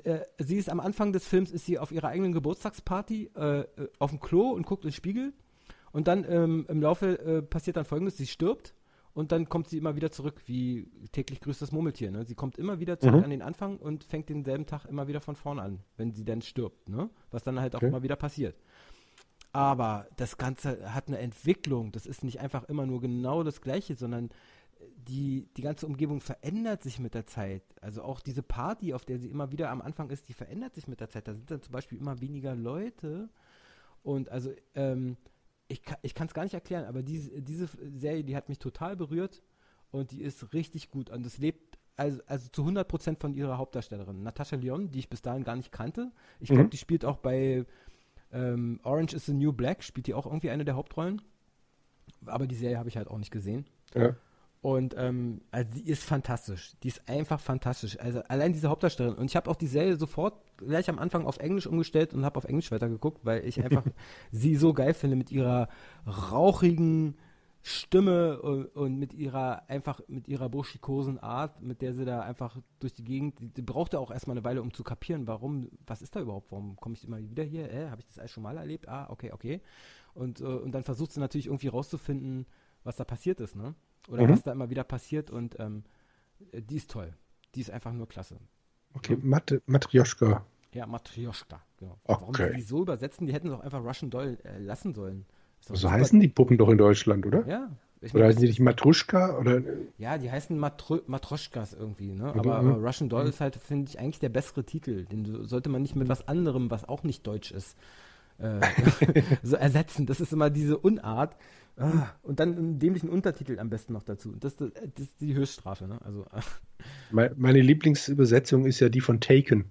äh, 0.03 0.21
sie 0.39 0.57
ist 0.57 0.69
am 0.69 0.79
Anfang 0.79 1.13
des 1.13 1.25
Films 1.27 1.51
ist 1.51 1.65
sie 1.65 1.77
auf 1.79 1.91
ihrer 1.91 2.07
eigenen 2.07 2.31
Geburtstagsparty 2.33 3.31
äh, 3.35 3.59
äh, 3.59 3.65
auf 3.99 4.09
dem 4.09 4.19
Klo 4.19 4.49
und 4.49 4.65
guckt 4.65 4.85
ins 4.85 4.95
Spiegel 4.95 5.33
und 5.91 6.07
dann 6.07 6.25
ähm, 6.27 6.65
im 6.67 6.81
Laufe 6.81 7.19
äh, 7.19 7.41
passiert 7.41 7.77
dann 7.77 7.85
folgendes, 7.85 8.17
sie 8.17 8.27
stirbt 8.27 8.73
und 9.13 9.31
dann 9.31 9.49
kommt 9.49 9.67
sie 9.67 9.77
immer 9.77 9.95
wieder 9.95 10.11
zurück, 10.11 10.41
wie 10.45 10.89
täglich 11.11 11.41
grüßt 11.41 11.61
das 11.61 11.71
Murmeltier. 11.71 12.11
Ne? 12.11 12.25
Sie 12.25 12.35
kommt 12.35 12.57
immer 12.57 12.79
wieder 12.79 12.99
zurück 12.99 13.17
mhm. 13.17 13.23
an 13.23 13.29
den 13.29 13.41
Anfang 13.41 13.77
und 13.77 14.03
fängt 14.03 14.29
denselben 14.29 14.65
Tag 14.65 14.85
immer 14.85 15.07
wieder 15.07 15.21
von 15.21 15.35
vorne 15.35 15.61
an, 15.61 15.79
wenn 15.95 16.11
sie 16.11 16.25
dann 16.25 16.41
stirbt, 16.41 16.89
ne? 16.89 17.09
was 17.31 17.43
dann 17.43 17.59
halt 17.59 17.75
auch 17.75 17.79
okay. 17.79 17.87
immer 17.87 18.03
wieder 18.03 18.15
passiert. 18.15 18.55
Aber 19.53 20.07
das 20.17 20.37
Ganze 20.37 20.93
hat 20.93 21.07
eine 21.07 21.17
Entwicklung. 21.17 21.91
Das 21.91 22.05
ist 22.05 22.23
nicht 22.23 22.41
einfach 22.41 22.65
immer 22.65 22.85
nur 22.85 23.01
genau 23.01 23.43
das 23.43 23.61
Gleiche, 23.61 23.95
sondern 23.95 24.29
die, 25.07 25.47
die 25.55 25.61
ganze 25.61 25.85
Umgebung 25.87 26.21
verändert 26.21 26.83
sich 26.83 26.99
mit 26.99 27.13
der 27.13 27.25
Zeit. 27.25 27.63
Also 27.81 28.03
auch 28.03 28.19
diese 28.19 28.43
Party, 28.43 28.93
auf 28.93 29.05
der 29.05 29.19
sie 29.19 29.29
immer 29.29 29.51
wieder 29.51 29.69
am 29.69 29.81
Anfang 29.81 30.09
ist, 30.09 30.27
die 30.29 30.33
verändert 30.33 30.75
sich 30.75 30.87
mit 30.87 30.99
der 30.99 31.09
Zeit. 31.09 31.27
Da 31.27 31.33
sind 31.33 31.49
dann 31.49 31.61
zum 31.61 31.71
Beispiel 31.71 31.97
immer 31.97 32.21
weniger 32.21 32.55
Leute. 32.55 33.29
Und 34.03 34.29
also 34.29 34.51
ähm, 34.75 35.17
ich, 35.67 35.81
ich 36.01 36.13
kann 36.13 36.27
es 36.27 36.33
gar 36.33 36.43
nicht 36.43 36.53
erklären, 36.53 36.85
aber 36.85 37.03
diese, 37.03 37.41
diese 37.41 37.69
Serie, 37.95 38.23
die 38.23 38.35
hat 38.35 38.49
mich 38.49 38.59
total 38.59 38.95
berührt 38.95 39.43
und 39.91 40.11
die 40.11 40.21
ist 40.21 40.53
richtig 40.53 40.89
gut. 40.91 41.09
Und 41.09 41.25
es 41.25 41.37
lebt 41.37 41.77
also, 41.95 42.21
also 42.27 42.49
zu 42.49 42.63
100% 42.63 43.19
von 43.19 43.33
ihrer 43.33 43.57
Hauptdarstellerin, 43.57 44.21
Natascha 44.21 44.55
Lyon, 44.55 44.91
die 44.91 44.99
ich 44.99 45.09
bis 45.09 45.21
dahin 45.21 45.43
gar 45.43 45.55
nicht 45.55 45.71
kannte. 45.71 46.11
Ich 46.39 46.49
glaube, 46.49 46.65
mhm. 46.65 46.69
die 46.69 46.77
spielt 46.77 47.03
auch 47.03 47.17
bei 47.17 47.65
ähm, 48.31 48.79
Orange 48.83 49.15
is 49.15 49.25
the 49.25 49.33
New 49.33 49.51
Black, 49.51 49.83
spielt 49.83 50.07
die 50.07 50.13
auch 50.13 50.25
irgendwie 50.25 50.51
eine 50.51 50.63
der 50.63 50.75
Hauptrollen. 50.75 51.21
Aber 52.25 52.45
die 52.47 52.55
Serie 52.55 52.77
habe 52.77 52.89
ich 52.89 52.97
halt 52.97 53.07
auch 53.07 53.17
nicht 53.17 53.31
gesehen. 53.31 53.65
Ja. 53.95 54.15
Und 54.61 54.95
ähm, 54.97 55.41
also 55.51 55.69
die 55.71 55.87
ist 55.87 56.03
fantastisch. 56.03 56.73
Die 56.83 56.87
ist 56.87 57.07
einfach 57.07 57.39
fantastisch. 57.39 57.99
Also 57.99 58.21
allein 58.23 58.53
diese 58.53 58.69
Hauptdarstellerin. 58.69 59.17
Und 59.17 59.25
ich 59.25 59.35
habe 59.35 59.49
auch 59.49 59.55
die 59.55 59.67
Serie 59.67 59.97
sofort 59.97 60.41
gleich 60.57 60.89
am 60.89 60.99
Anfang 60.99 61.25
auf 61.25 61.37
Englisch 61.37 61.67
umgestellt 61.67 62.13
und 62.13 62.25
habe 62.25 62.37
auf 62.37 62.45
Englisch 62.45 62.71
weitergeguckt, 62.71 63.23
weil 63.23 63.45
ich 63.45 63.63
einfach 63.63 63.83
sie 64.31 64.55
so 64.55 64.73
geil 64.73 64.93
finde 64.93 65.15
mit 65.15 65.31
ihrer 65.31 65.69
rauchigen 66.05 67.15
Stimme 67.61 68.41
und, 68.41 68.67
und, 68.75 68.97
mit 68.97 69.13
ihrer 69.13 69.69
einfach 69.69 69.99
mit 70.07 70.27
ihrer 70.27 70.47
burschikosen 70.47 71.19
Art, 71.19 71.61
mit 71.61 71.81
der 71.81 71.93
sie 71.93 72.05
da 72.05 72.21
einfach 72.21 72.57
durch 72.79 72.93
die 72.93 73.03
Gegend, 73.03 73.39
die, 73.39 73.49
die 73.49 73.61
braucht 73.61 73.91
ja 73.93 73.99
auch 73.99 74.09
erstmal 74.09 74.37
eine 74.37 74.45
Weile, 74.45 74.61
um 74.61 74.73
zu 74.73 74.83
kapieren, 74.83 75.27
warum, 75.27 75.69
was 75.85 76.01
ist 76.01 76.15
da 76.15 76.21
überhaupt, 76.21 76.51
warum 76.51 76.77
komme 76.77 76.95
ich 76.95 77.03
immer 77.03 77.19
wieder 77.19 77.43
hier, 77.43 77.69
äh, 77.69 77.89
habe 77.89 77.99
ich 77.99 78.07
das 78.07 78.19
alles 78.19 78.31
schon 78.31 78.43
mal 78.43 78.57
erlebt? 78.57 78.87
Ah, 78.87 79.07
okay, 79.09 79.31
okay. 79.33 79.61
Und, 80.13 80.39
äh, 80.39 80.45
und 80.45 80.71
dann 80.71 80.83
versucht 80.83 81.11
sie 81.11 81.19
natürlich 81.19 81.47
irgendwie 81.47 81.67
rauszufinden, 81.67 82.45
was 82.85 82.95
da 82.95 83.03
passiert 83.03 83.41
ist, 83.41 83.55
ne? 83.55 83.75
Oder 84.07 84.23
mhm. 84.23 84.29
was 84.29 84.43
da 84.43 84.51
immer 84.51 84.69
wieder 84.69 84.83
passiert 84.83 85.29
und 85.29 85.59
ähm, 85.59 85.83
die 86.53 86.77
ist 86.77 86.91
toll. 86.91 87.13
Die 87.55 87.61
ist 87.61 87.71
einfach 87.71 87.93
nur 87.93 88.07
klasse. 88.07 88.37
Okay, 88.93 89.17
Mat 89.21 89.61
Matrioschka. 89.65 90.45
Ja, 90.73 90.85
Matrioschka, 90.85 91.61
genau. 91.77 91.97
Okay. 92.03 92.21
Warum 92.21 92.55
die 92.55 92.61
so 92.61 92.81
übersetzen, 92.81 93.27
die 93.27 93.33
hätten 93.33 93.47
es 93.47 93.53
auch 93.53 93.61
einfach 93.61 93.83
Russian 93.83 94.09
Doll 94.09 94.37
äh, 94.43 94.59
lassen 94.59 94.93
sollen. 94.93 95.25
So 95.59 95.89
heißen 95.89 96.19
die 96.19 96.27
Puppen 96.27 96.57
doch 96.57 96.69
in 96.69 96.77
Deutschland, 96.77 97.25
oder? 97.25 97.45
Ja. 97.47 97.69
Ich 97.99 98.13
oder 98.13 98.25
heißen 98.25 98.41
die 98.41 98.47
nicht 98.47 98.59
Matruschka? 98.59 99.37
Oder? 99.39 99.61
Ja, 99.97 100.17
die 100.17 100.29
heißen 100.29 100.57
Matru 100.57 100.99
Matroschkas 101.07 101.73
irgendwie, 101.73 102.13
ne? 102.13 102.25
Aber, 102.25 102.61
mhm. 102.61 102.71
aber 102.71 102.87
Russian 102.87 103.09
Doll 103.09 103.23
mhm. 103.23 103.29
ist 103.29 103.41
halt, 103.41 103.55
finde 103.55 103.89
ich, 103.89 103.99
eigentlich 103.99 104.19
der 104.19 104.29
bessere 104.29 104.63
Titel. 104.63 105.05
Den 105.05 105.45
sollte 105.45 105.69
man 105.69 105.81
nicht 105.81 105.95
mit 105.95 106.07
was 106.07 106.27
anderem, 106.27 106.69
was 106.69 106.87
auch 106.87 107.03
nicht 107.03 107.25
deutsch 107.25 107.51
ist, 107.51 107.75
äh, 108.39 108.59
so 109.43 109.55
ersetzen. 109.55 110.05
Das 110.05 110.19
ist 110.19 110.33
immer 110.33 110.49
diese 110.49 110.77
Unart. 110.77 111.35
Ah, 111.79 112.09
und 112.23 112.39
dann 112.39 112.57
einen 112.57 112.79
dämlichen 112.79 113.07
Untertitel 113.07 113.59
am 113.59 113.69
besten 113.69 113.93
noch 113.93 114.01
dazu. 114.01 114.35
Das, 114.39 114.55
das, 114.55 114.71
das 114.73 115.05
ist 115.05 115.21
die 115.21 115.35
Höchststrafe, 115.35 115.87
ne? 115.87 115.99
Also, 116.03 116.25
Meine 117.11 117.61
Lieblingsübersetzung 117.61 118.65
ist 118.65 118.79
ja 118.79 118.89
die 118.89 119.01
von 119.01 119.19
Taken. 119.19 119.65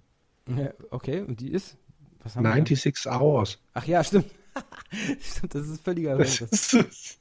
Okay, 0.90 1.22
und 1.22 1.40
die 1.40 1.50
ist? 1.50 1.76
96 2.22 3.06
Hours. 3.06 3.58
Ach 3.74 3.84
ja, 3.86 4.04
stimmt. 4.04 4.26
Stimmt, 5.20 5.54
das 5.54 5.68
ist 5.68 5.82
völliger 5.82 6.16
das, 6.16 6.40
ist, 6.40 7.18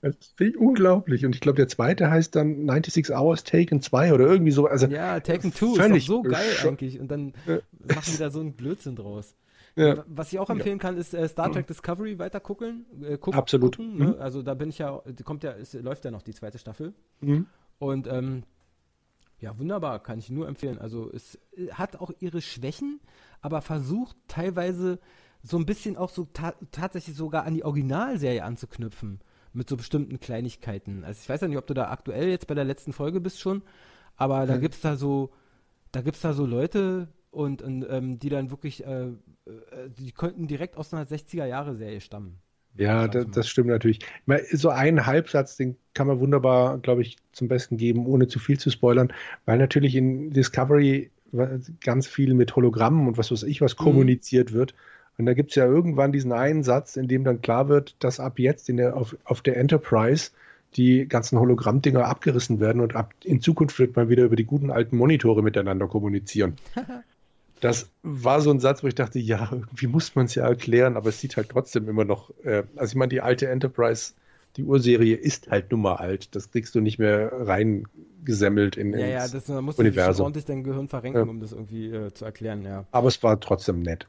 das 0.00 0.32
finde 0.36 0.52
ich 0.52 0.58
unglaublich. 0.58 1.24
Und 1.24 1.34
ich 1.34 1.40
glaube, 1.40 1.56
der 1.56 1.68
zweite 1.68 2.10
heißt 2.10 2.34
dann 2.34 2.66
96 2.66 3.10
Hours 3.10 3.44
Taken 3.44 3.82
2 3.82 4.14
oder 4.14 4.26
irgendwie 4.26 4.50
so. 4.50 4.66
Also 4.66 4.86
ja, 4.86 5.20
Taken 5.20 5.52
2 5.52 5.96
ist 5.96 6.06
so 6.06 6.22
geil 6.22 6.56
eigentlich. 6.64 6.98
Und 6.98 7.08
dann 7.08 7.34
ja. 7.46 7.58
machen 7.94 8.12
die 8.12 8.18
da 8.18 8.30
so 8.30 8.40
einen 8.40 8.54
Blödsinn 8.54 8.96
draus. 8.96 9.36
Ja. 9.78 10.04
Was 10.08 10.32
ich 10.32 10.38
auch 10.38 10.50
empfehlen 10.50 10.78
kann, 10.78 10.96
ist 10.96 11.14
äh, 11.14 11.28
Star 11.28 11.52
Trek 11.52 11.66
mhm. 11.66 11.68
Discovery 11.68 12.18
weiter 12.18 12.40
gucken. 12.40 12.86
Äh, 13.02 13.18
guck, 13.18 13.34
Absolut. 13.34 13.76
Gucken, 13.76 13.96
ne? 13.96 14.06
mhm. 14.08 14.14
Also 14.18 14.42
da 14.42 14.54
bin 14.54 14.70
ich 14.70 14.78
ja, 14.78 15.00
kommt 15.24 15.44
ja, 15.44 15.52
ist, 15.52 15.74
läuft 15.74 16.04
ja 16.04 16.10
noch 16.10 16.22
die 16.22 16.34
zweite 16.34 16.58
Staffel. 16.58 16.94
Mhm. 17.20 17.46
Und 17.78 18.08
ähm, 18.08 18.42
ja, 19.40 19.56
wunderbar, 19.58 20.02
kann 20.02 20.18
ich 20.18 20.30
nur 20.30 20.48
empfehlen. 20.48 20.78
Also 20.78 21.10
es 21.12 21.38
äh, 21.56 21.68
hat 21.72 21.96
auch 21.96 22.10
ihre 22.18 22.40
Schwächen, 22.40 23.00
aber 23.40 23.62
versucht 23.62 24.16
teilweise 24.26 24.98
so 25.42 25.56
ein 25.56 25.66
bisschen 25.66 25.96
auch 25.96 26.10
so 26.10 26.24
ta 26.24 26.54
tatsächlich 26.72 27.16
sogar 27.16 27.44
an 27.44 27.54
die 27.54 27.64
Originalserie 27.64 28.42
anzuknüpfen. 28.42 29.20
Mit 29.54 29.68
so 29.68 29.78
bestimmten 29.78 30.20
Kleinigkeiten. 30.20 31.04
Also 31.04 31.20
ich 31.22 31.28
weiß 31.28 31.40
ja 31.40 31.48
nicht, 31.48 31.56
ob 31.56 31.66
du 31.66 31.72
da 31.72 31.90
aktuell 31.90 32.28
jetzt 32.28 32.46
bei 32.46 32.54
der 32.54 32.64
letzten 32.64 32.92
Folge 32.92 33.18
bist 33.18 33.40
schon, 33.40 33.62
aber 34.14 34.46
da 34.46 34.58
gibt 34.58 34.74
es 34.74 34.82
da 34.82 34.96
so, 34.96 35.30
da 35.90 36.02
gibt's 36.02 36.20
da 36.20 36.34
so 36.34 36.44
Leute 36.44 37.08
und, 37.38 37.62
und 37.62 37.86
ähm, 37.88 38.18
die 38.18 38.30
dann 38.30 38.50
wirklich, 38.50 38.84
äh, 38.84 39.04
äh, 39.04 39.12
die 39.96 40.10
könnten 40.10 40.48
direkt 40.48 40.76
aus 40.76 40.92
einer 40.92 41.06
60er-Jahre-Serie 41.06 42.00
stammen. 42.00 42.40
Ja, 42.76 43.06
das, 43.06 43.26
das, 43.32 43.48
stimmt 43.48 43.68
natürlich. 43.68 44.00
So 44.52 44.70
einen 44.70 45.06
Halbsatz, 45.06 45.56
den 45.56 45.76
kann 45.94 46.08
man 46.08 46.18
wunderbar, 46.18 46.78
glaube 46.78 47.02
ich, 47.02 47.16
zum 47.32 47.46
Besten 47.46 47.76
geben, 47.76 48.06
ohne 48.06 48.26
zu 48.26 48.40
viel 48.40 48.58
zu 48.58 48.70
spoilern, 48.70 49.12
weil 49.46 49.58
natürlich 49.58 49.94
in 49.94 50.30
Discovery 50.30 51.10
ganz 51.80 52.08
viel 52.08 52.34
mit 52.34 52.56
Hologrammen 52.56 53.06
und 53.06 53.18
was 53.18 53.30
weiß 53.30 53.44
ich 53.44 53.60
was 53.60 53.78
mhm. 53.78 53.84
kommuniziert 53.84 54.52
wird. 54.52 54.74
Und 55.16 55.26
da 55.26 55.34
gibt 55.34 55.50
es 55.50 55.56
ja 55.56 55.64
irgendwann 55.64 56.12
diesen 56.12 56.32
einen 56.32 56.64
Satz, 56.64 56.96
in 56.96 57.06
dem 57.06 57.22
dann 57.22 57.40
klar 57.40 57.68
wird, 57.68 57.96
dass 58.00 58.18
ab 58.18 58.38
jetzt 58.38 58.68
in 58.68 58.78
der, 58.78 58.96
auf, 58.96 59.16
auf 59.24 59.42
der 59.42 59.56
Enterprise 59.58 60.30
die 60.76 61.06
ganzen 61.08 61.38
Hologrammdinger 61.38 62.04
abgerissen 62.04 62.60
werden 62.60 62.80
und 62.80 62.96
ab 62.96 63.14
in 63.24 63.40
Zukunft 63.40 63.78
wird 63.78 63.96
man 63.96 64.08
wieder 64.08 64.24
über 64.24 64.36
die 64.36 64.44
guten 64.44 64.70
alten 64.70 64.96
Monitore 64.96 65.42
miteinander 65.42 65.86
kommunizieren. 65.86 66.56
Das 67.60 67.90
war 68.02 68.40
so 68.40 68.50
ein 68.50 68.60
Satz, 68.60 68.82
wo 68.82 68.86
ich 68.86 68.94
dachte, 68.94 69.18
ja, 69.18 69.48
irgendwie 69.50 69.86
muss 69.86 70.14
man 70.14 70.26
es 70.26 70.34
ja 70.34 70.46
erklären, 70.46 70.96
aber 70.96 71.08
es 71.08 71.20
sieht 71.20 71.36
halt 71.36 71.48
trotzdem 71.48 71.88
immer 71.88 72.04
noch, 72.04 72.30
äh, 72.44 72.62
also 72.76 72.92
ich 72.92 72.96
meine, 72.96 73.10
die 73.10 73.20
alte 73.20 73.48
Enterprise, 73.48 74.12
die 74.56 74.64
Urserie 74.64 75.16
ist 75.16 75.50
halt 75.50 75.70
nun 75.70 75.82
mal 75.82 75.96
alt. 75.96 76.34
Das 76.34 76.50
kriegst 76.50 76.74
du 76.74 76.80
nicht 76.80 76.98
mehr 76.98 77.30
reingesemmelt 77.32 78.76
in 78.76 78.92
ja, 78.92 79.06
ja, 79.06 79.28
das, 79.28 79.48
man 79.48 79.64
muss 79.64 79.78
Universum. 79.78 80.24
ordentlich 80.24 80.44
dein 80.44 80.64
Gehirn 80.64 80.88
verrenken, 80.88 81.24
ja. 81.24 81.30
um 81.30 81.40
das 81.40 81.52
irgendwie 81.52 81.86
äh, 81.88 82.12
zu 82.12 82.24
erklären, 82.24 82.62
ja. 82.62 82.84
Aber 82.90 83.08
es 83.08 83.22
war 83.22 83.38
trotzdem 83.40 83.82
nett. 83.82 84.06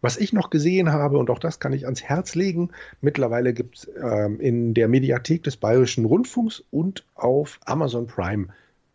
Was 0.00 0.16
ich 0.16 0.32
noch 0.32 0.50
gesehen 0.50 0.92
habe, 0.92 1.18
und 1.18 1.28
auch 1.28 1.40
das 1.40 1.58
kann 1.58 1.72
ich 1.72 1.84
ans 1.84 2.04
Herz 2.04 2.36
legen, 2.36 2.70
mittlerweile 3.00 3.52
gibt 3.52 3.78
es 3.78 3.90
ähm, 4.00 4.38
in 4.38 4.74
der 4.74 4.86
Mediathek 4.86 5.42
des 5.42 5.56
Bayerischen 5.56 6.04
Rundfunks 6.04 6.62
und 6.70 7.04
auf 7.16 7.58
Amazon 7.64 8.06
Prime 8.06 8.48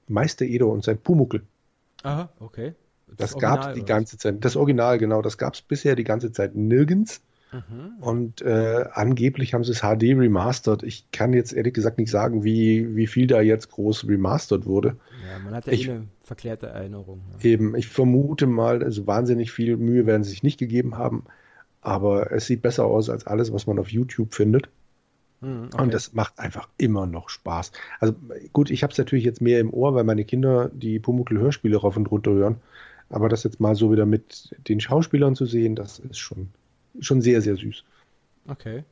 Meister 0.08 0.46
Edo 0.46 0.72
und 0.72 0.84
sein 0.84 0.98
Pumuckel. 0.98 1.44
Aha, 2.04 2.30
okay. 2.40 2.74
Das, 3.18 3.32
das 3.32 3.42
gab 3.42 3.68
es 3.68 3.74
die 3.76 3.86
ganze 3.86 4.18
Zeit. 4.18 4.44
Das 4.44 4.56
Original, 4.56 4.98
genau, 4.98 5.22
das 5.22 5.38
gab 5.38 5.54
es 5.54 5.62
bisher 5.62 5.96
die 5.96 6.04
ganze 6.04 6.32
Zeit 6.32 6.56
nirgends. 6.56 7.22
Mhm. 7.54 8.02
Und 8.02 8.42
äh, 8.42 8.86
angeblich 8.92 9.54
haben 9.54 9.64
sie 9.64 9.72
es 9.72 9.82
HD 9.82 10.18
remastered. 10.18 10.84
Ich 10.84 11.12
kann 11.12 11.34
jetzt 11.34 11.54
ehrlich 11.54 11.74
gesagt 11.74 11.98
nicht 11.98 12.10
sagen, 12.10 12.44
wie, 12.44 12.96
wie 12.96 13.08
viel 13.08 13.28
da 13.28 13.42
jetzt 13.42 13.70
groß 13.70 14.08
remastered 14.08 14.66
wurde. 14.66 14.98
Ja, 15.30 15.40
man 15.44 15.54
hat 15.54 15.68
ja 15.68 15.74
ich, 15.74 15.88
eh 15.88 15.92
eine 15.92 16.08
verklärte 16.24 16.68
Erinnerung. 16.68 17.22
Ja. 17.40 17.50
Eben, 17.52 17.76
ich 17.76 17.88
vermute 17.88 18.48
mal, 18.48 18.84
also 18.84 19.06
wahnsinnig 19.06 19.52
viel 19.52 19.78
Mühe 19.78 20.06
werden 20.06 20.24
sie 20.24 20.32
sich 20.32 20.44
nicht 20.44 20.58
gegeben 20.58 20.98
haben, 20.98 21.26
aber 21.82 22.32
es 22.32 22.48
sieht 22.48 22.62
besser 22.62 22.86
aus 22.86 23.10
als 23.10 23.28
alles, 23.28 23.54
was 23.54 23.68
man 23.68 23.78
auf 23.78 23.90
YouTube 23.90 24.34
findet. 24.34 24.70
Mhm, 25.42 25.70
okay. 25.72 25.84
Und 25.84 25.94
das 25.94 26.14
macht 26.14 26.40
einfach 26.40 26.70
immer 26.78 27.06
noch 27.06 27.30
Spaß. 27.30 27.72
Also 28.00 28.16
gut, 28.54 28.72
ich 28.72 28.84
habe 28.84 28.92
es 28.92 28.98
natürlich 28.98 29.26
jetzt 29.26 29.42
mehr 29.42 29.60
im 29.60 29.74
Ohr, 29.74 29.94
weil 29.94 30.06
meine 30.06 30.26
Kinder 30.26 30.72
die 30.74 31.00
Pumuckl-Hörspiele 31.00 31.78
rauf 31.78 31.98
und 31.98 32.10
runter 32.10 32.32
hören. 32.32 32.56
Aber 33.14 33.30
das 33.30 33.44
jetzt 33.44 33.60
mal 33.60 33.76
so 33.76 33.92
wieder 33.92 34.06
mit 34.06 34.56
den 34.68 34.80
Schauspielern 34.80 35.36
zu 35.36 35.46
sehen, 35.46 35.76
das 35.76 36.00
ist 36.00 36.18
schon 36.18 36.50
schon 37.00 37.22
sehr, 37.22 37.42
sehr 37.42 37.56
süß. 37.56 37.84
Okay. 38.48 38.84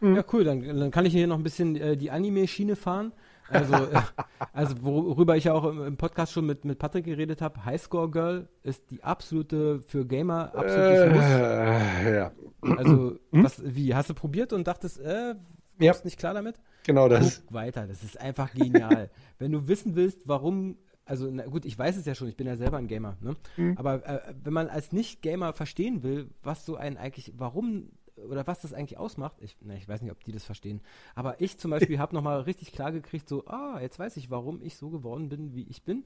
Mhm. 0.00 0.16
Ja, 0.16 0.24
cool. 0.32 0.44
Dann, 0.44 0.62
dann 0.62 0.90
kann 0.90 1.06
ich 1.06 1.12
hier 1.12 1.26
noch 1.26 1.38
ein 1.38 1.42
bisschen 1.42 1.76
äh, 1.76 1.96
die 1.96 2.10
Anime-Schiene 2.10 2.76
fahren. 2.76 3.12
Also, 3.48 3.74
äh, 3.74 4.00
also 4.52 4.76
worüber 4.82 5.36
ich 5.36 5.44
ja 5.44 5.54
auch 5.54 5.64
im, 5.64 5.84
im, 5.84 5.96
Podcast 5.96 6.32
schon 6.32 6.46
mit, 6.46 6.64
mit 6.64 6.78
Patrick 6.78 7.04
geredet 7.04 7.42
habe, 7.42 7.64
Highscore 7.64 8.10
Girl 8.10 8.48
ist 8.62 8.90
die 8.90 9.02
absolute, 9.02 9.80
für 9.80 10.06
Gamer, 10.06 10.52
absolutes 10.54 11.00
äh, 11.00 11.10
Muss. 11.10 12.12
Ja. 12.12 12.32
Also, 12.78 13.18
hm? 13.30 13.44
was, 13.44 13.62
wie, 13.64 13.94
hast 13.94 14.10
du 14.10 14.14
probiert 14.14 14.52
und 14.52 14.66
dachtest, 14.66 15.00
äh, 15.00 15.34
ja. 15.78 15.94
nicht 16.04 16.18
klar 16.18 16.34
damit? 16.34 16.56
Genau 16.84 17.08
das. 17.08 17.42
Guck 17.46 17.54
weiter, 17.54 17.86
das 17.86 18.02
ist 18.02 18.20
einfach 18.20 18.52
genial. 18.54 19.10
Wenn 19.38 19.52
du 19.52 19.68
wissen 19.68 19.94
willst, 19.94 20.26
warum 20.26 20.76
also 21.12 21.30
na 21.30 21.44
gut, 21.44 21.66
ich 21.66 21.78
weiß 21.78 21.98
es 21.98 22.06
ja 22.06 22.14
schon, 22.14 22.28
ich 22.28 22.38
bin 22.38 22.46
ja 22.46 22.56
selber 22.56 22.78
ein 22.78 22.88
Gamer, 22.88 23.18
ne? 23.20 23.36
Mhm. 23.58 23.76
Aber 23.76 24.06
äh, 24.06 24.34
wenn 24.42 24.54
man 24.54 24.70
als 24.70 24.92
Nicht-Gamer 24.92 25.52
verstehen 25.52 26.02
will, 26.02 26.30
was 26.42 26.64
so 26.64 26.76
ein 26.76 26.96
eigentlich, 26.96 27.34
warum 27.36 27.90
oder 28.16 28.46
was 28.46 28.62
das 28.62 28.72
eigentlich 28.72 28.98
ausmacht, 28.98 29.36
ich, 29.42 29.58
na, 29.60 29.74
ich 29.74 29.86
weiß 29.86 30.00
nicht, 30.00 30.10
ob 30.10 30.24
die 30.24 30.32
das 30.32 30.44
verstehen, 30.44 30.80
aber 31.14 31.38
ich 31.42 31.58
zum 31.58 31.70
Beispiel 31.70 31.98
habe 31.98 32.14
nochmal 32.14 32.40
richtig 32.40 32.72
klar 32.72 32.92
gekriegt, 32.92 33.28
so, 33.28 33.44
ah, 33.44 33.78
jetzt 33.78 33.98
weiß 33.98 34.16
ich, 34.16 34.30
warum 34.30 34.62
ich 34.62 34.78
so 34.78 34.88
geworden 34.88 35.28
bin, 35.28 35.54
wie 35.54 35.64
ich 35.68 35.82
bin. 35.82 36.04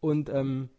Und, 0.00 0.30
ähm, 0.30 0.70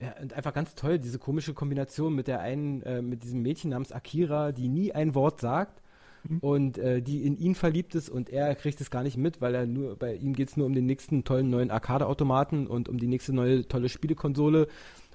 ja, 0.00 0.18
und 0.18 0.32
einfach 0.32 0.54
ganz 0.54 0.74
toll, 0.74 0.98
diese 0.98 1.18
komische 1.18 1.52
Kombination 1.52 2.14
mit 2.14 2.28
der 2.28 2.40
einen, 2.40 2.80
äh, 2.80 3.02
mit 3.02 3.24
diesem 3.24 3.42
Mädchen 3.42 3.68
namens 3.68 3.92
Akira, 3.92 4.52
die 4.52 4.68
nie 4.68 4.92
ein 4.92 5.14
Wort 5.14 5.42
sagt 5.42 5.82
Mhm. 6.28 6.38
und 6.40 6.78
äh, 6.78 7.02
die 7.02 7.24
in 7.24 7.36
ihn 7.36 7.54
verliebt 7.54 7.94
ist 7.94 8.08
und 8.08 8.30
er 8.30 8.54
kriegt 8.54 8.80
es 8.80 8.90
gar 8.90 9.02
nicht 9.02 9.16
mit, 9.16 9.40
weil 9.40 9.54
er 9.54 9.66
nur, 9.66 9.96
bei 9.96 10.14
ihm 10.14 10.34
geht 10.34 10.48
es 10.48 10.56
nur 10.56 10.66
um 10.66 10.74
den 10.74 10.86
nächsten 10.86 11.24
tollen 11.24 11.50
neuen 11.50 11.70
Arcade-Automaten 11.70 12.66
und 12.66 12.88
um 12.88 12.98
die 12.98 13.06
nächste 13.06 13.32
neue 13.32 13.66
tolle 13.66 13.88
Spielekonsole. 13.88 14.68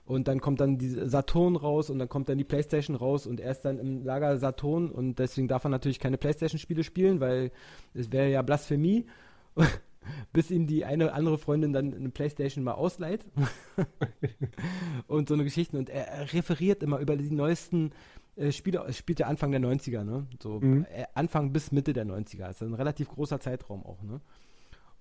Und 0.04 0.28
dann 0.28 0.42
kommt 0.42 0.60
dann 0.60 0.78
die 0.78 0.90
Saturn 0.90 1.56
raus 1.56 1.90
und 1.90 2.00
dann 2.00 2.10
kommt 2.10 2.28
dann 2.28 2.38
die 2.38 2.44
Playstation 2.44 2.96
raus 2.96 3.28
und 3.28 3.40
er 3.40 3.52
ist 3.52 3.62
dann 3.62 3.80
im 3.80 4.04
Lager 4.04 4.38
Saturn 4.38 4.90
und 4.90 5.20
deswegen 5.20 5.48
darf 5.48 5.64
er 5.64 5.70
natürlich 5.70 6.00
keine 6.00 6.18
Playstation-Spiele 6.18 6.84
spielen, 6.84 7.20
weil 7.20 7.52
es 7.94 8.12
wäre 8.12 8.30
ja 8.30 8.42
Blasphemie. 8.42 9.06
bis 10.34 10.52
ihm 10.52 10.68
die 10.68 10.86
eine 10.86 11.14
andere 11.14 11.38
Freundin 11.38 11.74
dann 11.74 11.94
eine 11.94 12.10
Playstation 12.10 12.64
mal 12.64 12.74
ausleiht. 12.74 13.26
und 15.08 15.28
so 15.28 15.34
eine 15.34 15.44
Geschichte. 15.44 15.78
Und 15.78 15.90
er, 15.90 16.08
er, 16.08 16.34
referiert 16.34 16.84
immer 16.84 17.00
über 17.00 17.16
die 17.16 17.32
neuesten 17.32 17.92
äh, 18.36 18.52
Spiele. 18.52 18.84
Es 18.88 18.98
spielt 18.98 19.20
ja 19.20 19.28
Anfang 19.28 19.52
der 19.52 19.62
90er, 19.62 20.04
ne? 20.04 20.28
So 20.42 20.60
mhm. 20.60 20.86
äh, 20.94 21.06
Anfang 21.14 21.54
bis 21.54 21.72
Mitte 21.72 21.94
der 21.94 22.06
90er. 22.06 22.48
Das 22.48 22.62
ist 22.62 22.68
ein 22.68 22.74
relativ 22.74 23.10
großer 23.10 23.40
Zeitraum 23.40 23.86
auch, 23.86 24.02
ne? 24.04 24.22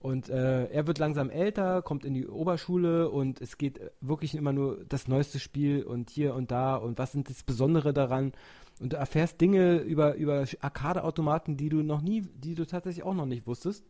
Und 0.01 0.31
äh, 0.31 0.65
er 0.71 0.87
wird 0.87 0.99
langsam 0.99 1.29
älter, 1.29 1.83
kommt 1.83 2.07
in 2.07 2.15
die 2.15 2.27
Oberschule 2.27 3.11
und 3.11 3.39
es 3.43 3.59
geht 3.59 3.79
wirklich 4.01 4.35
immer 4.35 4.55
nur 4.55 4.83
das 4.87 5.09
neueste 5.09 5.39
Spiel 5.39 5.83
und 5.83 6.09
hier 6.09 6.35
und 6.35 6.51
da 6.51 6.77
und 6.77 6.99
was 6.99 7.13
sind 7.13 7.29
das 7.29 7.43
Besondere 7.43 7.93
daran. 7.93 8.33
Und 8.81 8.95
du 8.95 8.97
erfährst 8.97 9.43
Dinge 9.43 9.81
über, 9.81 10.15
über 10.15 10.47
Arcade-Automaten, 10.61 11.59
die 11.59 11.69
du 11.69 11.83
noch 11.83 12.01
nie, 12.01 12.23
die 12.23 12.55
du 12.55 12.67
tatsächlich 12.67 13.05
auch 13.05 13.13
noch 13.13 13.27
nicht 13.27 13.47
wusstest. 13.47 13.85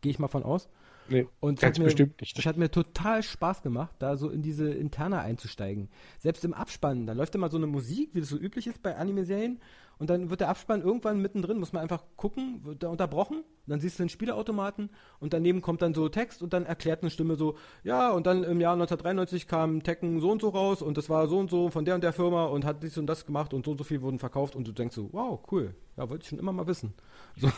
Gehe 0.00 0.10
ich 0.10 0.18
mal 0.18 0.28
von 0.28 0.42
aus. 0.42 0.68
Nee, 1.08 1.28
und 1.40 1.60
ganz 1.60 1.78
mir, 1.78 1.84
bestimmt 1.84 2.20
nicht. 2.20 2.38
Es 2.38 2.46
hat 2.46 2.56
mir 2.56 2.70
total 2.70 3.22
Spaß 3.22 3.62
gemacht, 3.62 3.94
da 3.98 4.16
so 4.16 4.28
in 4.28 4.42
diese 4.42 4.70
Interna 4.70 5.20
einzusteigen. 5.20 5.88
Selbst 6.18 6.44
im 6.44 6.54
Abspann, 6.54 7.06
da 7.06 7.12
läuft 7.12 7.34
immer 7.34 7.48
so 7.48 7.56
eine 7.56 7.66
Musik, 7.66 8.10
wie 8.14 8.20
das 8.20 8.28
so 8.28 8.36
üblich 8.36 8.66
ist 8.66 8.82
bei 8.82 8.96
Anime-Serien. 8.96 9.60
Und 9.98 10.10
dann 10.10 10.28
wird 10.28 10.40
der 10.40 10.50
Abspann 10.50 10.82
irgendwann 10.82 11.22
mittendrin, 11.22 11.58
muss 11.58 11.72
man 11.72 11.82
einfach 11.82 12.04
gucken, 12.16 12.60
wird 12.64 12.82
da 12.82 12.88
unterbrochen. 12.88 13.44
dann 13.66 13.80
siehst 13.80 13.98
du 13.98 14.02
den 14.02 14.10
Spielautomaten 14.10 14.90
und 15.20 15.32
daneben 15.32 15.62
kommt 15.62 15.80
dann 15.80 15.94
so 15.94 16.08
Text 16.10 16.42
und 16.42 16.52
dann 16.52 16.66
erklärt 16.66 17.02
eine 17.02 17.10
Stimme 17.10 17.36
so, 17.36 17.56
ja, 17.82 18.10
und 18.10 18.26
dann 18.26 18.44
im 18.44 18.60
Jahr 18.60 18.74
1993 18.74 19.48
kam 19.48 19.82
Tekken 19.82 20.20
so 20.20 20.30
und 20.30 20.42
so 20.42 20.50
raus 20.50 20.82
und 20.82 20.98
das 20.98 21.08
war 21.08 21.28
so 21.28 21.38
und 21.38 21.50
so 21.50 21.70
von 21.70 21.86
der 21.86 21.94
und 21.94 22.04
der 22.04 22.12
Firma 22.12 22.44
und 22.44 22.66
hat 22.66 22.82
dies 22.82 22.98
und 22.98 23.06
das 23.06 23.24
gemacht 23.24 23.54
und 23.54 23.64
so 23.64 23.70
und 23.70 23.78
so 23.78 23.84
viel 23.84 24.02
wurden 24.02 24.18
verkauft 24.18 24.54
und 24.54 24.68
du 24.68 24.72
denkst 24.72 24.94
so, 24.94 25.08
wow, 25.12 25.40
cool, 25.50 25.74
ja, 25.96 26.08
wollte 26.10 26.24
ich 26.24 26.28
schon 26.28 26.38
immer 26.38 26.52
mal 26.52 26.66
wissen. 26.66 26.92
So. 27.36 27.50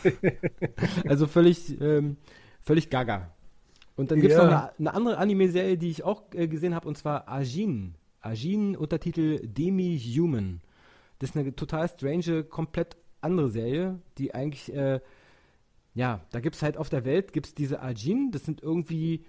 also 1.09 1.27
völlig, 1.27 1.81
ähm, 1.81 2.17
völlig 2.63 2.91
gaga. 2.91 3.33
Und 3.97 4.11
dann 4.11 4.21
gibt 4.21 4.33
es 4.33 4.39
ja. 4.39 4.45
noch 4.45 4.53
eine, 4.53 4.79
eine 4.79 4.95
andere 4.95 5.19
Anime-Serie, 5.19 5.77
die 5.77 5.91
ich 5.91 6.05
auch 6.05 6.23
äh, 6.35 6.47
gesehen 6.47 6.75
habe, 6.75 6.87
und 6.87 6.97
zwar 6.97 7.29
Ajin. 7.29 7.95
Ajin, 8.21 8.77
Untertitel 8.77 9.41
Demi-Human. 9.47 10.61
Das 11.19 11.31
ist 11.31 11.37
eine 11.37 11.55
total 11.55 11.89
strange, 11.89 12.45
komplett 12.45 12.97
andere 13.21 13.49
Serie, 13.49 14.01
die 14.19 14.35
eigentlich, 14.35 14.73
äh, 14.73 15.01
ja, 15.95 16.21
da 16.31 16.41
gibt 16.41 16.57
es 16.57 16.63
halt 16.63 16.77
auf 16.77 16.89
der 16.89 17.05
Welt, 17.05 17.33
gibt 17.33 17.47
es 17.47 17.55
diese 17.55 17.83
Ajin, 17.83 18.31
das 18.31 18.45
sind 18.45 18.63
irgendwie 18.63 19.25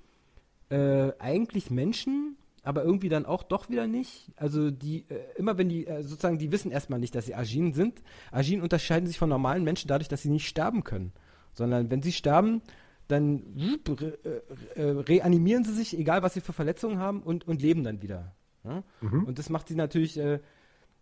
äh, 0.70 1.12
eigentlich 1.18 1.72
Menschen, 1.72 2.38
aber 2.70 2.84
irgendwie 2.84 3.10
dann 3.10 3.26
auch 3.26 3.42
doch 3.42 3.68
wieder 3.72 3.88
nicht. 3.88 4.32
Also 4.36 4.70
die, 4.70 5.06
äh, 5.10 5.16
immer 5.38 5.58
wenn 5.58 5.70
die, 5.70 5.88
äh, 5.88 6.04
sozusagen, 6.04 6.38
die 6.38 6.52
wissen 6.52 6.70
erstmal 6.70 7.00
nicht, 7.00 7.16
dass 7.16 7.26
sie 7.26 7.34
Ajin 7.34 7.74
sind. 7.74 8.04
Ajin 8.32 8.62
unterscheiden 8.62 9.08
sich 9.08 9.18
von 9.18 9.28
normalen 9.28 9.64
Menschen 9.64 9.88
dadurch, 9.88 10.08
dass 10.08 10.22
sie 10.22 10.30
nicht 10.30 10.48
sterben 10.48 10.84
können. 10.84 11.12
Sondern 11.54 11.90
wenn 11.90 12.04
sie 12.04 12.12
sterben, 12.12 12.62
dann 13.08 13.42
äh, 13.58 14.80
äh, 14.80 14.84
reanimieren 14.84 15.64
sie 15.64 15.74
sich, 15.74 15.98
egal 15.98 16.22
was 16.22 16.36
sie 16.36 16.42
für 16.42 16.54
Verletzungen 16.54 17.00
haben, 17.00 17.24
und, 17.24 17.48
und 17.48 17.60
leben 17.64 17.84
dann 17.84 18.04
wieder. 18.04 18.36
Ja? 18.64 18.84
Mhm. 19.02 19.24
Und 19.24 19.40
das 19.40 19.50
macht 19.50 19.68
sie 19.68 19.76
natürlich 19.76 20.20
äh, 20.20 20.40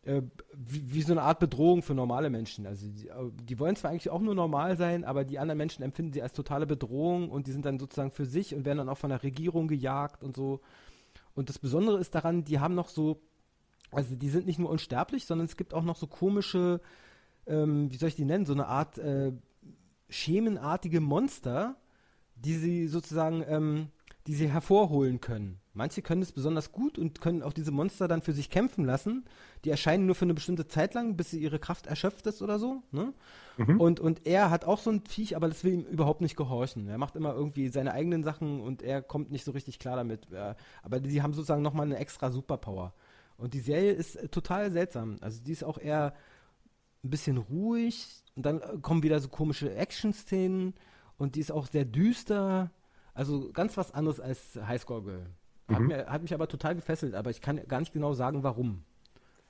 äh, 0.03 0.22
wie, 0.55 0.93
wie, 0.93 1.01
so 1.01 1.11
eine 1.11 1.24
Art 1.24 1.39
Bedrohung 1.39 1.84
für 1.84 1.93
normale 1.93 2.30
Menschen. 2.30 2.65
Also 2.65 2.88
die, 2.88 3.09
die, 3.43 3.59
wollen 3.59 3.76
zwar 3.76 3.91
eigentlich 3.91 4.09
auch 4.09 4.22
nur 4.22 4.36
normal 4.36 4.78
sein, 4.78 5.03
aber 5.03 5.26
die 5.26 5.38
anderen 5.38 5.57
Menschen 5.57 5.84
empfinden 5.84 6.13
sie 6.13 6.22
als 6.22 6.32
totale 6.32 6.65
Bedrohung 6.65 7.30
und 7.30 7.45
die 7.45 7.51
sind 7.51 7.65
dann 7.65 7.78
sozusagen 7.78 8.11
für 8.11 8.26
sich 8.26 8.55
und 8.55 8.63
werden 8.63 8.78
dann 8.78 8.88
auch 8.88 8.97
von 8.97 9.09
der 9.09 9.22
Regierung 9.22 9.68
gejagt 9.68 10.24
und 10.24 10.38
so. 10.38 10.61
Und 11.38 11.50
das 11.50 11.60
Besondere 11.60 12.00
ist 12.00 12.16
daran, 12.16 12.46
die 12.46 12.60
haben 12.60 12.74
noch 12.74 12.90
so, 12.90 13.22
also 13.92 14.16
die 14.16 14.30
sind 14.30 14.48
nicht 14.48 14.58
nur 14.58 14.72
unsterblich, 14.72 15.28
sondern 15.28 15.46
es 15.46 15.56
gibt 15.56 15.72
auch 15.76 15.84
noch 15.84 15.96
so 15.96 16.08
komische, 16.08 16.82
ähm, 17.46 17.92
wie 17.92 17.98
soll 17.98 18.10
ich 18.10 18.16
die 18.16 18.26
nennen, 18.26 18.48
so 18.48 18.54
eine 18.54 18.66
Art 18.66 18.98
äh, 18.98 19.32
schemenartige 20.10 21.00
Monster, 21.00 21.76
die 22.34 22.56
sie 22.56 22.88
sozusagen, 22.88 23.46
ähm, 23.48 23.90
die 24.28 24.36
sie 24.36 24.49
hervorholen 24.49 25.21
können. 25.21 25.59
Manche 25.73 26.01
können 26.01 26.21
es 26.21 26.32
besonders 26.32 26.71
gut 26.71 26.97
und 26.97 27.21
können 27.21 27.43
auch 27.43 27.53
diese 27.53 27.71
Monster 27.71 28.07
dann 28.07 28.21
für 28.21 28.34
sich 28.34 28.49
kämpfen 28.49 28.84
lassen. 28.84 29.25
Die 29.63 29.69
erscheinen 29.69 30.05
nur 30.05 30.15
für 30.15 30.25
eine 30.25 30.34
bestimmte 30.34 30.67
Zeit 30.67 30.93
lang, 30.95 31.15
bis 31.15 31.32
sie 31.32 31.39
ihre 31.39 31.59
Kraft 31.59 31.88
erschöpft 31.88 32.25
ist 32.28 32.41
oder 32.41 32.59
so. 32.59 32.82
Ne? 32.91 33.13
Mhm. 33.57 33.80
Und, 33.80 33.99
und 33.99 34.25
er 34.25 34.49
hat 34.49 34.65
auch 34.65 34.80
so 34.80 34.89
ein 34.89 35.01
Viech, 35.01 35.36
aber 35.36 35.47
das 35.47 35.63
will 35.63 35.73
ihm 35.73 35.86
überhaupt 35.86 36.21
nicht 36.21 36.36
gehorchen. 36.36 36.88
Er 36.88 36.97
macht 36.97 37.15
immer 37.15 37.34
irgendwie 37.34 37.69
seine 37.69 37.93
eigenen 37.93 38.23
Sachen 38.23 38.59
und 38.59 38.82
er 38.82 39.01
kommt 39.01 39.32
nicht 39.32 39.45
so 39.45 39.51
richtig 39.51 39.80
klar 39.80 39.95
damit. 39.95 40.28
Aber 40.84 40.99
die 40.99 41.21
haben 41.21 41.34
sozusagen 41.34 41.61
nochmal 41.61 41.86
eine 41.86 41.97
extra 41.97 42.32
Superpower. 42.32 42.93
Und 43.38 43.53
die 43.53 43.59
Serie 43.59 43.91
ist 43.91 44.15
äh, 44.15 44.28
total 44.28 44.71
seltsam. 44.71 45.17
Also 45.21 45.41
die 45.41 45.51
ist 45.51 45.63
auch 45.63 45.78
eher 45.78 46.13
ein 47.03 47.09
bisschen 47.09 47.38
ruhig 47.38 48.23
und 48.36 48.45
dann 48.45 48.61
äh, 48.61 48.78
kommen 48.82 49.03
wieder 49.03 49.19
so 49.19 49.30
komische 49.30 49.73
Action-Szenen 49.73 50.73
und 51.17 51.36
die 51.36 51.39
ist 51.39 51.51
auch 51.51 51.67
sehr 51.67 51.86
düster. 51.86 52.71
Also 53.18 53.49
ganz 53.51 53.76
was 53.78 53.95
anderes 53.95 54.20
als 54.20 54.59
Highscore 54.68 55.01
Girl. 55.01 55.26
Hat, 55.70 55.80
mhm. 55.80 55.88
mir, 55.88 56.05
hat 56.05 56.22
mich 56.22 56.36
aber 56.36 56.47
total 56.47 56.76
gefesselt, 56.76 57.15
aber 57.15 57.32
ich 57.32 57.41
kann 57.41 57.59
gar 57.68 57.80
nicht 57.80 57.91
genau 57.91 58.13
sagen, 58.13 58.43
warum. 58.43 58.84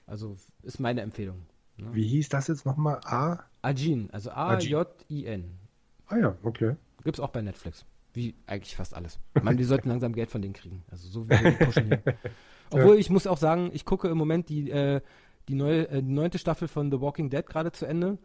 Also 0.06 0.38
ist 0.64 0.80
meine 0.80 1.02
Empfehlung. 1.02 1.46
Ne? 1.76 1.88
Wie 1.92 2.08
hieß 2.08 2.30
das 2.30 2.48
jetzt 2.48 2.66
nochmal? 2.66 3.02
A? 3.04 3.44
Ajin, 3.62 4.10
also 4.12 4.32
A-J-I-N. 4.32 5.60
Ah 6.08 6.18
ja, 6.18 6.38
okay. 6.44 6.78
Gibt's 7.04 7.20
auch 7.20 7.30
bei 7.30 7.42
Netflix. 7.42 7.86
Wie 8.14 8.36
eigentlich 8.48 8.78
fast 8.78 8.94
alles. 8.94 9.20
Ich 9.36 9.44
meine, 9.44 9.58
die 9.58 9.64
sollten 9.66 9.90
langsam 9.90 10.14
Geld 10.14 10.32
von 10.32 10.42
denen 10.42 10.54
kriegen. 10.54 10.86
Also 10.90 11.10
so 11.10 11.26
wie 11.26 11.32
wir 11.32 11.52
die 11.52 11.66
pushen 11.66 11.88
hier. 11.88 12.02
Obwohl, 12.72 12.96
ja. 12.96 13.02
ich 13.02 13.10
muss 13.10 13.28
auch 13.28 13.38
sagen, 13.38 13.70
ich 13.74 13.84
gucke 13.84 14.08
im 14.08 14.18
Moment 14.18 14.48
die, 14.48 14.72
äh, 14.72 15.02
die, 15.50 15.56
neue, 15.56 15.90
äh, 15.90 16.02
die 16.02 16.14
neunte 16.14 16.40
Staffel 16.40 16.70
von 16.70 16.90
The 16.90 17.02
Walking 17.02 17.30
Dead 17.30 17.46
gerade 17.46 17.74
zu 17.74 17.86
Ende. 17.86 18.18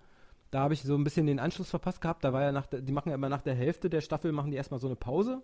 Da 0.52 0.60
habe 0.60 0.74
ich 0.74 0.82
so 0.82 0.94
ein 0.94 1.02
bisschen 1.02 1.26
den 1.26 1.40
Anschluss 1.40 1.70
verpasst 1.70 2.02
gehabt. 2.02 2.22
Da 2.22 2.34
war 2.34 2.42
ja 2.42 2.52
nach 2.52 2.66
der, 2.66 2.82
die 2.82 2.92
machen 2.92 3.08
ja 3.08 3.14
immer 3.14 3.30
nach 3.30 3.40
der 3.40 3.54
Hälfte 3.54 3.88
der 3.88 4.02
Staffel, 4.02 4.32
machen 4.32 4.50
die 4.50 4.58
erstmal 4.58 4.80
so 4.80 4.86
eine 4.86 4.96
Pause. 4.96 5.42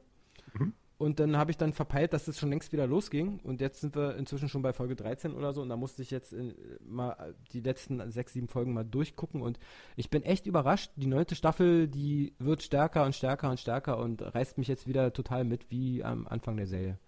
Mhm. 0.52 0.74
Und 0.98 1.18
dann 1.18 1.38
habe 1.38 1.50
ich 1.50 1.56
dann 1.56 1.72
verpeilt, 1.72 2.12
dass 2.12 2.28
es 2.28 2.38
schon 2.38 2.50
längst 2.50 2.72
wieder 2.72 2.86
losging. 2.86 3.40
Und 3.42 3.62
jetzt 3.62 3.80
sind 3.80 3.96
wir 3.96 4.16
inzwischen 4.16 4.50
schon 4.50 4.60
bei 4.60 4.74
Folge 4.74 4.96
13 4.96 5.32
oder 5.32 5.54
so. 5.54 5.62
Und 5.62 5.70
da 5.70 5.76
musste 5.76 6.02
ich 6.02 6.10
jetzt 6.10 6.34
in, 6.34 6.54
mal 6.86 7.34
die 7.52 7.60
letzten 7.60 8.10
sechs, 8.10 8.34
sieben 8.34 8.48
Folgen 8.48 8.74
mal 8.74 8.84
durchgucken. 8.84 9.40
Und 9.40 9.58
ich 9.96 10.10
bin 10.10 10.24
echt 10.24 10.46
überrascht. 10.46 10.90
Die 10.96 11.06
neunte 11.06 11.36
Staffel, 11.36 11.88
die 11.88 12.34
wird 12.38 12.62
stärker 12.62 13.06
und 13.06 13.14
stärker 13.14 13.48
und 13.48 13.58
stärker 13.58 13.96
und 13.96 14.20
reißt 14.20 14.58
mich 14.58 14.68
jetzt 14.68 14.86
wieder 14.86 15.14
total 15.14 15.44
mit, 15.44 15.70
wie 15.70 16.04
am 16.04 16.26
Anfang 16.26 16.58
der 16.58 16.66
Serie. 16.66 16.98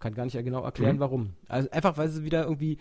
Kann 0.00 0.14
gar 0.14 0.24
nicht 0.24 0.36
genau 0.36 0.64
erklären, 0.64 0.96
mhm. 0.96 1.00
warum. 1.00 1.32
Also 1.46 1.70
einfach, 1.70 1.96
weil 1.96 2.08
sie 2.08 2.24
wieder 2.24 2.42
irgendwie 2.42 2.78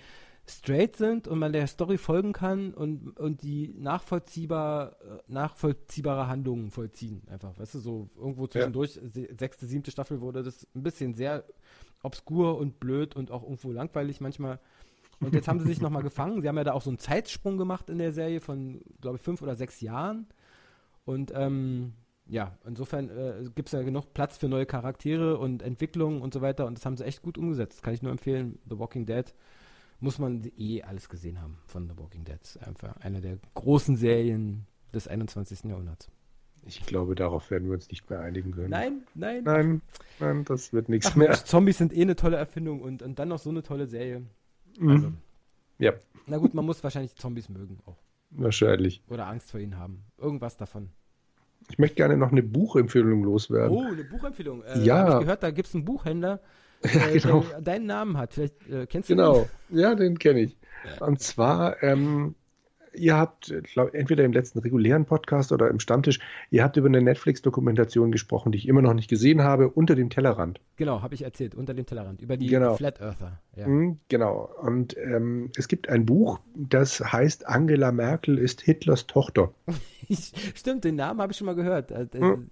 straight 0.48 0.96
sind 0.96 1.28
und 1.28 1.40
man 1.40 1.54
der 1.54 1.68
Story 1.68 1.98
folgen 1.98 2.34
kann 2.34 2.74
und, 2.74 3.20
und 3.20 3.42
die 3.42 3.74
nachvollziehbar, 3.78 4.96
äh, 5.02 5.18
nachvollziehbare 5.28 6.28
Handlungen 6.28 6.70
vollziehen. 6.72 7.24
Einfach, 7.28 7.58
weißt 7.58 7.76
du, 7.76 7.80
so 7.80 8.10
irgendwo 8.16 8.48
zwischendurch, 8.48 8.96
ja. 8.96 9.24
sechste, 9.38 9.66
siebte 9.66 9.92
Staffel 9.92 10.22
wurde 10.22 10.44
das 10.44 10.68
ein 10.76 10.84
bisschen 10.84 11.16
sehr 11.16 11.46
obskur 12.04 12.58
und 12.58 12.80
blöd 12.80 13.16
und 13.16 13.32
auch 13.32 13.44
irgendwo 13.44 13.72
langweilig 13.72 14.22
manchmal. 14.22 14.60
Und 15.20 15.34
jetzt 15.34 15.48
haben 15.48 15.60
sie 15.60 15.68
sich 15.68 15.82
nochmal 15.82 16.04
gefangen. 16.04 16.42
Sie 16.42 16.48
haben 16.48 16.58
ja 16.58 16.64
da 16.64 16.74
auch 16.74 16.82
so 16.82 16.92
einen 16.92 17.00
Zeitsprung 17.00 17.58
gemacht 17.58 17.90
in 17.90 17.98
der 17.98 18.12
Serie 18.12 18.40
von, 18.40 18.82
glaube 19.02 19.18
ich, 19.18 19.24
fünf 19.24 19.42
oder 19.42 19.56
sechs 19.56 19.82
Jahren. 19.82 20.28
Und 21.06 21.32
ähm, 21.36 21.94
ja, 22.28 22.58
insofern 22.66 23.10
äh, 23.10 23.46
gibt 23.56 23.70
es 23.70 23.74
ja 23.74 23.82
genug 23.82 24.14
Platz 24.14 24.38
für 24.38 24.50
neue 24.50 24.66
Charaktere 24.66 25.38
und 25.38 25.64
Entwicklungen 25.64 26.22
und 26.22 26.34
so 26.34 26.42
weiter. 26.42 26.68
Und 26.68 26.78
das 26.78 26.86
haben 26.86 26.98
sie 26.98 27.06
echt 27.06 27.24
gut 27.24 27.38
umgesetzt. 27.38 27.82
Kann 27.82 27.94
ich 27.94 28.04
nur 28.04 28.12
empfehlen. 28.12 28.60
The 28.70 28.78
Walking 28.78 29.06
Dead 29.06 29.34
muss 30.06 30.20
man 30.20 30.44
eh 30.58 30.84
alles 30.84 31.10
gesehen 31.10 31.42
haben 31.42 31.58
von 31.66 31.90
The 31.90 31.98
Walking 31.98 32.24
Dead. 32.24 32.40
Einfach 32.64 32.96
eine 32.98 33.22
der 33.22 33.40
großen 33.56 33.98
Serien 33.98 34.68
des 34.94 35.08
21. 35.08 35.64
Jahrhunderts. 35.64 36.10
Ich 36.64 36.86
glaube, 36.86 37.16
darauf 37.16 37.50
werden 37.50 37.68
wir 37.68 37.74
uns 37.74 37.90
nicht 37.90 38.08
mehr 38.10 38.22
einigen 38.22 38.52
können. 38.52 38.70
Nein, 38.70 39.02
nein. 39.16 39.44
Nein, 39.44 39.82
nein, 40.20 40.46
das 40.46 40.74
wird 40.74 40.90
nichts 40.90 41.08
Ach, 41.08 41.16
mehr. 41.16 41.34
Zombies 41.34 41.80
sind 41.80 41.92
eh 41.92 42.04
eine 42.04 42.16
tolle 42.16 42.38
Erfindung 42.38 42.82
und, 42.82 43.02
und 43.02 43.18
dann 43.18 43.30
noch 43.30 43.40
so 43.40 43.50
eine 43.50 43.64
tolle 43.64 43.88
Serie. 43.88 44.22
Mhm. 44.80 44.90
Also, 44.90 45.12
ja. 45.80 45.94
Na 46.28 46.38
gut, 46.38 46.54
man 46.54 46.66
muss 46.66 46.84
wahrscheinlich 46.84 47.16
Zombies 47.16 47.50
mögen 47.50 47.80
auch. 47.86 47.98
Wahrscheinlich. 48.30 49.02
Oder 49.10 49.26
Angst 49.26 49.50
vor 49.50 49.60
ihnen 49.60 49.78
haben. 49.78 50.04
Irgendwas 50.20 50.56
davon. 50.56 50.90
Ich 51.72 51.80
möchte 51.80 51.96
gerne 51.96 52.16
noch 52.16 52.32
eine 52.32 52.44
Buchempfehlung 52.44 53.24
loswerden. 53.24 53.76
Oh, 53.76 53.84
eine 53.84 54.04
Buchempfehlung. 54.04 54.64
Äh, 54.64 54.84
ja. 54.84 55.00
Habe 55.00 55.12
ich 55.14 55.20
gehört, 55.22 55.42
da 55.42 55.50
gibt 55.50 55.68
es 55.68 55.74
einen 55.74 55.86
Buchhändler, 55.86 56.42
ja, 56.84 57.08
äh, 57.08 57.20
genau. 57.20 57.42
der 57.42 57.62
deinen 57.62 57.86
Namen 57.86 58.18
hat. 58.18 58.34
Vielleicht 58.34 58.70
äh, 58.70 58.86
kennst 58.88 59.10
du 59.10 59.16
genau. 59.16 59.42
ihn. 59.42 59.50
Genau, 59.70 59.82
ja, 59.82 59.96
den 59.96 60.20
kenne 60.20 60.42
ich. 60.42 60.58
Und 61.00 61.20
zwar 61.20 61.82
ähm, 61.82 62.36
ihr 62.98 63.18
habt, 63.18 63.54
glaub, 63.74 63.94
entweder 63.94 64.24
im 64.24 64.34
letzten 64.34 64.60
regulären 64.60 65.06
Podcast 65.06 65.52
oder 65.52 65.70
im 65.70 65.80
Stammtisch, 65.80 66.20
ihr 66.50 66.64
habt 66.64 66.78
über 66.78 66.88
eine 66.88 67.02
Netflix-Dokumentation 67.02 68.12
gesprochen, 68.12 68.52
die 68.52 68.58
ich 68.58 68.68
immer 68.68 68.82
noch 68.82 68.94
nicht 68.94 69.10
gesehen 69.10 69.44
habe, 69.44 69.70
unter 69.70 69.96
dem 69.96 70.10
Tellerrand. 70.10 70.60
Genau, 70.78 71.02
habe 71.02 71.14
ich 71.14 71.24
erzählt, 71.24 71.56
unter 71.56 71.74
dem 71.74 71.86
Tellerrand, 71.86 72.22
über 72.22 72.38
die 72.38 72.48
genau. 72.48 72.76
Flat 72.76 73.02
Earther. 73.02 73.40
Ja. 73.56 73.68
Mhm, 73.68 74.00
genau. 74.10 74.50
Und 74.62 74.98
ähm, 74.98 75.52
es 75.56 75.68
gibt 75.68 75.90
ein 75.90 76.06
Buch, 76.06 76.40
das 76.56 77.00
heißt 77.00 77.48
Angela 77.48 77.92
Merkel 77.92 78.38
ist 78.38 78.62
Hitlers 78.62 79.08
Tochter. 79.08 79.54
Stimmt, 80.56 80.84
den 80.84 80.96
Namen 80.96 81.22
habe 81.22 81.32
ich 81.32 81.38
schon 81.38 81.46
mal 81.46 81.56
gehört. 81.56 81.92
Mhm. 82.14 82.50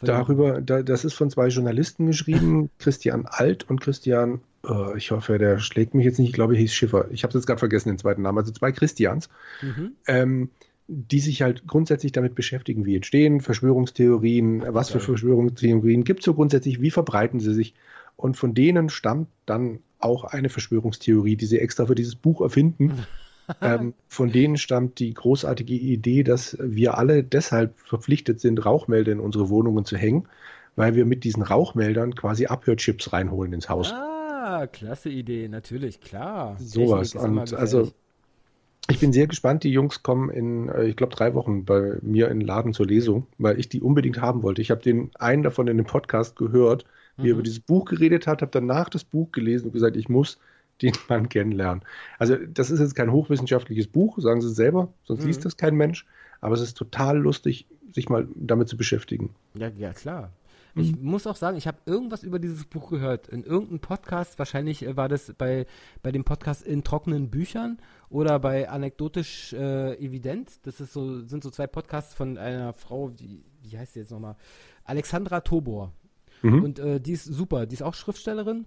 Darüber, 0.00 0.60
da, 0.60 0.82
das 0.82 1.04
ist 1.04 1.14
von 1.14 1.30
zwei 1.30 1.48
Journalisten 1.48 2.06
geschrieben, 2.06 2.70
Christian 2.78 3.26
Alt 3.26 3.68
und 3.68 3.80
Christian 3.80 4.40
Uh, 4.66 4.96
ich 4.96 5.12
hoffe, 5.12 5.38
der 5.38 5.60
schlägt 5.60 5.94
mich 5.94 6.04
jetzt 6.04 6.18
nicht. 6.18 6.30
Ich 6.30 6.34
glaube, 6.34 6.54
er 6.54 6.60
hieß 6.60 6.74
Schiffer. 6.74 7.06
Ich 7.12 7.22
habe 7.22 7.30
es 7.30 7.34
jetzt 7.34 7.46
gerade 7.46 7.60
vergessen, 7.60 7.90
den 7.90 7.98
zweiten 7.98 8.22
Namen. 8.22 8.38
Also 8.38 8.52
zwei 8.52 8.72
Christians. 8.72 9.28
Mhm. 9.62 9.92
Ähm, 10.08 10.50
die 10.88 11.20
sich 11.20 11.42
halt 11.42 11.66
grundsätzlich 11.66 12.12
damit 12.12 12.34
beschäftigen, 12.34 12.86
wie 12.86 12.96
entstehen 12.96 13.42
Verschwörungstheorien, 13.42 14.64
was 14.68 14.88
für 14.88 15.00
Verschwörungstheorien 15.00 16.02
gibt 16.02 16.20
es 16.20 16.24
so 16.24 16.32
grundsätzlich, 16.32 16.80
wie 16.80 16.90
verbreiten 16.90 17.40
sie 17.40 17.52
sich. 17.52 17.74
Und 18.16 18.38
von 18.38 18.54
denen 18.54 18.88
stammt 18.88 19.28
dann 19.44 19.80
auch 19.98 20.24
eine 20.24 20.48
Verschwörungstheorie, 20.48 21.36
die 21.36 21.44
sie 21.44 21.58
extra 21.58 21.86
für 21.86 21.94
dieses 21.94 22.16
Buch 22.16 22.40
erfinden. 22.40 23.06
ähm, 23.60 23.94
von 24.08 24.30
denen 24.30 24.56
stammt 24.56 24.98
die 24.98 25.12
großartige 25.14 25.74
Idee, 25.74 26.22
dass 26.22 26.56
wir 26.60 26.98
alle 26.98 27.22
deshalb 27.22 27.78
verpflichtet 27.78 28.40
sind, 28.40 28.64
Rauchmelder 28.64 29.12
in 29.12 29.20
unsere 29.20 29.48
Wohnungen 29.48 29.84
zu 29.84 29.96
hängen, 29.96 30.28
weil 30.76 30.94
wir 30.94 31.04
mit 31.04 31.24
diesen 31.24 31.42
Rauchmeldern 31.42 32.14
quasi 32.14 32.46
Abhörchips 32.46 33.12
reinholen 33.12 33.52
ins 33.52 33.68
Haus. 33.68 33.92
Ah, 33.92 34.66
klasse 34.66 35.10
Idee, 35.10 35.48
natürlich, 35.48 36.00
klar. 36.00 36.56
Sowas. 36.58 37.14
Und 37.14 37.52
also 37.54 37.92
ich 38.90 39.00
bin 39.00 39.12
sehr 39.12 39.26
gespannt. 39.26 39.64
Die 39.64 39.70
Jungs 39.70 40.02
kommen 40.02 40.30
in, 40.30 40.68
äh, 40.68 40.86
ich 40.86 40.96
glaube, 40.96 41.14
drei 41.14 41.34
Wochen 41.34 41.64
bei 41.64 41.98
mir 42.00 42.30
in 42.30 42.40
den 42.40 42.46
Laden 42.46 42.72
zur 42.72 42.86
Lesung, 42.86 43.26
weil 43.36 43.60
ich 43.60 43.68
die 43.68 43.82
unbedingt 43.82 44.20
haben 44.20 44.42
wollte. 44.42 44.62
Ich 44.62 44.70
habe 44.70 44.82
den 44.82 45.10
einen 45.18 45.42
davon 45.42 45.68
in 45.68 45.76
dem 45.76 45.86
Podcast 45.86 46.36
gehört, 46.36 46.84
wie 47.16 47.22
mhm. 47.22 47.26
er 47.26 47.32
über 47.32 47.42
dieses 47.42 47.60
Buch 47.60 47.84
geredet 47.84 48.26
hat, 48.26 48.40
habe 48.40 48.50
danach 48.50 48.88
das 48.88 49.04
Buch 49.04 49.30
gelesen 49.30 49.66
und 49.66 49.72
gesagt, 49.72 49.96
ich 49.96 50.08
muss 50.08 50.38
den 50.82 50.92
Mann 51.08 51.28
kennenlernen. 51.28 51.82
Also 52.18 52.36
das 52.36 52.70
ist 52.70 52.80
jetzt 52.80 52.94
kein 52.94 53.12
hochwissenschaftliches 53.12 53.86
Buch, 53.88 54.18
sagen 54.18 54.40
sie 54.40 54.52
selber, 54.52 54.92
sonst 55.04 55.22
mhm. 55.22 55.26
liest 55.28 55.44
das 55.44 55.56
kein 55.56 55.74
Mensch. 55.74 56.06
Aber 56.40 56.54
es 56.54 56.60
ist 56.60 56.76
total 56.76 57.18
lustig, 57.18 57.66
sich 57.92 58.08
mal 58.08 58.28
damit 58.36 58.68
zu 58.68 58.76
beschäftigen. 58.76 59.34
Ja, 59.54 59.68
ja 59.76 59.92
klar. 59.92 60.32
Ich 60.74 60.94
mhm. 60.94 61.04
muss 61.04 61.26
auch 61.26 61.36
sagen, 61.36 61.56
ich 61.56 61.66
habe 61.66 61.78
irgendwas 61.86 62.22
über 62.22 62.38
dieses 62.38 62.64
Buch 62.64 62.90
gehört. 62.90 63.28
In 63.28 63.42
irgendeinem 63.42 63.80
Podcast, 63.80 64.38
wahrscheinlich 64.38 64.84
äh, 64.84 64.96
war 64.96 65.08
das 65.08 65.32
bei, 65.36 65.66
bei 66.02 66.12
dem 66.12 66.24
Podcast 66.24 66.64
in 66.64 66.84
trockenen 66.84 67.30
Büchern 67.30 67.78
oder 68.08 68.38
bei 68.38 68.68
Anekdotisch 68.68 69.52
äh, 69.52 69.94
Evident. 69.94 70.66
Das 70.66 70.80
ist 70.80 70.92
so, 70.92 71.20
sind 71.26 71.42
so 71.42 71.50
zwei 71.50 71.66
Podcasts 71.66 72.14
von 72.14 72.38
einer 72.38 72.72
Frau, 72.72 73.10
die, 73.10 73.42
wie 73.62 73.78
heißt 73.78 73.94
sie 73.94 74.00
jetzt 74.00 74.12
nochmal? 74.12 74.36
Alexandra 74.84 75.40
Tobor. 75.40 75.92
Mhm. 76.42 76.62
Und 76.62 76.78
äh, 76.78 77.00
die 77.00 77.12
ist 77.12 77.24
super, 77.24 77.66
die 77.66 77.74
ist 77.74 77.82
auch 77.82 77.94
Schriftstellerin. 77.94 78.66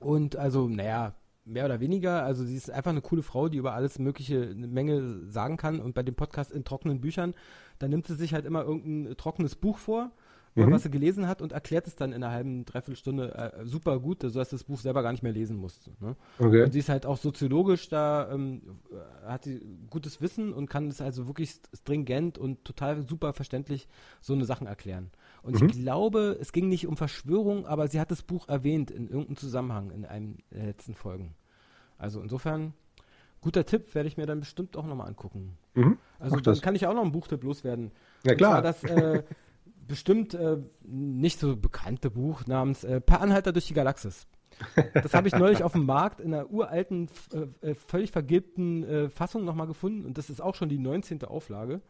Und 0.00 0.36
also, 0.36 0.68
naja, 0.68 1.14
mehr 1.44 1.64
oder 1.64 1.80
weniger. 1.80 2.24
Also 2.24 2.44
sie 2.44 2.56
ist 2.56 2.70
einfach 2.70 2.90
eine 2.90 3.02
coole 3.02 3.22
Frau, 3.22 3.48
die 3.48 3.58
über 3.58 3.74
alles 3.74 3.98
mögliche 3.98 4.50
eine 4.50 4.66
Menge 4.66 5.28
sagen 5.28 5.56
kann. 5.56 5.80
Und 5.80 5.94
bei 5.94 6.02
dem 6.02 6.14
Podcast 6.14 6.52
in 6.52 6.64
trockenen 6.64 7.00
Büchern, 7.00 7.34
da 7.78 7.88
nimmt 7.88 8.06
sie 8.06 8.14
sich 8.14 8.34
halt 8.34 8.44
immer 8.44 8.62
irgendein 8.62 9.16
trockenes 9.16 9.54
Buch 9.54 9.78
vor 9.78 10.12
mhm. 10.54 10.72
was 10.72 10.84
er 10.84 10.90
gelesen 10.90 11.26
hat 11.26 11.42
und 11.42 11.52
erklärt 11.52 11.86
es 11.86 11.96
dann 11.96 12.12
in 12.12 12.22
einer 12.22 12.32
halben, 12.32 12.64
dreiviertel 12.64 12.96
Stunde 12.96 13.34
äh, 13.34 13.66
super 13.66 13.98
gut, 14.00 14.22
sodass 14.22 14.50
das 14.50 14.64
Buch 14.64 14.78
selber 14.78 15.02
gar 15.02 15.12
nicht 15.12 15.22
mehr 15.22 15.32
lesen 15.32 15.56
musste. 15.56 15.90
Ne? 16.00 16.16
Okay. 16.38 16.62
Und 16.62 16.72
sie 16.72 16.78
ist 16.78 16.88
halt 16.88 17.06
auch 17.06 17.16
soziologisch 17.16 17.88
da, 17.88 18.30
ähm, 18.32 18.62
hat 19.26 19.44
sie 19.44 19.60
gutes 19.90 20.20
Wissen 20.20 20.52
und 20.52 20.68
kann 20.68 20.88
es 20.88 21.00
also 21.00 21.26
wirklich 21.26 21.54
stringent 21.74 22.38
und 22.38 22.64
total 22.64 23.02
super 23.02 23.32
verständlich 23.32 23.88
so 24.20 24.32
eine 24.32 24.44
Sachen 24.44 24.66
erklären. 24.66 25.10
Und 25.44 25.60
mhm. 25.60 25.68
ich 25.68 25.72
glaube, 25.74 26.38
es 26.40 26.52
ging 26.52 26.70
nicht 26.70 26.86
um 26.86 26.96
Verschwörung, 26.96 27.66
aber 27.66 27.86
sie 27.88 28.00
hat 28.00 28.10
das 28.10 28.22
Buch 28.22 28.48
erwähnt 28.48 28.90
in 28.90 29.08
irgendeinem 29.08 29.36
Zusammenhang 29.36 29.90
in 29.90 30.06
einem 30.06 30.38
der 30.50 30.64
letzten 30.64 30.94
Folgen. 30.94 31.34
Also 31.98 32.22
insofern, 32.22 32.72
guter 33.42 33.66
Tipp, 33.66 33.94
werde 33.94 34.08
ich 34.08 34.16
mir 34.16 34.24
dann 34.24 34.40
bestimmt 34.40 34.74
auch 34.74 34.86
nochmal 34.86 35.06
angucken. 35.06 35.58
Mhm. 35.74 35.98
Also 36.18 36.40
dann 36.40 36.58
kann 36.62 36.74
ich 36.74 36.86
auch 36.86 36.94
noch 36.94 37.02
einen 37.02 37.12
Buchtipp 37.12 37.44
loswerden. 37.44 37.92
Ja 38.24 38.34
klar. 38.34 38.62
das 38.62 38.82
äh, 38.84 39.22
bestimmt 39.86 40.32
äh, 40.32 40.56
nicht 40.82 41.38
so 41.38 41.56
bekannte 41.56 42.10
Buch 42.10 42.46
namens 42.46 42.82
äh, 42.82 43.02
Per 43.02 43.20
Anhalter 43.20 43.52
durch 43.52 43.66
die 43.66 43.74
Galaxis. 43.74 44.26
Das 44.94 45.12
habe 45.12 45.28
ich 45.28 45.34
neulich 45.34 45.62
auf 45.62 45.72
dem 45.72 45.84
Markt 45.84 46.20
in 46.20 46.32
einer 46.32 46.50
uralten, 46.50 47.10
äh, 47.32 47.70
äh 47.70 47.74
völlig 47.74 48.12
vergilbten 48.12 48.84
äh, 48.84 49.10
Fassung 49.10 49.44
nochmal 49.44 49.66
gefunden 49.66 50.06
und 50.06 50.16
das 50.16 50.30
ist 50.30 50.40
auch 50.40 50.54
schon 50.54 50.70
die 50.70 50.78
19. 50.78 51.24
Auflage. 51.24 51.82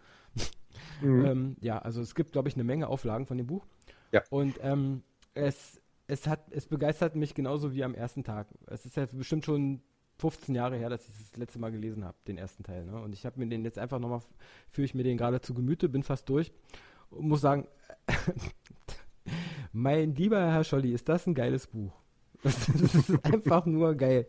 Mhm. 1.01 1.25
ähm, 1.25 1.57
ja, 1.61 1.79
also 1.79 2.01
es 2.01 2.15
gibt, 2.15 2.33
glaube 2.33 2.49
ich, 2.49 2.55
eine 2.55 2.65
Menge 2.65 2.89
Auflagen 2.89 3.27
von 3.27 3.37
dem 3.37 3.47
Buch. 3.47 3.67
Ja. 4.13 4.23
Und 4.31 4.59
ähm, 4.63 5.03
es, 5.35 5.81
es, 6.07 6.27
hat, 6.27 6.41
es 6.51 6.67
begeistert 6.67 7.17
mich 7.17 7.35
genauso 7.35 7.73
wie 7.73 7.85
am 7.85 7.95
ersten 7.95 8.25
Tag. 8.25 8.49
Es 8.67 8.87
ist 8.87 8.97
ja 8.97 9.07
bestimmt 9.07 9.45
schon 9.45 9.83
15 10.19 10.55
Jahre 10.55 10.77
her, 10.77 10.91
dass 10.91 11.09
ich 11.09 11.15
das 11.19 11.37
letzte 11.37 11.59
Mal 11.59 11.73
gelesen 11.73 12.05
habe, 12.05 12.17
den 12.27 12.39
ersten 12.39 12.63
Teil. 12.63 12.85
Ne? 12.85 13.01
Und 13.01 13.13
ich 13.13 13.27
habe 13.27 13.39
mir 13.41 13.49
den 13.49 13.65
jetzt 13.65 13.79
einfach 13.79 13.99
nochmal, 13.99 14.21
führe 14.69 14.85
ich 14.85 14.95
mir 14.95 15.03
den 15.03 15.17
gerade 15.17 15.41
zu 15.41 15.55
Gemüte, 15.55 15.89
bin 15.89 16.03
fast 16.03 16.29
durch 16.29 16.53
und 17.11 17.29
muss 17.29 17.41
sagen, 17.41 17.67
mein 19.73 20.15
lieber 20.15 20.53
Herr 20.53 20.65
Scholli, 20.65 20.93
ist 20.93 21.09
das 21.09 21.27
ein 21.27 21.35
geiles 21.35 21.67
Buch. 21.67 21.93
Das 22.43 22.69
ist 22.69 23.25
einfach 23.25 23.65
nur 23.65 23.95
geil. 23.95 24.27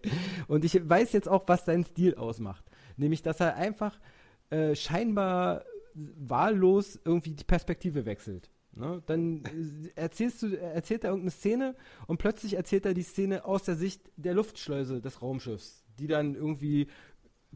Und 0.48 0.64
ich 0.64 0.88
weiß 0.88 1.12
jetzt 1.12 1.28
auch, 1.28 1.44
was 1.48 1.66
seinen 1.66 1.84
Stil 1.84 2.16
ausmacht. 2.16 2.64
Nämlich, 2.96 3.22
dass 3.22 3.42
er 3.42 3.56
einfach 3.56 4.00
äh, 4.50 4.74
scheinbar 4.74 5.66
wahllos 5.96 7.00
irgendwie 7.04 7.32
die 7.34 7.44
Perspektive 7.44 8.06
wechselt. 8.06 8.50
Ne? 8.74 9.02
Dann 9.06 9.44
erzählst 9.96 10.42
du, 10.42 10.60
erzählt 10.60 11.04
er 11.04 11.12
irgendeine 11.12 11.32
Szene 11.32 11.76
und 12.08 12.18
plötzlich 12.18 12.56
erzählt 12.56 12.86
er 12.86 12.94
die 12.94 13.04
Szene 13.04 13.46
aus 13.46 13.64
der 13.64 13.76
Sicht 13.76 14.12
der 14.18 14.34
Luftschleuse 14.34 15.02
des 15.02 15.22
Raumschiffs, 15.22 15.84
die 15.98 16.08
dann 16.08 16.36
irgendwie 16.36 16.88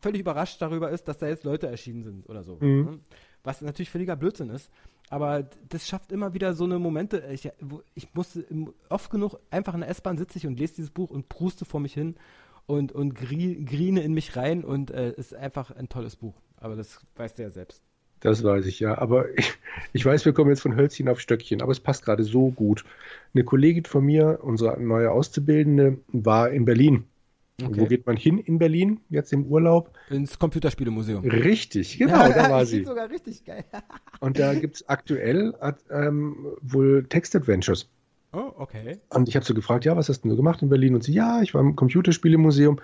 völlig 0.01 0.21
überrascht 0.21 0.61
darüber 0.61 0.89
ist, 0.89 1.07
dass 1.07 1.17
da 1.17 1.27
jetzt 1.27 1.43
Leute 1.43 1.67
erschienen 1.67 2.03
sind 2.03 2.29
oder 2.29 2.43
so. 2.43 2.57
Mhm. 2.61 2.85
Ne? 2.85 2.99
Was 3.43 3.61
natürlich 3.61 3.89
völliger 3.89 4.15
Blödsinn 4.15 4.49
ist. 4.49 4.69
Aber 5.09 5.49
das 5.67 5.87
schafft 5.87 6.11
immer 6.11 6.33
wieder 6.33 6.53
so 6.53 6.65
eine 6.65 6.77
Momente. 6.77 7.27
Ich, 7.33 7.49
ich 7.95 8.13
musste 8.13 8.45
oft 8.89 9.09
genug 9.09 9.39
einfach 9.49 9.73
in 9.73 9.79
der 9.79 9.89
S-Bahn 9.89 10.17
sitze 10.17 10.37
ich 10.37 10.45
und 10.45 10.59
lese 10.59 10.75
dieses 10.75 10.91
Buch 10.91 11.09
und 11.09 11.29
pruste 11.29 11.65
vor 11.65 11.79
mich 11.79 11.93
hin 11.93 12.15
und, 12.67 12.91
und 12.91 13.15
grine 13.15 14.01
in 14.01 14.13
mich 14.13 14.35
rein 14.35 14.63
und 14.63 14.91
es 14.91 14.97
äh, 14.97 15.19
ist 15.19 15.33
einfach 15.33 15.71
ein 15.71 15.89
tolles 15.89 16.15
Buch. 16.15 16.35
Aber 16.57 16.75
das 16.75 17.03
weißt 17.15 17.39
du 17.39 17.43
ja 17.43 17.49
selbst. 17.49 17.88
Das 18.21 18.43
weiß 18.43 18.65
ich 18.65 18.79
ja. 18.79 18.97
Aber 18.97 19.25
ich, 19.37 19.53
ich 19.93 20.05
weiß, 20.05 20.25
wir 20.25 20.33
kommen 20.33 20.49
jetzt 20.49 20.61
von 20.61 20.75
Hölzchen 20.75 21.09
auf 21.09 21.19
Stöckchen, 21.19 21.61
aber 21.61 21.71
es 21.71 21.79
passt 21.79 22.05
gerade 22.05 22.23
so 22.23 22.51
gut. 22.51 22.85
Eine 23.33 23.43
Kollegin 23.43 23.85
von 23.85 24.05
mir, 24.05 24.39
unsere 24.41 24.81
neue 24.81 25.11
Auszubildende, 25.11 25.97
war 26.07 26.49
in 26.49 26.65
Berlin 26.65 27.05
Okay. 27.63 27.81
Wo 27.81 27.85
geht 27.85 28.05
man 28.05 28.15
hin 28.15 28.37
in 28.37 28.57
Berlin, 28.57 29.01
jetzt 29.09 29.33
im 29.33 29.45
Urlaub? 29.45 29.91
Ins 30.09 30.39
Computerspielemuseum. 30.39 31.23
Richtig, 31.25 31.97
genau, 31.97 32.29
da 32.29 32.49
war 32.49 32.65
sie. 32.65 32.83
sogar 32.83 33.09
richtig 33.09 33.43
geil. 33.45 33.65
Und 34.19 34.39
da 34.39 34.53
gibt 34.53 34.77
es 34.77 34.89
aktuell 34.89 35.53
ähm, 35.89 36.47
wohl 36.61 37.05
Text-Adventures. 37.07 37.87
Oh, 38.31 38.51
okay. 38.57 38.99
Und 39.09 39.27
ich 39.27 39.35
habe 39.35 39.45
so 39.45 39.53
gefragt, 39.53 39.85
ja, 39.85 39.97
was 39.97 40.07
hast 40.07 40.21
du 40.21 40.35
gemacht 40.35 40.61
in 40.61 40.69
Berlin? 40.69 40.95
Und 40.95 41.03
sie, 41.03 41.13
ja, 41.13 41.41
ich 41.41 41.53
war 41.53 41.61
im 41.61 41.75
Computerspielemuseum. 41.75 42.79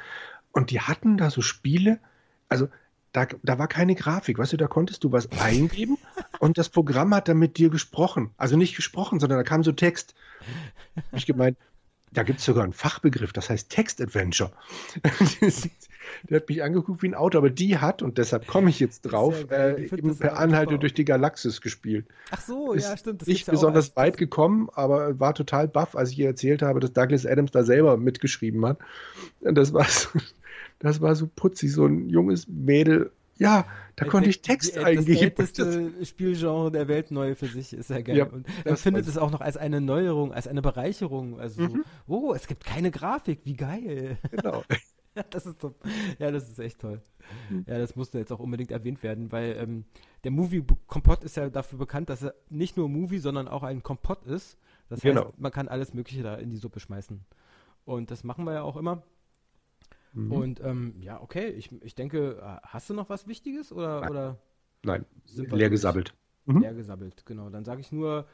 Und 0.52 0.72
die 0.72 0.80
hatten 0.80 1.18
da 1.18 1.30
so 1.30 1.42
Spiele, 1.42 2.00
also 2.50 2.68
da, 3.16 3.28
da 3.43 3.57
war 3.59 3.68
keine 3.68 3.95
Grafik, 3.95 4.38
weißt 4.38 4.53
du, 4.53 4.57
da 4.57 4.68
konntest 4.68 5.03
du 5.03 5.11
was 5.11 5.32
eingeben 5.39 5.97
und 6.39 6.57
das 6.57 6.70
Programm 6.70 7.13
hat 7.16 7.28
dann 7.28 7.38
mit 7.38 7.57
dir 7.57 7.70
gesprochen. 7.70 8.32
Also 8.38 8.57
nicht 8.57 8.76
gesprochen, 8.76 9.20
sondern 9.20 9.39
da 9.39 9.43
kam 9.43 9.63
so 9.63 9.72
Text. 9.72 10.16
Ich 11.13 11.26
gemeint, 11.26 11.57
da 12.11 12.24
gibt 12.24 12.39
es 12.39 12.45
sogar 12.45 12.63
einen 12.63 12.74
Fachbegriff, 12.74 13.34
das 13.34 13.49
heißt 13.49 13.70
Text-Adventure. 13.70 14.51
Der 16.30 16.39
hat 16.39 16.49
mich 16.49 16.61
angeguckt 16.61 17.01
wie 17.01 17.07
ein 17.07 17.16
Auto, 17.16 17.38
aber 17.38 17.49
die 17.49 17.80
hat, 17.80 18.03
und 18.03 18.20
deshalb 18.20 18.45
komme 18.45 18.70
ich 18.70 18.80
jetzt 18.80 19.01
drauf, 19.01 19.49
äh, 19.49 19.86
eben 19.86 20.16
per 20.16 20.38
Anhalte 20.38 20.78
durch 20.78 20.93
die 20.93 21.03
Galaxis 21.03 21.61
gespielt. 21.61 22.05
Ach 22.30 22.41
so, 22.41 22.74
ist 22.74 22.88
ja, 22.88 22.95
stimmt. 22.95 23.22
Das 23.22 23.28
nicht 23.28 23.47
besonders 23.47 23.88
ja 23.88 23.95
weit 23.95 24.18
gekommen, 24.18 24.70
aber 24.74 25.20
war 25.20 25.34
total 25.34 25.68
baff, 25.68 25.95
als 25.95 26.11
ich 26.11 26.20
ihr 26.20 26.28
erzählt 26.28 26.61
habe, 26.61 26.80
dass 26.80 26.93
Douglas 26.93 27.26
Adams 27.26 27.51
da 27.51 27.63
selber 27.63 27.97
mitgeschrieben 27.97 28.66
hat. 28.66 28.78
Das 29.41 29.74
war 29.74 29.86
so, 29.86 30.09
das 30.80 31.02
war 31.02 31.16
so 31.16 31.28
putzig, 31.28 31.74
so 31.74 31.86
ein 31.86 32.10
junges 32.10 32.48
Mädel 32.48 33.12
ja, 33.38 33.66
da 33.96 34.06
konnte 34.06 34.30
ich 34.30 34.42
Text 34.42 34.76
die, 34.76 34.80
eingeben. 34.80 35.14
Das 35.14 35.22
älteste 35.22 36.06
Spielgenre 36.06 36.72
der 36.72 36.88
Welt 36.88 37.12
neu 37.12 37.36
für 37.36 37.48
sich 37.48 37.74
ist 37.74 37.90
ja 37.90 38.02
geil. 38.02 38.18
Ja, 38.18 38.26
und 38.26 38.48
er 38.64 38.78
findet 38.78 39.08
es 39.08 39.18
auch 39.18 39.32
noch 39.32 39.42
als 39.42 39.58
eine 39.58 39.82
Neuerung, 39.82 40.34
als 40.34 40.48
eine 40.48 40.62
Bereicherung. 40.62 41.40
Also 41.40 41.64
mhm. 41.64 41.84
so, 42.08 42.14
oh, 42.14 42.34
es 42.34 42.48
gibt 42.48 42.64
keine 42.64 42.92
Grafik, 42.92 43.42
wie 43.44 43.56
geil. 43.56 44.18
Genau. 44.32 44.64
ja, 45.16 45.24
das 45.30 45.46
ist 45.46 45.60
top. 45.60 45.76
Ja, 46.18 46.32
das 46.32 46.50
ist 46.50 46.60
echt 46.60 46.80
toll. 46.80 47.02
Mhm. 47.50 47.66
Ja, 47.68 47.78
das 47.78 47.96
musste 47.96 48.20
jetzt 48.20 48.32
auch 48.32 48.40
unbedingt 48.40 48.72
erwähnt 48.72 49.04
werden, 49.04 49.32
weil 49.32 49.58
ähm, 49.60 49.86
der 50.24 50.32
Movie 50.32 50.64
Kompott 50.88 51.24
ist 51.24 51.36
ja 51.36 51.50
dafür 51.50 51.78
bekannt, 51.78 52.10
dass 52.10 52.24
er 52.24 52.36
nicht 52.50 52.78
nur 52.78 52.88
Movie, 52.88 53.20
sondern 53.20 53.50
auch 53.50 53.64
ein 53.64 53.84
Kompott 53.84 54.26
ist. 54.26 54.58
Das 54.88 55.04
heißt, 55.04 55.16
genau. 55.16 55.34
man 55.38 55.52
kann 55.52 55.68
alles 55.68 55.94
Mögliche 55.94 56.24
da 56.24 56.36
in 56.36 56.50
die 56.52 56.58
Suppe 56.58 56.80
schmeißen. 56.80 57.20
Und 57.84 58.12
das 58.12 58.24
machen 58.24 58.46
wir 58.46 58.54
ja 58.54 58.62
auch 58.62 58.78
immer. 58.78 59.04
Mhm. 60.16 60.32
Und 60.32 60.61
ähm, 60.61 60.95
ja, 61.01 61.22
okay, 61.22 61.49
ich, 61.49 61.72
ich 61.84 61.93
denke, 61.93 62.41
äh, 62.41 62.68
hast 62.68 62.89
du 62.89 62.93
noch 62.93 63.09
was 63.09 63.28
Wichtiges 63.28 63.72
oder? 63.72 64.01
Nein, 64.01 64.09
oder 64.09 64.38
Nein. 64.84 65.05
leer 65.51 65.70
gesabbelt. 65.70 66.16
Mhm. 66.45 66.61
Leer 66.61 66.74
gesabbelt, 66.74 67.26
genau. 67.26 67.49
Dann 67.49 67.66
sage 67.66 67.82
ich 67.82 67.91
nur, 67.91 68.26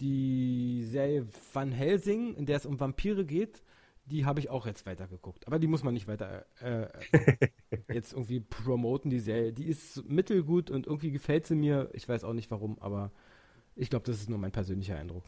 die 0.00 0.82
Serie 0.84 1.26
Van 1.52 1.72
Helsing, 1.72 2.34
in 2.34 2.46
der 2.46 2.56
es 2.56 2.64
um 2.64 2.80
Vampire 2.80 3.24
geht, 3.24 3.62
die 4.06 4.24
habe 4.24 4.40
ich 4.40 4.48
auch 4.48 4.66
jetzt 4.66 4.86
weitergeguckt. 4.86 5.46
Aber 5.46 5.58
die 5.58 5.66
muss 5.66 5.84
man 5.84 5.92
nicht 5.92 6.08
weiter 6.08 6.46
äh, 6.60 6.88
jetzt 7.92 8.14
irgendwie 8.14 8.40
promoten, 8.40 9.10
die 9.10 9.20
Serie. 9.20 9.52
Die 9.52 9.66
ist 9.66 10.08
mittelgut 10.08 10.70
und 10.70 10.86
irgendwie 10.86 11.10
gefällt 11.10 11.46
sie 11.46 11.54
mir. 11.54 11.90
Ich 11.92 12.08
weiß 12.08 12.24
auch 12.24 12.32
nicht 12.32 12.50
warum, 12.50 12.78
aber 12.80 13.12
ich 13.76 13.90
glaube, 13.90 14.06
das 14.06 14.16
ist 14.16 14.30
nur 14.30 14.38
mein 14.38 14.52
persönlicher 14.52 14.96
Eindruck. 14.96 15.24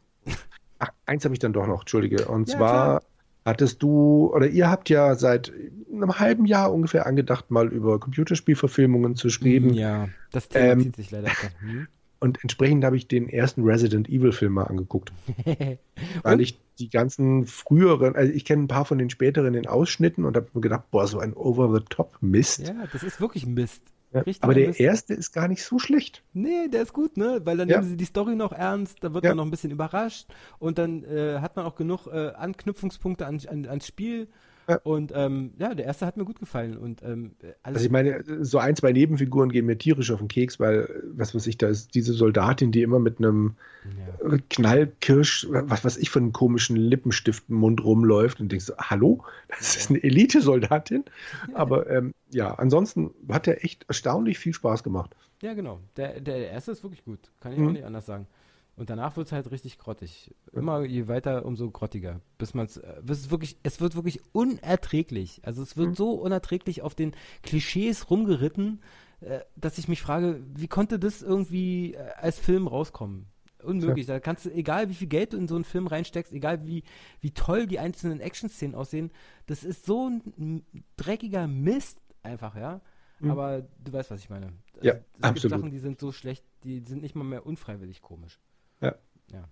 Ach, 0.78 0.90
eins 1.05 1.24
habe 1.24 1.34
ich 1.34 1.38
dann 1.38 1.53
doch 1.53 1.66
noch, 1.66 1.80
Entschuldige. 1.80 2.26
Und 2.28 2.49
ja, 2.49 2.57
zwar 2.57 3.01
klar 3.01 3.12
Hattest 3.45 3.82
du, 3.82 4.30
oder 4.32 4.47
ihr 4.47 4.70
habt 4.70 4.88
ja 4.88 5.14
seit 5.16 5.53
einem 5.93 6.18
halben 6.18 6.47
Jahr 6.47 6.72
ungefähr 6.72 7.07
angedacht, 7.07 7.51
mal 7.51 7.68
über 7.68 7.99
Computerspielverfilmungen 7.99 9.16
zu 9.16 9.30
schreiben. 9.30 9.74
Ja, 9.74 10.09
das 10.30 10.49
Thema 10.49 10.72
ähm, 10.72 10.82
zieht 10.82 10.97
sich 10.97 11.11
leider. 11.11 11.30
Hm? 11.61 11.88
Und 12.20 12.40
entsprechend 12.43 12.84
habe 12.84 12.97
ich 12.97 13.09
den 13.09 13.28
ersten 13.28 13.64
Resident 13.64 14.09
Evil-Film 14.09 14.53
mal 14.53 14.68
angeguckt. 14.68 15.12
Weil 16.22 16.40
ich 16.40 16.57
die 16.78 16.88
ganzen 16.88 17.47
früheren, 17.47 18.14
also 18.14 18.32
ich 18.32 18.45
kenne 18.45 18.62
ein 18.62 18.68
paar 18.68 18.84
von 18.84 18.99
den 18.99 19.11
späteren 19.11 19.55
in 19.55 19.66
Ausschnitten 19.66 20.24
und 20.24 20.36
habe 20.36 20.47
mir 20.55 20.61
gedacht, 20.61 20.88
boah, 20.93 21.09
so 21.09 21.18
ein 21.18 21.34
Over-the-Top-Mist. 21.34 22.68
Ja, 22.68 22.86
das 22.93 23.03
ist 23.03 23.20
wirklich 23.20 23.45
Mist. 23.45 23.82
Ja, 24.13 24.23
aber 24.41 24.55
der 24.55 24.79
erste 24.79 25.15
ist 25.15 25.33
gar 25.33 25.49
nicht 25.49 25.65
so 25.65 25.79
schlecht. 25.79 26.23
Nee, 26.35 26.69
der 26.69 26.83
ist 26.83 26.93
gut, 26.93 27.17
ne? 27.17 27.41
Weil 27.45 27.57
dann 27.57 27.69
ja. 27.69 27.79
nehmen 27.79 27.89
sie 27.89 27.97
die 27.97 28.05
Story 28.05 28.37
noch 28.37 28.53
ernst, 28.53 28.99
da 29.01 29.15
wird 29.15 29.25
ja. 29.25 29.31
man 29.31 29.39
noch 29.39 29.45
ein 29.45 29.51
bisschen 29.51 29.71
überrascht 29.71 30.27
und 30.59 30.79
dann 30.79 31.05
äh, 31.05 31.39
hat 31.41 31.57
man 31.57 31.65
auch 31.65 31.77
genug 31.77 32.07
äh, 32.07 32.33
Anknüpfungspunkte 32.33 33.27
an, 33.27 33.41
an, 33.49 33.67
ans 33.67 33.87
Spiel 33.87 34.29
ja. 34.69 34.77
Und 34.85 35.13
ähm, 35.15 35.53
ja, 35.59 35.75
der 35.75 35.87
erste 35.87 36.07
hat 36.07 36.17
mir 36.17 36.25
gut 36.25 36.39
gefallen. 36.39 36.77
Und, 36.77 37.03
ähm, 37.03 37.33
also 37.63 37.85
ich 37.85 37.91
meine, 37.91 38.23
so 38.45 38.59
ein, 38.59 38.77
zwei 38.77 38.93
Nebenfiguren 38.93 39.51
gehen 39.51 39.67
mir 39.67 39.79
tierisch 39.79 40.11
auf 40.11 40.19
den 40.19 40.29
Keks, 40.29 40.61
weil, 40.61 40.89
was 41.15 41.35
weiß 41.35 41.47
ich, 41.47 41.59
da 41.59 41.69
ist 41.69 41.95
diese 41.95 42.13
Soldatin, 42.13 42.73
die 42.73 42.83
immer 42.83 42.99
mit 42.99 43.19
einem 43.19 43.55
ja. 43.85 44.37
Knallkirsch, 44.51 45.49
was 45.51 45.85
weiß 45.85 45.97
ich, 45.99 46.11
von 46.11 46.23
einem 46.23 46.33
komischen 46.33 46.77
Lippenstift 46.77 47.45
im 47.49 47.57
Mund 47.57 47.83
rumläuft 47.83 48.41
und 48.41 48.51
denkst, 48.53 48.73
hallo, 48.79 49.25
das 49.49 49.77
ist 49.77 49.91
eine 49.91 50.03
Elite-Soldatin. 50.03 51.05
Aber 51.55 51.89
ähm, 51.91 52.13
ja, 52.31 52.55
ansonsten 52.55 53.11
hat 53.29 53.47
er 53.47 53.65
echt 53.65 53.85
erstaunlich 53.89 54.39
viel 54.39 54.55
Spaß 54.55 54.83
gemacht. 54.83 55.17
Ja, 55.43 55.55
genau. 55.55 55.81
Der, 55.97 56.21
der 56.21 56.51
erste 56.51 56.71
ist 56.71 56.83
wirklich 56.83 57.05
gut. 57.05 57.19
Kann 57.41 57.53
ich 57.53 57.59
mhm. 57.59 57.69
auch 57.69 57.73
nicht 57.73 57.85
anders 57.85 58.07
sagen. 58.07 58.27
Und 58.75 58.89
danach 58.89 59.16
wird 59.16 59.27
es 59.27 59.33
halt 59.33 59.51
richtig 59.51 59.79
grottig. 59.79 60.35
Immer 60.53 60.85
je 60.85 61.07
weiter, 61.07 61.45
umso 61.45 61.70
grottiger. 61.70 62.20
Bis 62.39 62.55
man 62.55 62.66
äh, 62.66 63.11
es 63.11 63.31
wirklich, 63.31 63.57
es 63.62 63.81
wird 63.81 63.95
wirklich 63.95 64.20
unerträglich. 64.33 65.43
Also 65.45 65.62
es 65.62 65.77
wird 65.77 65.91
mhm. 65.91 65.95
so 65.95 66.12
unerträglich 66.12 66.83
auf 66.83 66.95
den 66.95 67.12
Klischees 67.43 68.11
rumgeritten, 68.11 68.81
äh, 69.20 69.41
dass 69.57 69.79
ich 69.79 69.89
mich 69.89 70.01
frage, 70.01 70.43
wie 70.55 70.68
konnte 70.68 70.99
das 70.99 71.23
irgendwie 71.23 71.95
äh, 71.95 71.99
als 72.16 72.39
Film 72.39 72.66
rauskommen? 72.66 73.27
Unmöglich. 73.62 74.07
Ja. 74.07 74.14
Da 74.14 74.20
kannst 74.20 74.47
du, 74.47 74.51
egal 74.51 74.89
wie 74.89 74.95
viel 74.95 75.07
Geld 75.07 75.35
du 75.35 75.37
in 75.37 75.49
so 75.49 75.55
einen 75.55 75.64
Film 75.64 75.87
reinsteckst, 75.87 76.33
egal 76.33 76.66
wie, 76.66 76.83
wie 77.20 77.31
toll 77.31 77.66
die 77.66 77.79
einzelnen 77.79 78.20
Action-Szenen 78.20 78.75
aussehen, 78.75 79.12
das 79.47 79.64
ist 79.64 79.85
so 79.85 80.09
ein 80.09 80.64
dreckiger 80.97 81.47
Mist 81.47 82.01
einfach, 82.23 82.57
ja. 82.57 82.81
Mhm. 83.20 83.31
Aber 83.31 83.62
du 83.85 83.93
weißt, 83.93 84.11
was 84.11 84.20
ich 84.20 84.31
meine. 84.31 84.53
Ja, 84.81 84.95
es 84.95 85.01
absolut. 85.23 85.43
gibt 85.43 85.51
Sachen, 85.51 85.70
die 85.70 85.79
sind 85.79 86.01
so 86.01 86.11
schlecht, 86.11 86.45
die 86.64 86.81
sind 86.81 87.03
nicht 87.03 87.14
mal 87.14 87.25
mehr 87.25 87.47
unfreiwillig 87.47 88.03
komisch. 88.03 88.41
Ja. 88.83 88.95
ja. 89.33 89.49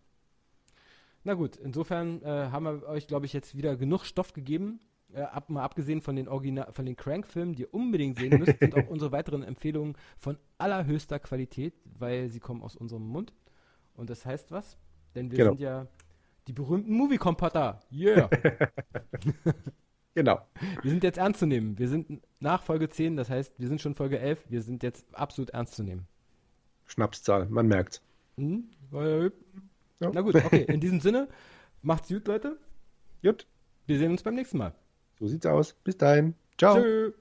Na 1.25 1.35
gut, 1.35 1.57
insofern 1.57 2.23
äh, 2.23 2.49
haben 2.51 2.65
wir 2.65 2.89
euch, 2.89 3.07
glaube 3.07 3.27
ich, 3.27 3.33
jetzt 3.33 3.57
wieder 3.57 3.77
genug 3.77 4.05
Stoff 4.05 4.33
gegeben. 4.33 4.81
Äh, 5.13 5.23
ab, 5.23 5.51
mal 5.51 5.63
abgesehen 5.63 6.01
von 6.01 6.17
den, 6.17 6.29
Original 6.29 6.73
von 6.73 6.87
den 6.87 6.97
Crank-Filmen, 6.97 7.55
die 7.55 7.63
ihr 7.63 7.75
unbedingt 7.75 8.19
sehen 8.19 8.39
müsst, 8.39 8.59
sind 8.59 8.75
auch 8.75 8.87
unsere 8.89 9.13
weiteren 9.13 9.43
Empfehlungen 9.43 9.97
von 10.17 10.39
allerhöchster 10.59 11.19
Qualität, 11.19 11.75
weil 11.85 12.29
sie 12.29 12.41
kommen 12.41 12.63
aus 12.63 12.77
unserem 12.77 13.07
Mund. 13.07 13.33
Und 13.95 14.09
das 14.09 14.25
heißt 14.25 14.51
was? 14.51 14.79
Denn 15.15 15.31
wir 15.31 15.39
genau. 15.39 15.51
sind 15.51 15.61
ja 15.61 15.87
die 16.47 16.53
berühmten 16.53 16.93
Movie-Compotter. 16.93 17.81
Yeah! 17.93 18.31
genau. 20.15 20.41
Wir 20.83 20.91
sind 20.91 21.05
jetzt 21.05 21.19
ernst 21.19 21.41
zu 21.41 21.47
nehmen. 21.47 21.79
Wir 21.79 21.89
sind 21.89 22.23
nach 22.41 22.63
Folge 22.63 22.89
10, 22.89 23.17
das 23.17 23.31
heißt, 23.31 23.59
wir 23.59 23.69
sind 23.69 23.81
schon 23.81 23.95
Folge 23.95 24.19
11. 24.19 24.47
Wir 24.49 24.63
sind 24.63 24.83
jetzt 24.83 25.15
absolut 25.15 25.51
ernst 25.51 25.75
zu 25.75 25.83
nehmen. 25.83 26.07
Schnapszahl, 26.87 27.47
man 27.47 27.67
merkt's. 27.67 28.03
Hm? 28.41 28.65
Ja. 30.01 30.11
Na 30.13 30.21
gut, 30.23 30.35
okay. 30.35 30.65
In 30.67 30.81
diesem 30.81 31.01
Sinne, 31.01 31.29
macht's 31.83 32.09
gut, 32.09 32.27
Leute. 32.27 32.59
Gut. 33.23 33.47
Wir 33.87 33.99
sehen 33.99 34.13
uns 34.13 34.23
beim 34.23 34.35
nächsten 34.35 34.57
Mal. 34.57 34.75
So 35.19 35.27
sieht's 35.27 35.45
aus. 35.45 35.75
Bis 35.85 35.99
dahin. 35.99 36.35
Ciao. 36.57 36.81
Tschö. 36.81 37.13